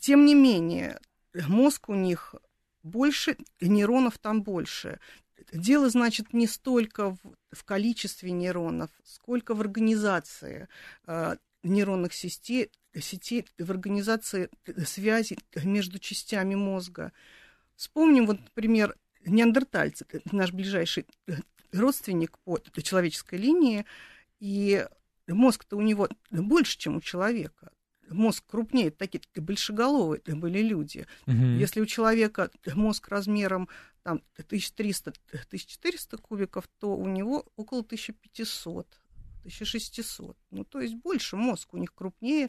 тем 0.00 0.26
не 0.26 0.34
менее, 0.34 0.98
мозг 1.48 1.88
у 1.88 1.94
них 1.94 2.34
больше, 2.82 3.36
нейронов 3.60 4.18
там 4.18 4.42
больше. 4.42 4.98
Дело, 5.52 5.90
значит, 5.90 6.32
не 6.32 6.46
столько 6.46 7.10
в, 7.10 7.18
в 7.52 7.64
количестве 7.64 8.30
нейронов, 8.30 8.90
сколько 9.04 9.54
в 9.54 9.60
организации 9.60 10.68
э, 11.06 11.36
нейронных 11.62 12.12
сетей, 12.14 12.70
сетей, 12.98 13.46
в 13.58 13.70
организации 13.70 14.48
связи 14.84 15.38
между 15.62 15.98
частями 15.98 16.54
мозга. 16.54 17.12
Вспомним, 17.76 18.26
вот, 18.26 18.40
например, 18.40 18.96
неандертальцы, 19.24 20.06
наш 20.32 20.52
ближайший 20.52 21.06
родственник 21.72 22.38
по 22.38 22.58
человеческой 22.82 23.38
линии, 23.38 23.84
и 24.40 24.86
мозг-то 25.26 25.76
у 25.76 25.82
него 25.82 26.08
больше, 26.30 26.78
чем 26.78 26.96
у 26.96 27.00
человека 27.00 27.70
мозг 28.10 28.44
крупнее, 28.46 28.90
такие 28.90 29.20
большеголовые 29.34 30.20
были 30.26 30.60
люди. 30.60 31.06
Угу. 31.26 31.36
Если 31.58 31.80
у 31.80 31.86
человека 31.86 32.50
мозг 32.74 33.08
размером 33.08 33.68
там 34.06 34.22
1300-1400 34.38 36.16
кубиков, 36.18 36.68
то 36.78 36.96
у 36.96 37.08
него 37.08 37.44
около 37.56 37.80
1500, 37.80 38.86
1600. 39.40 40.36
Ну, 40.52 40.62
то 40.62 40.80
есть 40.80 40.94
больше 40.94 41.34
мозг 41.34 41.74
у 41.74 41.76
них 41.76 41.92
крупнее, 41.92 42.46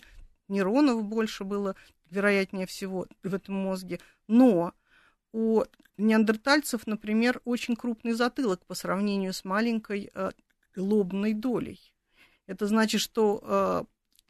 нейронов 0.49 1.03
больше 1.03 1.45
было, 1.45 1.76
вероятнее 2.12 2.68
всего, 2.68 3.08
в 3.24 3.34
этом 3.34 3.55
мозге. 3.55 3.99
Но 4.28 4.76
у 5.34 5.64
неандертальцев, 5.97 6.86
например, 6.86 7.41
очень 7.43 7.76
крупный 7.76 8.14
затылок 8.14 8.64
по 8.68 8.76
сравнению 8.76 9.34
с 9.34 9.43
маленькой 9.43 10.12
э, 10.14 10.30
лобной 10.76 11.34
долей. 11.34 11.91
Это 12.45 12.68
значит, 12.68 13.01
что 13.01 13.41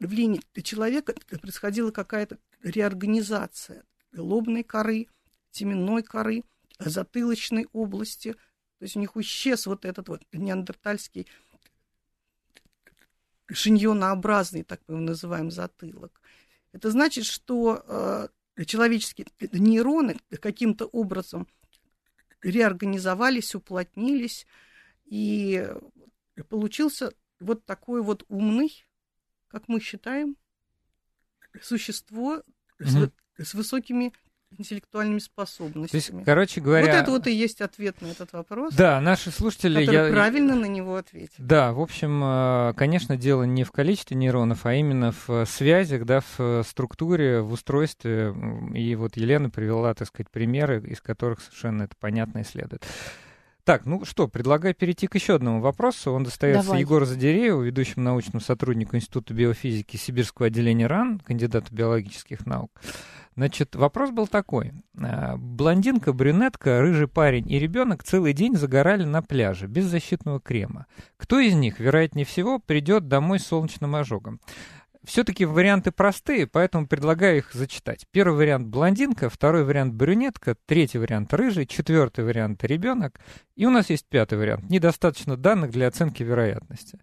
э, 0.00 0.06
в 0.06 0.12
линии 0.14 0.40
человека 0.62 1.14
происходила 1.42 1.90
какая-то 1.90 2.38
реорганизация 2.62 3.84
лобной 4.16 4.62
коры, 4.62 5.08
теменной 5.50 6.02
коры, 6.02 6.42
затылочной 6.78 7.66
области. 7.72 8.32
То 8.32 8.84
есть 8.84 8.96
у 8.96 9.00
них 9.00 9.16
исчез 9.16 9.66
вот 9.66 9.84
этот 9.84 10.08
вот 10.08 10.22
неандертальский 10.32 11.26
шиньонообразный, 13.50 14.62
так 14.62 14.80
мы 14.86 14.94
его 14.96 15.04
называем, 15.04 15.50
затылок. 15.50 16.20
Это 16.72 16.90
значит, 16.90 17.24
что 17.24 18.30
э, 18.56 18.64
человеческие 18.64 19.26
нейроны 19.52 20.18
каким-то 20.40 20.86
образом 20.86 21.48
реорганизовались, 22.42 23.54
уплотнились, 23.54 24.46
и 25.06 25.66
получился 26.48 27.12
вот 27.40 27.64
такой 27.64 28.02
вот 28.02 28.24
умный, 28.28 28.86
как 29.48 29.68
мы 29.68 29.80
считаем, 29.80 30.36
существо 31.62 32.42
угу. 32.78 32.88
с, 32.88 33.10
с 33.38 33.54
высокими 33.54 34.12
интеллектуальными 34.56 35.18
способностями. 35.18 35.88
То 35.88 35.96
есть, 35.96 36.24
короче 36.24 36.60
говоря... 36.60 36.86
Вот 36.86 36.94
это 36.94 37.10
вот 37.10 37.26
и 37.26 37.32
есть 37.32 37.60
ответ 37.60 38.00
на 38.00 38.06
этот 38.06 38.32
вопрос. 38.32 38.74
Да, 38.74 39.00
наши 39.00 39.30
слушатели... 39.30 39.82
я... 39.82 40.10
правильно 40.10 40.54
на 40.54 40.66
него 40.66 40.96
ответили. 40.96 41.36
Да, 41.38 41.72
в 41.72 41.80
общем, 41.80 42.22
э, 42.24 42.74
конечно, 42.76 43.16
дело 43.16 43.44
не 43.44 43.64
в 43.64 43.72
количестве 43.72 44.16
нейронов, 44.16 44.66
а 44.66 44.74
именно 44.74 45.12
в 45.12 45.28
э, 45.28 45.46
связях, 45.46 46.04
да, 46.04 46.20
в 46.20 46.38
э, 46.38 46.62
структуре, 46.66 47.40
в 47.40 47.52
устройстве. 47.52 48.34
И 48.74 48.94
вот 48.94 49.16
Елена 49.16 49.50
привела, 49.50 49.94
так 49.94 50.08
сказать, 50.08 50.30
примеры, 50.30 50.80
из 50.80 51.00
которых 51.00 51.40
совершенно 51.40 51.84
это 51.84 51.94
понятно 51.98 52.38
и 52.38 52.44
следует. 52.44 52.84
Так, 53.68 53.84
ну 53.84 54.02
что, 54.06 54.28
предлагаю 54.28 54.74
перейти 54.74 55.06
к 55.06 55.14
еще 55.14 55.34
одному 55.34 55.60
вопросу. 55.60 56.12
Он 56.12 56.24
достается 56.24 56.68
Давай. 56.68 56.80
Егору 56.80 57.04
Задерееву, 57.04 57.60
ведущему 57.60 58.02
научному 58.02 58.40
сотруднику 58.40 58.96
Института 58.96 59.34
биофизики 59.34 59.98
Сибирского 59.98 60.46
отделения 60.46 60.86
РАН, 60.86 61.20
кандидату 61.20 61.74
биологических 61.74 62.46
наук. 62.46 62.70
Значит, 63.38 63.76
вопрос 63.76 64.10
был 64.10 64.26
такой. 64.26 64.72
А, 65.00 65.36
блондинка, 65.36 66.12
брюнетка, 66.12 66.80
рыжий 66.80 67.06
парень 67.06 67.48
и 67.48 67.60
ребенок 67.60 68.02
целый 68.02 68.32
день 68.32 68.56
загорали 68.56 69.04
на 69.04 69.22
пляже 69.22 69.68
без 69.68 69.84
защитного 69.84 70.40
крема. 70.40 70.86
Кто 71.16 71.38
из 71.38 71.54
них, 71.54 71.78
вероятнее 71.78 72.26
всего, 72.26 72.58
придет 72.58 73.06
домой 73.06 73.38
с 73.38 73.46
солнечным 73.46 73.94
ожогом? 73.94 74.40
Все-таки 75.04 75.44
варианты 75.44 75.92
простые, 75.92 76.48
поэтому 76.48 76.88
предлагаю 76.88 77.36
их 77.36 77.52
зачитать. 77.52 78.08
Первый 78.10 78.38
вариант 78.38 78.66
блондинка, 78.66 79.30
второй 79.30 79.62
вариант 79.62 79.94
брюнетка, 79.94 80.56
третий 80.66 80.98
вариант 80.98 81.32
рыжий, 81.32 81.66
четвертый 81.66 82.24
вариант 82.24 82.64
ребенок. 82.64 83.20
И 83.54 83.66
у 83.66 83.70
нас 83.70 83.88
есть 83.88 84.08
пятый 84.08 84.36
вариант. 84.36 84.68
Недостаточно 84.68 85.36
данных 85.36 85.70
для 85.70 85.86
оценки 85.86 86.24
вероятности. 86.24 86.98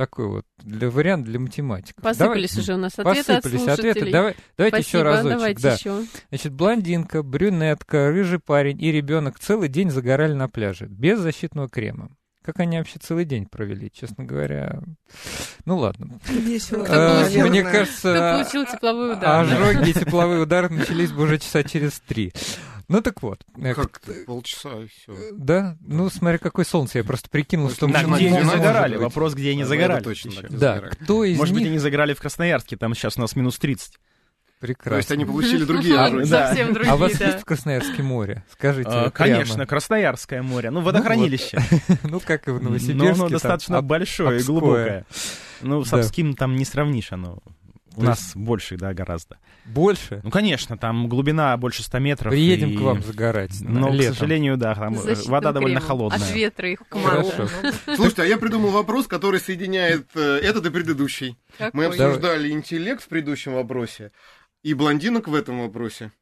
Такой 0.00 0.28
вот 0.28 0.46
для 0.56 0.88
вариант 0.88 1.26
для 1.26 1.38
математиков. 1.38 2.02
Посыпались 2.02 2.52
Давай, 2.52 2.62
уже 2.62 2.72
у 2.72 2.76
нас 2.78 2.92
ответы 2.98 3.34
посыпались 3.34 3.62
от 3.64 3.78
ответы. 3.78 4.10
Давай, 4.10 4.36
давайте 4.56 4.76
Спасибо, 4.78 4.98
еще 4.98 5.02
разочек. 5.02 5.32
Давайте 5.36 5.62
да. 5.62 5.74
еще. 5.74 6.04
Значит, 6.30 6.52
блондинка, 6.54 7.22
брюнетка, 7.22 8.08
рыжий 8.08 8.38
парень 8.38 8.82
и 8.82 8.90
ребенок 8.90 9.38
целый 9.38 9.68
день 9.68 9.90
загорали 9.90 10.32
на 10.32 10.48
пляже 10.48 10.86
без 10.86 11.18
защитного 11.18 11.68
крема. 11.68 12.16
Как 12.42 12.60
они 12.60 12.78
вообще 12.78 12.98
целый 12.98 13.26
день 13.26 13.44
провели, 13.44 13.90
честно 13.92 14.24
говоря. 14.24 14.80
Ну 15.66 15.76
ладно. 15.76 16.18
Весело. 16.30 16.86
А, 16.88 17.28
мне 17.28 17.62
кажется, 17.62 18.14
Кто 18.14 18.42
получил 18.42 18.64
тепловой 18.64 19.12
удар? 19.12 19.40
Ожоги 19.44 19.90
и 19.90 19.92
тепловые 19.92 20.40
удары 20.40 20.70
начались 20.70 21.12
бы 21.12 21.24
уже 21.24 21.38
часа 21.38 21.62
через 21.62 22.00
три. 22.00 22.32
Ну 22.90 23.00
так 23.02 23.22
вот. 23.22 23.44
Э, 23.56 23.72
как 23.72 24.00
полчаса 24.26 24.82
и 24.82 24.88
все. 24.88 25.12
Э, 25.12 25.30
да? 25.32 25.76
Ну, 25.80 26.10
смотри, 26.10 26.38
какое 26.38 26.64
солнце. 26.64 26.98
Я 26.98 27.04
просто 27.04 27.30
прикинул, 27.30 27.70
что... 27.70 27.86
Да, 27.86 28.02
где 28.02 28.26
они 28.26 28.42
загорали. 28.42 28.96
Вопрос, 28.96 29.34
где 29.34 29.52
они 29.52 29.62
загорали. 29.62 30.02
Точно, 30.02 30.32
да, 30.50 30.80
кто 30.80 31.22
из 31.22 31.38
Может 31.38 31.54
быть, 31.54 31.66
они 31.66 31.78
загорали 31.78 32.14
в 32.14 32.20
Красноярске, 32.20 32.76
там 32.76 32.96
сейчас 32.96 33.16
у 33.16 33.20
нас 33.20 33.36
минус 33.36 33.58
30. 33.58 33.96
Прекрасно. 34.58 34.90
То 34.90 34.96
есть 34.96 35.10
они 35.12 35.24
получили 35.24 35.64
другие 35.64 35.98
ожоги. 36.00 36.24
Совсем 36.24 36.74
другие, 36.74 36.92
А 36.92 36.96
у 36.96 36.98
вас 36.98 37.18
есть 37.18 37.38
в 37.38 37.44
Красноярске 37.44 38.02
море? 38.02 38.44
Скажите 38.50 38.90
а, 38.90 39.10
Конечно, 39.10 39.66
Красноярское 39.66 40.42
море. 40.42 40.70
Ну, 40.70 40.80
водохранилище. 40.80 41.60
Ну, 42.02 42.18
как 42.18 42.48
и 42.48 42.50
в 42.50 42.60
Новосибирске. 42.60 42.94
Но 42.94 43.12
оно 43.14 43.28
достаточно 43.28 43.82
большое 43.82 44.40
и 44.40 44.42
глубокое. 44.42 45.06
Ну, 45.62 45.84
с 45.84 45.92
Обским 45.92 46.34
там 46.34 46.56
не 46.56 46.64
сравнишь 46.64 47.12
оно. 47.12 47.38
У 48.00 48.06
нас 48.06 48.32
больше, 48.34 48.76
да, 48.76 48.94
гораздо. 48.94 49.38
Больше? 49.64 50.20
Ну, 50.22 50.30
конечно, 50.30 50.76
там 50.76 51.08
глубина 51.08 51.56
больше 51.56 51.82
100 51.82 51.98
метров. 51.98 52.30
Приедем 52.32 52.70
и... 52.70 52.76
к 52.76 52.80
вам 52.80 53.02
загорать. 53.02 53.52
Но, 53.60 53.90
летом. 53.90 54.14
к 54.14 54.18
сожалению, 54.18 54.56
да, 54.56 54.74
там 54.74 54.96
Защитным 54.96 55.32
вода 55.32 55.52
довольно 55.52 55.80
холодная. 55.80 56.18
От 56.18 56.34
ветра 56.34 56.70
их 56.70 56.82
Хорошо. 56.88 57.48
Слушайте, 57.96 58.22
а 58.22 58.26
я 58.26 58.38
придумал 58.38 58.70
вопрос, 58.70 59.06
который 59.06 59.40
соединяет 59.40 60.08
э, 60.14 60.38
этот 60.42 60.66
и 60.66 60.70
предыдущий. 60.70 61.36
Какой? 61.58 61.70
Мы 61.72 61.84
обсуждали 61.86 62.50
интеллект 62.50 63.02
в 63.02 63.08
предыдущем 63.08 63.54
вопросе 63.54 64.12
и 64.62 64.74
блондинок 64.74 65.28
в 65.28 65.34
этом 65.34 65.60
вопросе. 65.60 66.12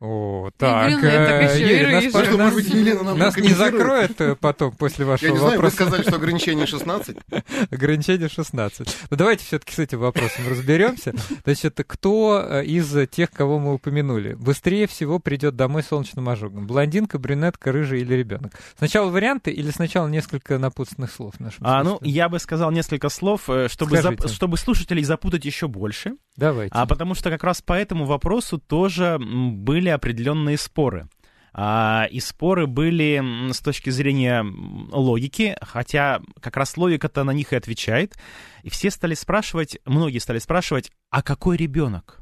О, 0.00 0.50
так, 0.56 0.92
э, 1.02 1.92
нас, 1.92 2.04
что, 2.04 2.36
может 2.38 2.54
быть, 2.54 2.68
Елена 2.68 3.02
нам 3.02 3.18
нас 3.18 3.36
не 3.36 3.48
закроет 3.48 4.20
э, 4.20 4.36
потом 4.36 4.70
после 4.70 5.04
вашего 5.04 5.26
Я 5.26 5.32
не 5.32 5.38
знаю, 5.38 5.54
вопроса. 5.54 5.76
вы 5.76 5.82
сказали, 5.82 6.02
что 6.02 6.16
ограничение 6.16 6.66
16? 6.66 7.16
ограничение 7.72 8.28
16. 8.28 8.96
Ну, 9.10 9.16
давайте 9.16 9.44
все-таки 9.44 9.74
с 9.74 9.78
этим 9.80 9.98
вопросом 9.98 10.46
разберемся. 10.48 11.14
Это 11.44 11.82
кто 11.82 12.46
э, 12.48 12.64
из 12.64 13.08
тех, 13.08 13.32
кого 13.32 13.58
мы 13.58 13.74
упомянули, 13.74 14.34
быстрее 14.34 14.86
всего 14.86 15.18
придет 15.18 15.56
домой 15.56 15.82
солнечным 15.82 16.28
ожогом? 16.28 16.68
Блондинка, 16.68 17.18
брюнетка, 17.18 17.72
рыжий 17.72 18.02
или 18.02 18.14
ребенок? 18.14 18.52
Сначала 18.78 19.10
варианты 19.10 19.50
или 19.50 19.72
сначала 19.72 20.06
несколько 20.06 20.58
напутственных 20.58 21.10
слов? 21.10 21.34
А, 21.60 21.82
ну, 21.82 21.98
я 22.02 22.28
бы 22.28 22.38
сказал 22.38 22.70
несколько 22.70 23.08
слов, 23.08 23.48
чтобы, 23.66 23.96
зап- 23.96 24.28
чтобы 24.28 24.58
слушателей 24.58 25.02
запутать 25.02 25.44
еще 25.44 25.66
больше. 25.66 26.12
Давайте. 26.36 26.72
А 26.72 26.86
потому 26.86 27.16
что 27.16 27.30
как 27.30 27.42
раз 27.42 27.62
по 27.62 27.72
этому 27.72 28.04
вопросу 28.04 28.58
тоже 28.58 29.18
были 29.18 29.87
были 29.88 29.94
определенные 29.94 30.58
споры. 30.58 31.08
А, 31.52 32.06
и 32.10 32.20
споры 32.20 32.66
были 32.66 33.50
с 33.52 33.60
точки 33.60 33.90
зрения 33.90 34.44
логики, 34.92 35.56
хотя 35.62 36.20
как 36.40 36.56
раз 36.56 36.76
логика-то 36.76 37.24
на 37.24 37.32
них 37.32 37.52
и 37.52 37.56
отвечает. 37.56 38.16
И 38.62 38.70
все 38.70 38.90
стали 38.90 39.14
спрашивать, 39.14 39.78
многие 39.86 40.18
стали 40.18 40.38
спрашивать, 40.38 40.92
а 41.10 41.22
какой 41.22 41.56
ребенок? 41.56 42.20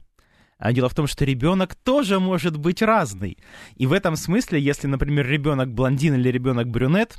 А 0.59 0.73
дело 0.73 0.89
в 0.89 0.95
том, 0.95 1.07
что 1.07 1.27
ребенок 1.27 1.75
тоже 1.75 2.19
может 2.19 2.57
быть 2.57 2.81
разный. 2.81 3.37
И 3.75 3.87
в 3.87 3.93
этом 3.93 4.17
смысле, 4.17 4.59
если, 4.59 4.87
например, 4.87 5.27
ребенок 5.27 5.71
блондин 5.71 6.15
или 6.15 6.31
ребенок 6.31 6.69
брюнет, 6.69 7.19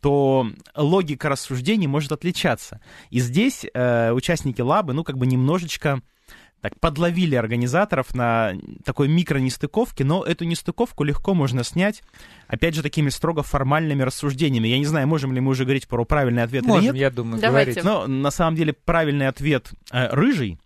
то 0.00 0.50
логика 0.74 1.28
рассуждений 1.28 1.86
может 1.86 2.12
отличаться. 2.12 2.80
И 3.10 3.20
здесь 3.20 3.66
э, 3.74 4.12
участники 4.12 4.62
лабы, 4.62 4.94
ну, 4.94 5.04
как 5.04 5.18
бы 5.18 5.26
немножечко 5.26 6.00
так 6.60 6.78
подловили 6.80 7.34
организаторов 7.36 8.14
на 8.14 8.54
такой 8.84 9.08
микронестыковке, 9.08 10.04
но 10.04 10.24
эту 10.24 10.44
нестыковку 10.44 11.04
легко 11.04 11.34
можно 11.34 11.62
снять, 11.62 12.02
опять 12.48 12.74
же, 12.74 12.82
такими 12.82 13.10
строго 13.10 13.42
формальными 13.42 14.02
рассуждениями. 14.02 14.68
Я 14.68 14.78
не 14.78 14.86
знаю, 14.86 15.06
можем 15.06 15.32
ли 15.32 15.40
мы 15.40 15.50
уже 15.50 15.64
говорить 15.64 15.86
про 15.86 16.04
правильный 16.04 16.42
ответ 16.42 16.64
можем, 16.64 16.80
или 16.80 16.92
нет. 16.92 16.96
я 16.96 17.10
думаю, 17.10 17.40
Давайте. 17.40 17.80
говорить. 17.80 17.84
Но 17.84 18.06
на 18.06 18.30
самом 18.30 18.56
деле 18.56 18.72
правильный 18.72 19.28
ответ 19.28 19.70
э, 19.92 20.08
рыжий. 20.08 20.58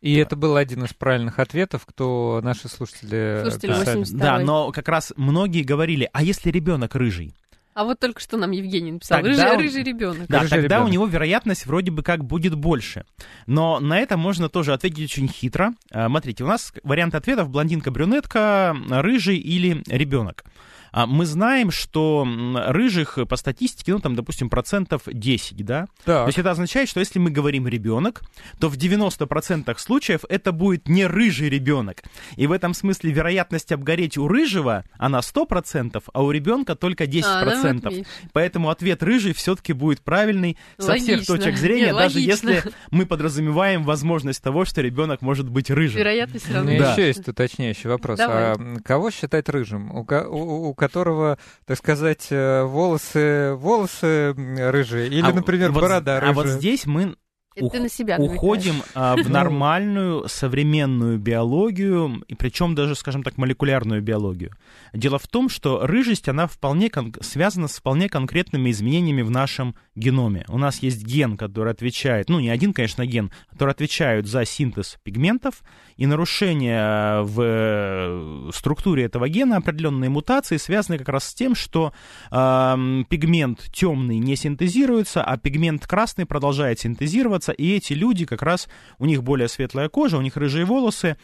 И 0.00 0.14
это 0.14 0.36
был 0.36 0.56
один 0.56 0.84
из 0.84 0.94
правильных 0.94 1.38
ответов, 1.38 1.84
кто 1.84 2.40
наши 2.42 2.68
слушатели, 2.68 3.40
слушатели 3.42 3.72
писали. 3.72 4.04
Да, 4.12 4.38
но 4.38 4.70
как 4.72 4.88
раз 4.88 5.12
многие 5.16 5.62
говорили, 5.62 6.08
а 6.12 6.22
если 6.22 6.50
ребенок 6.50 6.94
рыжий? 6.94 7.34
А 7.76 7.84
вот 7.84 8.00
только 8.00 8.22
что 8.22 8.38
нам 8.38 8.52
Евгений 8.52 8.90
написал, 8.90 9.20
тогда 9.20 9.50
рыжий, 9.50 9.66
рыжий 9.66 9.82
ребенок. 9.82 10.28
Да, 10.28 10.40
рыжий 10.40 10.50
тогда 10.62 10.76
ребенок. 10.76 10.88
у 10.88 10.92
него 10.92 11.06
вероятность 11.06 11.66
вроде 11.66 11.90
бы 11.90 12.02
как 12.02 12.24
будет 12.24 12.54
больше. 12.54 13.04
Но 13.46 13.80
на 13.80 13.98
это 13.98 14.16
можно 14.16 14.48
тоже 14.48 14.72
ответить 14.72 15.12
очень 15.12 15.28
хитро. 15.28 15.74
А, 15.90 16.06
смотрите, 16.06 16.42
у 16.42 16.46
нас 16.46 16.72
вариант 16.84 17.14
ответов 17.14 17.50
блондинка-брюнетка, 17.50 18.74
рыжий 18.88 19.36
или 19.36 19.82
ребенок. 19.88 20.44
А 20.92 21.06
мы 21.06 21.26
знаем, 21.26 21.70
что 21.70 22.26
рыжих 22.68 23.18
по 23.28 23.36
статистике, 23.36 23.92
ну, 23.92 23.98
там, 23.98 24.14
допустим, 24.14 24.48
процентов 24.48 25.02
10, 25.06 25.64
да? 25.64 25.86
Так. 26.04 26.24
То 26.24 26.26
есть 26.26 26.38
это 26.38 26.50
означает, 26.50 26.88
что 26.88 27.00
если 27.00 27.18
мы 27.18 27.30
говорим 27.30 27.68
ребенок, 27.68 28.22
то 28.58 28.68
в 28.68 28.76
90% 28.76 29.76
случаев 29.78 30.20
это 30.28 30.52
будет 30.52 30.88
не 30.88 31.06
рыжий 31.06 31.48
ребенок. 31.48 32.02
И 32.36 32.46
в 32.46 32.52
этом 32.52 32.74
смысле 32.74 33.12
вероятность 33.12 33.72
обгореть 33.72 34.16
у 34.18 34.28
рыжего, 34.28 34.84
она 34.98 35.20
100%, 35.20 36.02
а 36.12 36.22
у 36.22 36.30
ребенка 36.30 36.74
только 36.74 37.04
10%. 37.04 37.22
А, 37.24 37.90
ну, 37.90 38.04
Поэтому 38.32 38.70
ответ 38.70 39.02
рыжий 39.02 39.32
все-таки 39.32 39.72
будет 39.72 40.00
правильный 40.00 40.56
логично. 40.78 41.16
со 41.16 41.22
всех 41.22 41.26
точек 41.26 41.56
зрения, 41.56 41.86
Нет, 41.86 41.96
даже 41.96 42.18
логично. 42.18 42.50
если 42.50 42.72
мы 42.90 43.06
подразумеваем 43.06 43.84
возможность 43.84 44.42
того, 44.42 44.64
что 44.64 44.80
ребенок 44.80 45.22
может 45.22 45.48
быть 45.48 45.70
рыжим. 45.70 45.98
Вероятность 45.98 46.50
равна. 46.50 46.78
Да. 46.78 46.92
еще 46.92 47.06
есть 47.06 47.26
уточняющий 47.26 47.88
вопрос. 47.88 48.18
Давай. 48.18 48.52
А 48.52 48.76
кого 48.84 49.10
считать 49.10 49.48
рыжим? 49.48 49.90
У, 49.90 50.06
у, 50.06 50.68
у 50.68 50.74
которого, 50.76 51.38
так 51.64 51.78
сказать, 51.78 52.28
э, 52.30 52.62
волосы, 52.64 53.54
волосы 53.54 54.34
рыжие, 54.34 55.08
или, 55.08 55.22
а 55.28 55.32
например, 55.32 55.72
вот, 55.72 55.82
борода 55.82 56.20
рыжая. 56.20 56.30
А 56.30 56.34
вот 56.34 56.46
здесь 56.46 56.86
мы 56.86 57.16
ты 57.56 57.80
на 57.80 57.88
себя 57.88 58.18
уходим 58.18 58.82
а, 58.94 59.16
в 59.16 59.30
нормальную 59.30 60.28
современную 60.28 61.18
биологию, 61.18 62.22
и 62.28 62.34
причем 62.34 62.74
даже, 62.74 62.94
скажем 62.94 63.22
так, 63.22 63.38
молекулярную 63.38 64.02
биологию. 64.02 64.52
Дело 64.92 65.18
в 65.18 65.26
том, 65.26 65.48
что 65.48 65.86
рыжесть, 65.86 66.28
она 66.28 66.46
вполне 66.46 66.90
кон- 66.90 67.14
связана 67.20 67.68
с 67.68 67.76
вполне 67.76 68.08
конкретными 68.08 68.70
изменениями 68.70 69.22
в 69.22 69.30
нашем 69.30 69.74
геноме. 69.96 70.44
У 70.48 70.58
нас 70.58 70.82
есть 70.82 71.04
ген, 71.04 71.36
который 71.36 71.72
отвечает, 71.72 72.28
ну 72.28 72.38
не 72.38 72.50
один, 72.50 72.72
конечно, 72.72 73.04
ген, 73.06 73.32
который 73.50 73.70
отвечает 73.70 74.26
за 74.26 74.44
синтез 74.44 74.98
пигментов, 75.02 75.62
и 75.96 76.06
нарушения 76.06 77.22
в 77.22 77.40
э, 77.40 78.50
структуре 78.54 79.04
этого 79.04 79.28
гена, 79.28 79.56
определенные 79.56 80.10
мутации, 80.10 80.58
связаны 80.58 80.98
как 80.98 81.08
раз 81.08 81.28
с 81.28 81.34
тем, 81.34 81.54
что 81.54 81.92
э, 82.30 83.04
пигмент 83.08 83.70
темный 83.72 84.18
не 84.18 84.36
синтезируется, 84.36 85.24
а 85.24 85.36
пигмент 85.38 85.86
красный 85.86 86.26
продолжает 86.26 86.78
синтезироваться, 86.78 87.52
и 87.52 87.74
эти 87.74 87.94
люди 87.94 88.26
как 88.26 88.42
раз, 88.42 88.68
у 88.98 89.06
них 89.06 89.22
более 89.22 89.48
светлая 89.48 89.88
кожа, 89.88 90.18
у 90.18 90.22
них 90.22 90.36
рыжие 90.36 90.66
волосы, 90.66 91.16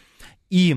и, 0.48 0.76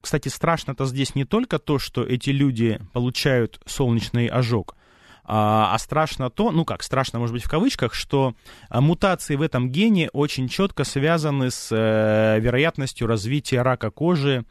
кстати, 0.00 0.28
страшно-то 0.28 0.86
здесь 0.86 1.14
не 1.14 1.24
только 1.24 1.58
то, 1.58 1.78
что 1.78 2.02
эти 2.02 2.30
люди 2.30 2.80
получают 2.92 3.60
солнечный 3.66 4.26
ожог, 4.26 4.76
а, 5.24 5.74
а 5.74 5.78
страшно 5.78 6.30
то, 6.30 6.50
ну 6.50 6.64
как, 6.64 6.82
страшно, 6.82 7.18
может 7.18 7.32
быть, 7.32 7.44
в 7.44 7.48
кавычках, 7.48 7.94
что 7.94 8.34
а, 8.68 8.80
мутации 8.80 9.36
в 9.36 9.42
этом 9.42 9.70
гене 9.70 10.10
очень 10.12 10.48
четко 10.48 10.84
связаны 10.84 11.50
с 11.50 11.68
э, 11.70 12.40
вероятностью 12.40 13.06
развития 13.06 13.62
рака 13.62 13.90
кожи, 13.90 14.44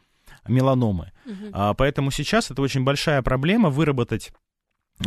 меланомы. 0.48 1.12
Угу. 1.24 1.74
Поэтому 1.76 2.10
сейчас 2.10 2.50
это 2.50 2.62
очень 2.62 2.82
большая 2.82 3.22
проблема 3.22 3.70
выработать 3.70 4.32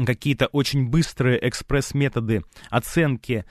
какие-то 0.06 0.48
очень 0.48 0.88
быстрые 0.88 1.46
экспресс-методы 1.48 2.44
оценки 2.70 3.46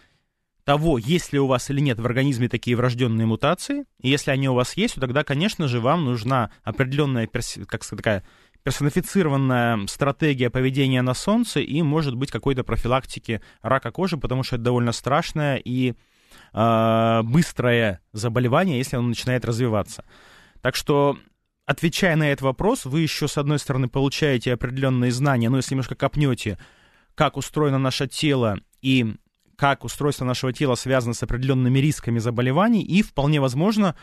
того, 0.64 0.98
есть 0.98 1.32
ли 1.32 1.38
у 1.38 1.46
вас 1.46 1.70
или 1.70 1.80
нет 1.80 2.00
в 2.00 2.06
организме 2.06 2.48
такие 2.48 2.76
врожденные 2.76 3.26
мутации. 3.26 3.84
И 4.00 4.08
если 4.08 4.30
они 4.30 4.48
у 4.48 4.54
вас 4.54 4.76
есть, 4.76 4.94
то 4.94 5.00
тогда, 5.00 5.22
конечно 5.22 5.68
же, 5.68 5.80
вам 5.80 6.04
нужна 6.04 6.50
определенная, 6.62 7.26
как 7.26 7.84
сказать, 7.84 8.02
такая 8.02 8.24
персонифицированная 8.64 9.86
стратегия 9.86 10.50
поведения 10.50 11.02
на 11.02 11.14
солнце 11.14 11.60
и, 11.60 11.82
может 11.82 12.16
быть, 12.16 12.30
какой-то 12.30 12.64
профилактики 12.64 13.42
рака 13.62 13.92
кожи, 13.92 14.16
потому 14.16 14.42
что 14.42 14.56
это 14.56 14.64
довольно 14.64 14.92
страшное 14.92 15.56
и 15.56 15.94
э, 16.54 17.20
быстрое 17.22 18.00
заболевание, 18.12 18.78
если 18.78 18.96
оно 18.96 19.08
начинает 19.08 19.44
развиваться. 19.44 20.04
Так 20.62 20.76
что 20.76 21.18
отвечая 21.66 22.16
на 22.16 22.30
этот 22.30 22.42
вопрос, 22.42 22.86
вы 22.86 23.02
еще, 23.02 23.28
с 23.28 23.36
одной 23.36 23.58
стороны, 23.58 23.88
получаете 23.88 24.54
определенные 24.54 25.12
знания, 25.12 25.50
но 25.50 25.58
если 25.58 25.74
немножко 25.74 25.94
копнете, 25.94 26.58
как 27.14 27.36
устроено 27.36 27.78
наше 27.78 28.08
тело 28.08 28.58
и 28.80 29.14
как 29.56 29.84
устройство 29.84 30.24
нашего 30.24 30.54
тела 30.54 30.74
связано 30.74 31.12
с 31.12 31.22
определенными 31.22 31.78
рисками 31.78 32.18
заболеваний, 32.18 32.82
и 32.82 33.02
вполне 33.02 33.40
возможно 33.40 33.94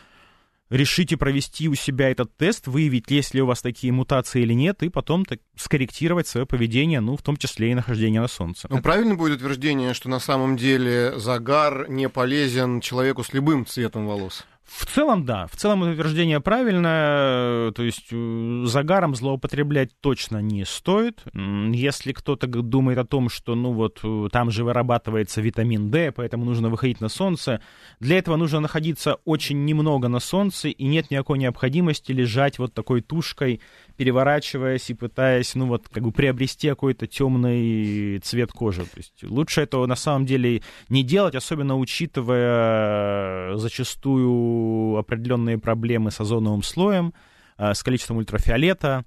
решите 0.72 1.18
провести 1.18 1.68
у 1.68 1.76
себя 1.76 2.10
этот 2.10 2.36
тест, 2.38 2.68
выявить, 2.68 3.12
есть 3.12 3.36
ли 3.36 3.42
у 3.42 3.46
вас 3.46 3.62
такие 3.62 3.94
мутации 3.94 4.42
или 4.42 4.54
нет, 4.54 4.82
и 4.82 4.90
потом 4.90 5.26
так, 5.26 5.40
скорректировать 5.56 6.28
свое 6.28 6.48
поведение, 6.48 7.02
ну, 7.02 7.18
в 7.18 7.22
том 7.22 7.38
числе 7.38 7.72
и 7.72 7.76
нахождение 7.76 8.22
на 8.22 8.28
солнце. 8.28 8.68
Ну, 8.70 8.82
правильно 8.82 9.16
будет 9.16 9.38
утверждение, 9.38 9.94
что 9.94 10.10
на 10.10 10.20
самом 10.20 10.58
деле 10.58 11.20
загар 11.20 11.90
не 11.90 12.10
полезен 12.10 12.82
человеку 12.82 13.24
с 13.24 13.34
любым 13.34 13.66
цветом 13.66 14.08
волос? 14.08 14.46
В 14.72 14.86
целом, 14.86 15.26
да. 15.26 15.48
В 15.48 15.58
целом 15.58 15.82
утверждение 15.82 16.40
правильное. 16.40 17.72
То 17.72 17.84
есть 17.84 18.08
э, 18.12 18.64
загаром 18.66 19.16
злоупотреблять 19.16 19.90
точно 20.00 20.42
не 20.42 20.66
стоит. 20.66 21.24
Если 21.34 22.14
кто-то 22.14 22.48
думает 22.48 22.98
о 22.98 23.06
том, 23.06 23.30
что 23.30 23.56
ну 23.56 23.74
вот 23.74 24.00
э, 24.04 24.30
там 24.32 24.50
же 24.50 24.64
вырабатывается 24.64 25.42
витамин 25.42 25.92
D, 25.92 26.14
поэтому 26.14 26.46
нужно 26.46 26.70
выходить 26.70 27.02
на 27.02 27.10
солнце, 27.10 27.62
для 28.00 28.18
этого 28.18 28.38
нужно 28.38 28.62
находиться 28.62 29.16
очень 29.26 29.66
немного 29.66 30.08
на 30.08 30.20
солнце, 30.20 30.70
и 30.70 30.86
нет 30.86 31.12
никакой 31.12 31.38
необходимости 31.38 32.14
лежать 32.14 32.58
вот 32.58 32.74
такой 32.74 33.02
тушкой, 33.02 33.60
переворачиваясь 33.98 34.90
и 34.90 34.94
пытаясь, 34.94 35.54
ну 35.54 35.68
вот, 35.68 35.90
как 35.90 36.04
бы 36.04 36.12
приобрести 36.12 36.70
какой-то 36.70 37.08
темный 37.08 38.20
цвет 38.20 38.52
кожи. 38.54 38.84
То 38.84 38.98
есть 38.98 39.24
лучше 39.24 39.62
этого 39.62 39.86
на 39.86 39.96
самом 39.96 40.26
деле 40.26 40.62
не 40.88 41.04
делать, 41.04 41.36
особенно 41.36 41.78
учитывая 41.78 43.58
зачастую 43.58 44.61
определенные 44.98 45.58
проблемы 45.58 46.12
с 46.12 46.20
озоновым 46.20 46.64
слоем, 46.64 47.14
э, 47.58 47.74
с 47.74 47.84
количеством 47.84 48.18
ультрафиолета. 48.18 49.06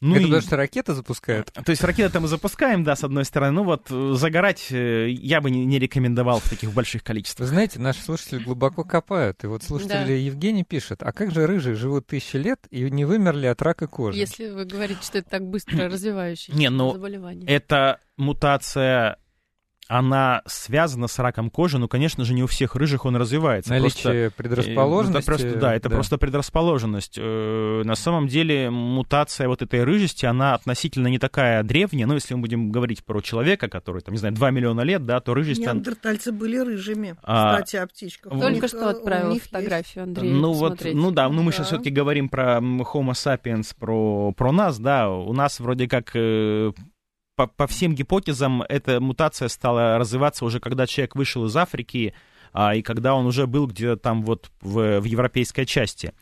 Ну 0.00 0.14
Это 0.14 0.20
и... 0.20 0.24
потому 0.24 0.42
что 0.42 0.56
ракеты 0.56 0.94
запускают? 0.94 1.52
То 1.52 1.70
есть 1.70 1.84
ракеты 1.84 2.10
там 2.10 2.22
мы 2.22 2.28
запускаем, 2.28 2.84
да, 2.84 2.96
с 2.96 3.04
одной 3.04 3.24
стороны. 3.24 3.52
Ну 3.52 3.64
вот 3.64 3.88
э, 3.90 4.12
загорать 4.14 4.68
э, 4.70 5.10
я 5.10 5.40
бы 5.40 5.50
не, 5.50 5.66
не 5.66 5.78
рекомендовал 5.78 6.40
в 6.40 6.48
таких 6.48 6.72
больших 6.72 7.04
количествах. 7.04 7.48
Вы 7.48 7.54
знаете, 7.54 7.78
наши 7.78 8.00
слушатели 8.00 8.42
глубоко 8.42 8.82
копают. 8.82 9.44
И 9.44 9.46
вот 9.46 9.62
слушатель 9.62 10.06
да. 10.06 10.12
Евгений 10.12 10.64
пишет, 10.64 11.02
а 11.02 11.12
как 11.12 11.32
же 11.32 11.46
рыжие 11.46 11.74
живут 11.74 12.06
тысячи 12.06 12.36
лет 12.36 12.66
и 12.70 12.90
не 12.90 13.04
вымерли 13.04 13.46
от 13.46 13.60
рака 13.60 13.86
кожи? 13.86 14.18
Если 14.18 14.48
вы 14.48 14.64
говорите, 14.64 15.02
что 15.02 15.18
это 15.18 15.28
так 15.28 15.46
быстро 15.46 15.88
развивающееся 15.88 16.58
не, 16.58 16.70
ну, 16.70 16.92
заболевание. 16.92 17.46
Это 17.46 18.00
мутация 18.16 19.18
она 19.90 20.42
связана 20.46 21.08
с 21.08 21.18
раком 21.18 21.50
кожи, 21.50 21.76
но, 21.78 21.88
конечно 21.88 22.24
же, 22.24 22.32
не 22.32 22.44
у 22.44 22.46
всех 22.46 22.76
рыжих 22.76 23.04
он 23.06 23.16
развивается. 23.16 23.70
Наличие 23.70 24.30
просто, 24.30 24.36
предрасположенности. 24.36 25.18
Это 25.18 25.26
просто, 25.26 25.54
да, 25.56 25.74
это 25.74 25.88
да. 25.88 25.94
просто 25.96 26.16
предрасположенность. 26.16 27.18
Э, 27.18 27.82
на 27.84 27.96
самом 27.96 28.28
деле 28.28 28.70
мутация 28.70 29.48
вот 29.48 29.62
этой 29.62 29.82
рыжести, 29.82 30.26
она 30.26 30.54
относительно 30.54 31.08
не 31.08 31.18
такая 31.18 31.64
древняя. 31.64 32.06
Ну, 32.06 32.14
если 32.14 32.34
мы 32.34 32.42
будем 32.42 32.70
говорить 32.70 33.04
про 33.04 33.20
человека, 33.20 33.68
который, 33.68 34.00
там, 34.00 34.14
не 34.14 34.18
знаю, 34.18 34.32
2 34.32 34.50
миллиона 34.52 34.82
лет, 34.82 35.04
да, 35.04 35.18
то 35.18 35.34
рыжесть... 35.34 35.60
Неандертальцы 35.60 36.30
были 36.30 36.58
рыжими, 36.58 37.16
а, 37.24 37.54
кстати, 37.54 37.74
о 37.74 37.86
птичках. 37.88 38.32
Только 38.32 38.50
них, 38.50 38.64
что 38.68 38.90
отправила 38.90 39.40
фотографию, 39.40 40.04
Андрей, 40.04 40.30
Ну 40.30 40.52
вот, 40.52 40.82
ну 40.84 41.10
да, 41.10 41.28
ну 41.28 41.42
мы 41.42 41.50
да. 41.50 41.56
сейчас 41.56 41.66
все-таки 41.66 41.90
говорим 41.90 42.28
про 42.28 42.58
Homo 42.58 43.10
sapiens, 43.10 43.74
про, 43.76 44.30
про 44.36 44.52
нас, 44.52 44.78
да, 44.78 45.10
у 45.10 45.32
нас 45.32 45.58
вроде 45.58 45.88
как 45.88 46.12
э, 46.14 46.70
по, 47.40 47.46
по 47.46 47.66
всем 47.66 47.94
гипотезам 47.94 48.62
эта 48.62 49.00
мутация 49.00 49.48
стала 49.48 49.96
развиваться 49.96 50.44
уже 50.44 50.60
когда 50.60 50.86
человек 50.86 51.16
вышел 51.16 51.46
из 51.46 51.56
Африки, 51.56 52.12
а, 52.52 52.74
и 52.74 52.82
когда 52.82 53.14
он 53.14 53.24
уже 53.24 53.46
был 53.46 53.66
где-то 53.66 53.96
там 53.96 54.24
вот 54.24 54.50
в, 54.60 55.00
в 55.00 55.04
европейской 55.04 55.64
части. 55.64 56.12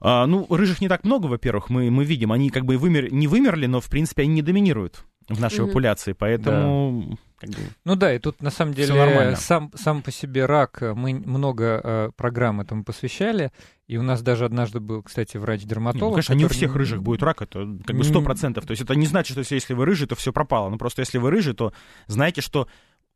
А, 0.00 0.26
ну, 0.26 0.46
рыжих 0.48 0.80
не 0.80 0.88
так 0.88 1.04
много, 1.04 1.26
во-первых, 1.26 1.68
мы, 1.68 1.90
мы 1.90 2.04
видим. 2.04 2.32
Они 2.32 2.48
как 2.48 2.64
бы 2.64 2.78
вымер, 2.78 3.12
не 3.12 3.26
вымерли, 3.26 3.66
но, 3.66 3.80
в 3.80 3.90
принципе, 3.90 4.22
они 4.22 4.34
не 4.34 4.42
доминируют 4.42 5.04
в 5.28 5.38
нашей 5.40 5.60
mm-hmm. 5.60 5.66
популяции, 5.66 6.12
поэтому... 6.12 7.18
Да. 7.42 7.48
Ну 7.84 7.96
да, 7.96 8.14
и 8.14 8.18
тут 8.18 8.40
на 8.40 8.50
самом 8.50 8.72
деле 8.72 9.36
сам, 9.36 9.70
сам 9.74 10.00
по 10.00 10.10
себе 10.10 10.46
рак, 10.46 10.80
э, 10.80 10.94
мы 10.94 11.12
много 11.12 11.80
э, 11.84 12.10
программ 12.16 12.62
этому 12.62 12.84
посвящали, 12.84 13.52
и 13.86 13.96
у 13.98 14.02
нас 14.02 14.22
даже 14.22 14.46
однажды 14.46 14.80
был, 14.80 15.02
кстати, 15.02 15.36
врач-дерматолог. 15.36 16.02
Ну, 16.02 16.10
конечно, 16.12 16.34
который... 16.34 16.38
не 16.38 16.44
у 16.46 16.48
всех 16.48 16.74
рыжих 16.74 17.02
будет 17.02 17.22
рак, 17.22 17.42
это 17.42 17.78
как 17.86 17.96
бы 17.96 18.04
сто 18.04 18.22
процентов. 18.22 18.66
То 18.66 18.70
есть 18.70 18.82
это 18.82 18.94
не 18.94 19.06
значит, 19.06 19.38
что 19.44 19.54
если 19.54 19.74
вы 19.74 19.84
рыжий, 19.84 20.06
то 20.06 20.14
все 20.14 20.32
пропало. 20.32 20.70
Ну 20.70 20.78
просто 20.78 21.00
если 21.00 21.18
вы 21.18 21.30
рыжий, 21.30 21.54
то 21.54 21.72
знаете, 22.06 22.40
что 22.40 22.66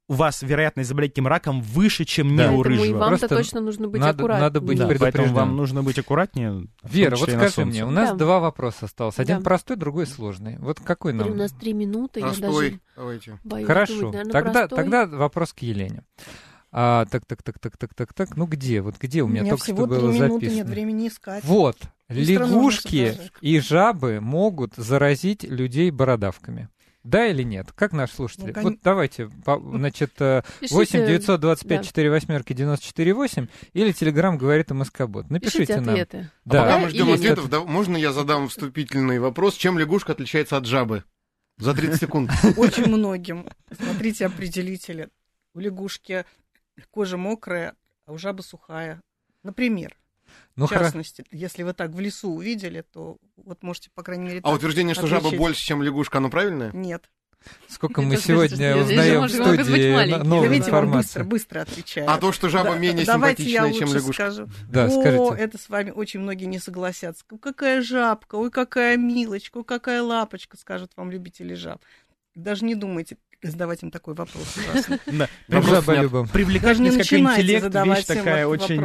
у 0.09 0.15
вас 0.15 0.43
вероятность 0.43 0.89
заболеть 0.89 1.13
этим 1.13 1.27
раком 1.27 1.61
выше, 1.61 2.05
чем 2.05 2.35
да. 2.35 2.49
не 2.49 2.57
у 2.57 2.63
рыжего. 2.63 2.85
и 2.85 2.93
вам-то 2.93 3.29
точно 3.29 3.61
нужно 3.61 3.89
быть 3.89 4.01
надо, 4.01 4.19
аккуратнее. 4.19 4.43
Надо 4.43 4.61
быть 4.61 4.79
да, 4.79 4.89
поэтому 4.99 5.35
вам 5.35 5.57
нужно 5.57 5.83
быть 5.83 5.99
аккуратнее. 5.99 6.67
Вера, 6.83 7.17
вот 7.17 7.31
скажи 7.31 7.65
мне, 7.65 7.85
у 7.85 7.91
нас 7.91 8.11
да. 8.11 8.17
два 8.17 8.41
вопроса 8.41 8.87
осталось. 8.87 9.19
Один 9.19 9.39
да. 9.39 9.45
простой, 9.45 9.77
другой 9.77 10.07
сложный. 10.07 10.57
Вот 10.59 10.81
какой 10.81 11.13
нам? 11.13 11.31
У 11.31 11.35
нас 11.35 11.53
три 11.53 11.75
минуты, 11.75 12.21
простой. 12.21 12.43
я 12.43 12.53
даже 12.53 12.81
Давайте. 12.97 13.39
боюсь 13.45 13.67
Хорошо, 13.67 14.01
думать, 14.01 14.13
наверное, 14.15 14.33
тогда, 14.33 14.69
тогда 14.69 15.07
вопрос 15.07 15.53
к 15.53 15.59
Елене. 15.61 16.05
А, 16.71 17.07
так, 17.07 17.25
так, 17.25 17.43
так, 17.43 17.59
так, 17.59 17.77
так, 17.77 17.95
так, 17.95 18.13
так. 18.13 18.37
Ну 18.37 18.47
где? 18.47 18.81
Вот 18.81 18.97
где 18.99 19.23
у 19.23 19.27
меня, 19.27 19.41
у 19.41 19.45
меня 19.45 19.51
только 19.53 19.65
всего 19.65 19.79
что 19.79 19.87
было 19.87 20.11
минуты, 20.11 20.35
записано? 20.35 20.57
нет 20.57 20.67
времени 20.67 21.09
искать. 21.09 21.45
Вот. 21.45 21.79
Быстро 22.09 22.45
Лягушки 22.47 23.19
и 23.41 23.61
жабы 23.61 24.21
могут 24.21 24.75
заразить 24.77 25.45
людей 25.45 25.91
бородавками. 25.91 26.69
Да 27.05 27.27
или 27.27 27.43
нет? 27.43 27.73
Как 27.75 27.93
наши 27.93 28.15
слушатели? 28.15 28.53
Ну, 28.55 28.63
вот 28.63 28.75
давайте, 28.83 29.31
по, 29.45 29.59
значит, 29.59 30.13
8 30.19 31.07
925 31.07 31.87
4 31.87 32.11
восьмерки 32.11 32.53
94 32.53 33.15
8 33.15 33.47
или 33.73 33.93
Телеграм 33.93 34.37
говорит 34.37 34.71
МСК-бот. 34.71 35.31
Напишите 35.31 35.59
Пишите 35.59 35.81
нам. 35.81 35.95
Ответы. 35.95 36.31
Да. 36.45 36.63
А 36.63 36.65
пока 36.67 36.79
мы 36.79 36.89
ждем 36.91 37.11
ответов, 37.11 37.49
да, 37.49 37.61
можно 37.65 37.97
я 37.97 38.13
задам 38.13 38.49
вступительный 38.49 39.21
вопрос? 39.21 39.55
Чем 39.55 39.79
лягушка 39.79 40.13
отличается 40.13 40.59
от 40.59 40.67
жабы? 40.67 41.05
За 41.57 41.73
30 41.73 42.01
секунд. 42.01 42.31
Очень 42.57 42.89
многим. 42.89 43.47
Смотрите 43.73 44.27
определители. 44.27 45.09
У 45.55 45.61
лягушки 45.61 46.27
кожа 46.91 47.17
мокрая, 47.17 47.75
а 48.07 48.13
у 48.13 48.19
жабы 48.19 48.43
сухая. 48.43 49.01
Например. 49.43 49.97
Ну, 50.57 50.67
в 50.67 50.71
частности, 50.71 51.23
хра... 51.23 51.39
если 51.39 51.63
вы 51.63 51.73
так 51.73 51.91
в 51.93 52.01
лесу 52.01 52.31
увидели, 52.31 52.83
то 52.83 53.17
вот 53.37 53.63
можете, 53.63 53.91
по 53.95 54.03
крайней 54.03 54.27
мере, 54.27 54.41
А 54.43 54.53
утверждение, 54.53 54.95
что 54.95 55.07
отличить. 55.07 55.25
жаба 55.25 55.37
больше, 55.37 55.65
чем 55.65 55.83
лягушка, 55.83 56.19
оно 56.19 56.31
правильное? 56.31 56.71
Нет. 56.73 57.11
Сколько 57.69 58.03
мы 58.03 58.17
сегодня 58.17 58.77
узнаем 58.77 59.23
в 59.23 59.31
студии 59.31 60.25
новую 60.25 60.43
Давайте 60.43 60.73
вам 60.73 60.91
быстро, 60.91 61.25
быстро 61.25 61.61
отвечаю. 61.61 62.11
А 62.11 62.19
то, 62.19 62.33
что 62.33 62.49
жаба 62.49 62.77
менее 62.77 63.07
симпатичная, 63.07 63.73
чем 63.73 63.95
лягушка. 63.95 64.33
Скажу. 64.33 64.49
Да, 64.69 64.87
О, 64.87 64.91
скажите. 64.91 65.43
это 65.45 65.59
с 65.59 65.69
вами 65.69 65.91
очень 65.91 66.21
многие 66.21 66.47
не 66.47 66.59
согласятся. 66.59 67.25
Какая 67.41 67.81
жабка, 67.83 68.35
ой, 68.35 68.51
какая 68.51 68.97
милочка, 68.97 69.59
ой, 69.59 69.65
какая 69.65 70.03
лапочка, 70.03 70.57
скажут 70.57 70.93
вам 70.97 71.11
любители 71.11 71.55
жаб. 71.55 71.81
Даже 72.35 72.65
не 72.65 72.75
думайте 72.75 73.17
задавать 73.43 73.83
им 73.83 73.91
такой 73.91 74.15
вопрос. 74.15 74.57
Привлекать 76.33 76.79
несколько 76.79 77.19
интеллект, 77.19 77.75
вещь 77.75 78.05
такая 78.05 78.47
очень... 78.47 78.81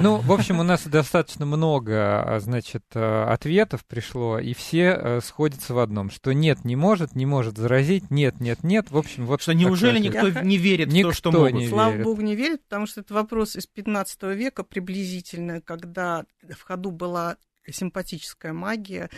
Ну, 0.00 0.18
в 0.18 0.32
общем, 0.32 0.60
у 0.60 0.62
нас 0.62 0.86
достаточно 0.86 1.46
много, 1.46 2.22
а, 2.22 2.40
значит, 2.40 2.84
а, 2.94 3.32
ответов 3.32 3.84
пришло, 3.86 4.38
и 4.38 4.54
все 4.54 4.90
а, 4.90 5.20
сходятся 5.22 5.74
в 5.74 5.78
одном, 5.78 6.10
что 6.10 6.32
нет, 6.32 6.64
не 6.64 6.76
может, 6.76 7.14
не 7.14 7.26
может 7.26 7.56
заразить, 7.56 8.10
нет, 8.10 8.40
нет, 8.40 8.62
нет. 8.62 8.90
В 8.90 8.98
общем, 8.98 9.26
вот... 9.26 9.42
Что 9.42 9.54
неужели 9.54 9.98
никто 9.98 10.28
не 10.28 10.56
верит 10.56 10.92
в 10.92 11.02
то, 11.02 11.12
что 11.12 11.32
могут? 11.32 11.68
Слава 11.68 11.96
богу, 12.02 12.20
не 12.20 12.36
верит, 12.36 12.62
потому 12.64 12.86
что 12.86 13.00
это 13.00 13.14
вопрос 13.14 13.56
из 13.56 13.66
15 13.66 14.22
века 14.34 14.64
приблизительно, 14.64 15.60
когда 15.60 16.24
в 16.42 16.62
ходу 16.62 16.90
была 16.90 17.36
симпатическая 17.70 18.52
магия, 18.52 19.10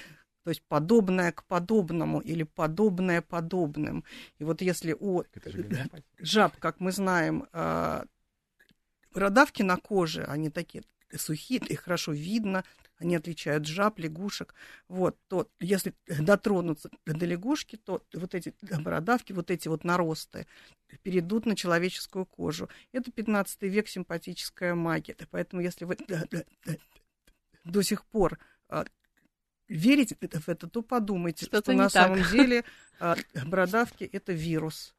то 0.46 0.50
есть 0.50 0.62
подобное 0.68 1.32
к 1.32 1.42
подобному 1.42 2.20
или 2.20 2.44
подобное 2.44 3.20
подобным. 3.20 4.04
И 4.38 4.44
вот 4.44 4.62
если 4.62 4.92
у 4.92 5.24
жаб, 6.20 6.56
как 6.58 6.78
мы 6.78 6.92
знаем, 6.92 7.48
а, 7.52 8.04
бородавки 9.12 9.64
на 9.64 9.76
коже, 9.76 10.22
они 10.22 10.50
такие 10.50 10.84
сухие, 11.16 11.60
их 11.68 11.80
хорошо 11.80 12.12
видно, 12.12 12.62
они 12.98 13.16
отличают 13.16 13.66
жаб, 13.66 13.98
лягушек. 13.98 14.54
Вот, 14.86 15.18
то 15.26 15.50
если 15.58 15.94
дотронуться 16.06 16.90
до 17.06 17.26
лягушки, 17.26 17.74
то 17.74 18.04
вот 18.14 18.36
эти 18.36 18.54
бородавки, 18.62 19.32
вот 19.32 19.50
эти 19.50 19.66
вот 19.66 19.82
наросты 19.82 20.46
перейдут 21.02 21.44
на 21.46 21.56
человеческую 21.56 22.24
кожу. 22.24 22.68
Это 22.92 23.10
15 23.10 23.62
век 23.62 23.88
симпатическая 23.88 24.76
магия. 24.76 25.16
Поэтому 25.32 25.60
если 25.60 25.86
вы 25.86 25.96
до 27.64 27.82
сих 27.82 28.04
пор 28.04 28.38
а, 28.68 28.84
верите 29.68 30.16
в 30.20 30.48
это, 30.48 30.68
то 30.68 30.82
подумайте, 30.82 31.46
что, 31.46 31.58
что 31.58 31.72
на 31.72 31.88
так. 31.88 31.92
самом 31.92 32.22
деле 32.30 32.64
а, 32.98 33.16
бородавки 33.46 34.04
это 34.04 34.32
вирус 34.32 34.95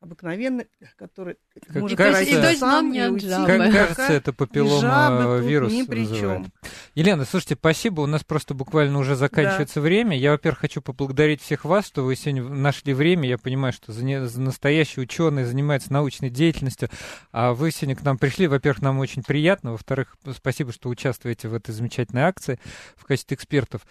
обыкновенный, 0.00 0.68
который 0.96 1.36
как 1.66 1.82
может 1.82 1.98
кажется, 1.98 2.52
и 2.52 2.56
сам 2.56 2.92
не 2.92 3.08
уйти. 3.08 3.28
Как 3.28 3.72
кажется, 3.72 4.12
это 4.12 4.32
папиллома 4.32 5.38
вирус 5.38 5.72
ни 5.72 5.82
при 5.82 6.06
чем. 6.06 6.46
Елена, 6.94 7.24
слушайте, 7.24 7.56
спасибо. 7.56 8.02
У 8.02 8.06
нас 8.06 8.24
просто 8.24 8.54
буквально 8.54 8.98
уже 8.98 9.16
заканчивается 9.16 9.76
да. 9.76 9.80
время. 9.82 10.16
Я, 10.16 10.32
во-первых, 10.32 10.60
хочу 10.60 10.80
поблагодарить 10.80 11.42
всех 11.42 11.64
вас, 11.64 11.86
что 11.86 12.04
вы 12.04 12.16
сегодня 12.16 12.44
нашли 12.44 12.94
время. 12.94 13.28
Я 13.28 13.38
понимаю, 13.38 13.72
что 13.72 13.92
за, 13.92 14.04
не, 14.04 14.24
за 14.26 14.40
настоящий 14.40 15.00
ученый 15.00 15.44
занимается 15.44 15.92
научной 15.92 16.30
деятельностью, 16.30 16.88
а 17.32 17.52
вы 17.52 17.70
сегодня 17.70 17.96
к 17.96 18.02
нам 18.02 18.18
пришли. 18.18 18.46
Во-первых, 18.46 18.82
нам 18.82 18.98
очень 18.98 19.22
приятно. 19.22 19.72
Во-вторых, 19.72 20.16
спасибо, 20.34 20.72
что 20.72 20.88
участвуете 20.88 21.48
в 21.48 21.54
этой 21.54 21.72
замечательной 21.72 22.22
акции 22.22 22.60
в 22.96 23.04
качестве 23.04 23.34
экспертов. 23.36 23.82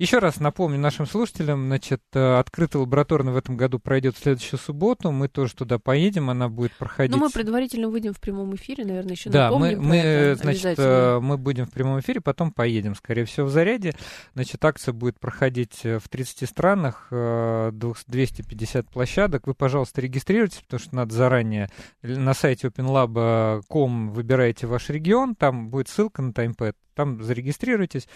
Еще 0.00 0.18
раз 0.18 0.40
напомню 0.40 0.78
нашим 0.78 1.04
слушателям, 1.04 1.66
значит, 1.66 2.00
э, 2.14 2.38
открытый 2.38 2.80
лабораторный 2.80 3.32
в 3.32 3.36
этом 3.36 3.58
году 3.58 3.78
пройдет 3.78 4.16
в 4.16 4.22
следующую 4.22 4.58
субботу. 4.58 5.10
Мы 5.10 5.28
тоже 5.28 5.54
туда 5.54 5.78
поедем, 5.78 6.30
она 6.30 6.48
будет 6.48 6.72
проходить. 6.72 7.14
Ну, 7.14 7.22
мы 7.22 7.28
предварительно 7.28 7.90
выйдем 7.90 8.14
в 8.14 8.18
прямом 8.18 8.54
эфире, 8.54 8.86
наверное, 8.86 9.12
еще 9.12 9.28
да, 9.28 9.50
напомним. 9.50 9.74
Да, 9.74 9.82
мы, 9.82 9.86
мы 9.88 10.34
значит, 10.36 10.78
э, 10.78 11.20
мы 11.20 11.36
будем 11.36 11.66
в 11.66 11.70
прямом 11.70 12.00
эфире, 12.00 12.22
потом 12.22 12.50
поедем, 12.50 12.94
скорее 12.94 13.26
всего, 13.26 13.44
в 13.44 13.50
заряде. 13.50 13.92
Значит, 14.32 14.64
акция 14.64 14.94
будет 14.94 15.20
проходить 15.20 15.80
э, 15.84 15.98
в 15.98 16.08
30 16.08 16.48
странах, 16.48 17.08
250 17.10 18.88
площадок. 18.88 19.46
Вы, 19.46 19.52
пожалуйста, 19.52 20.00
регистрируйтесь, 20.00 20.62
потому 20.62 20.80
что 20.80 20.96
надо 20.96 21.14
заранее 21.14 21.68
на 22.00 22.32
сайте 22.32 22.68
openlab.com 22.68 24.12
выбираете 24.12 24.66
ваш 24.66 24.88
регион, 24.88 25.34
там 25.34 25.68
будет 25.68 25.90
ссылка 25.90 26.22
на 26.22 26.32
таймпэд, 26.32 26.74
там 27.00 27.22
зарегистрируйтесь. 27.22 28.08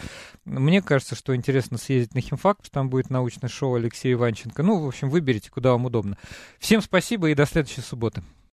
Мне 0.45 0.83
кажется, 0.83 1.15
что 1.15 1.35
интересно 1.35 1.79
съездить 1.79 2.15
на 2.15 2.21
химфак, 2.21 2.59
там 2.71 2.91
будет 2.91 3.09
научное 3.09 3.49
шоу 3.49 3.77
Алексея 3.77 4.13
Иванченко. 4.13 4.63
Ну, 4.63 4.79
в 4.79 4.87
общем, 4.87 5.09
выберите, 5.09 5.51
куда 5.51 5.73
вам 5.73 5.87
удобно. 5.87 6.19
Всем 6.59 6.83
спасибо 6.83 7.31
и 7.31 7.35
до 7.35 7.47
следующей 7.47 7.81
субботы. 7.81 8.23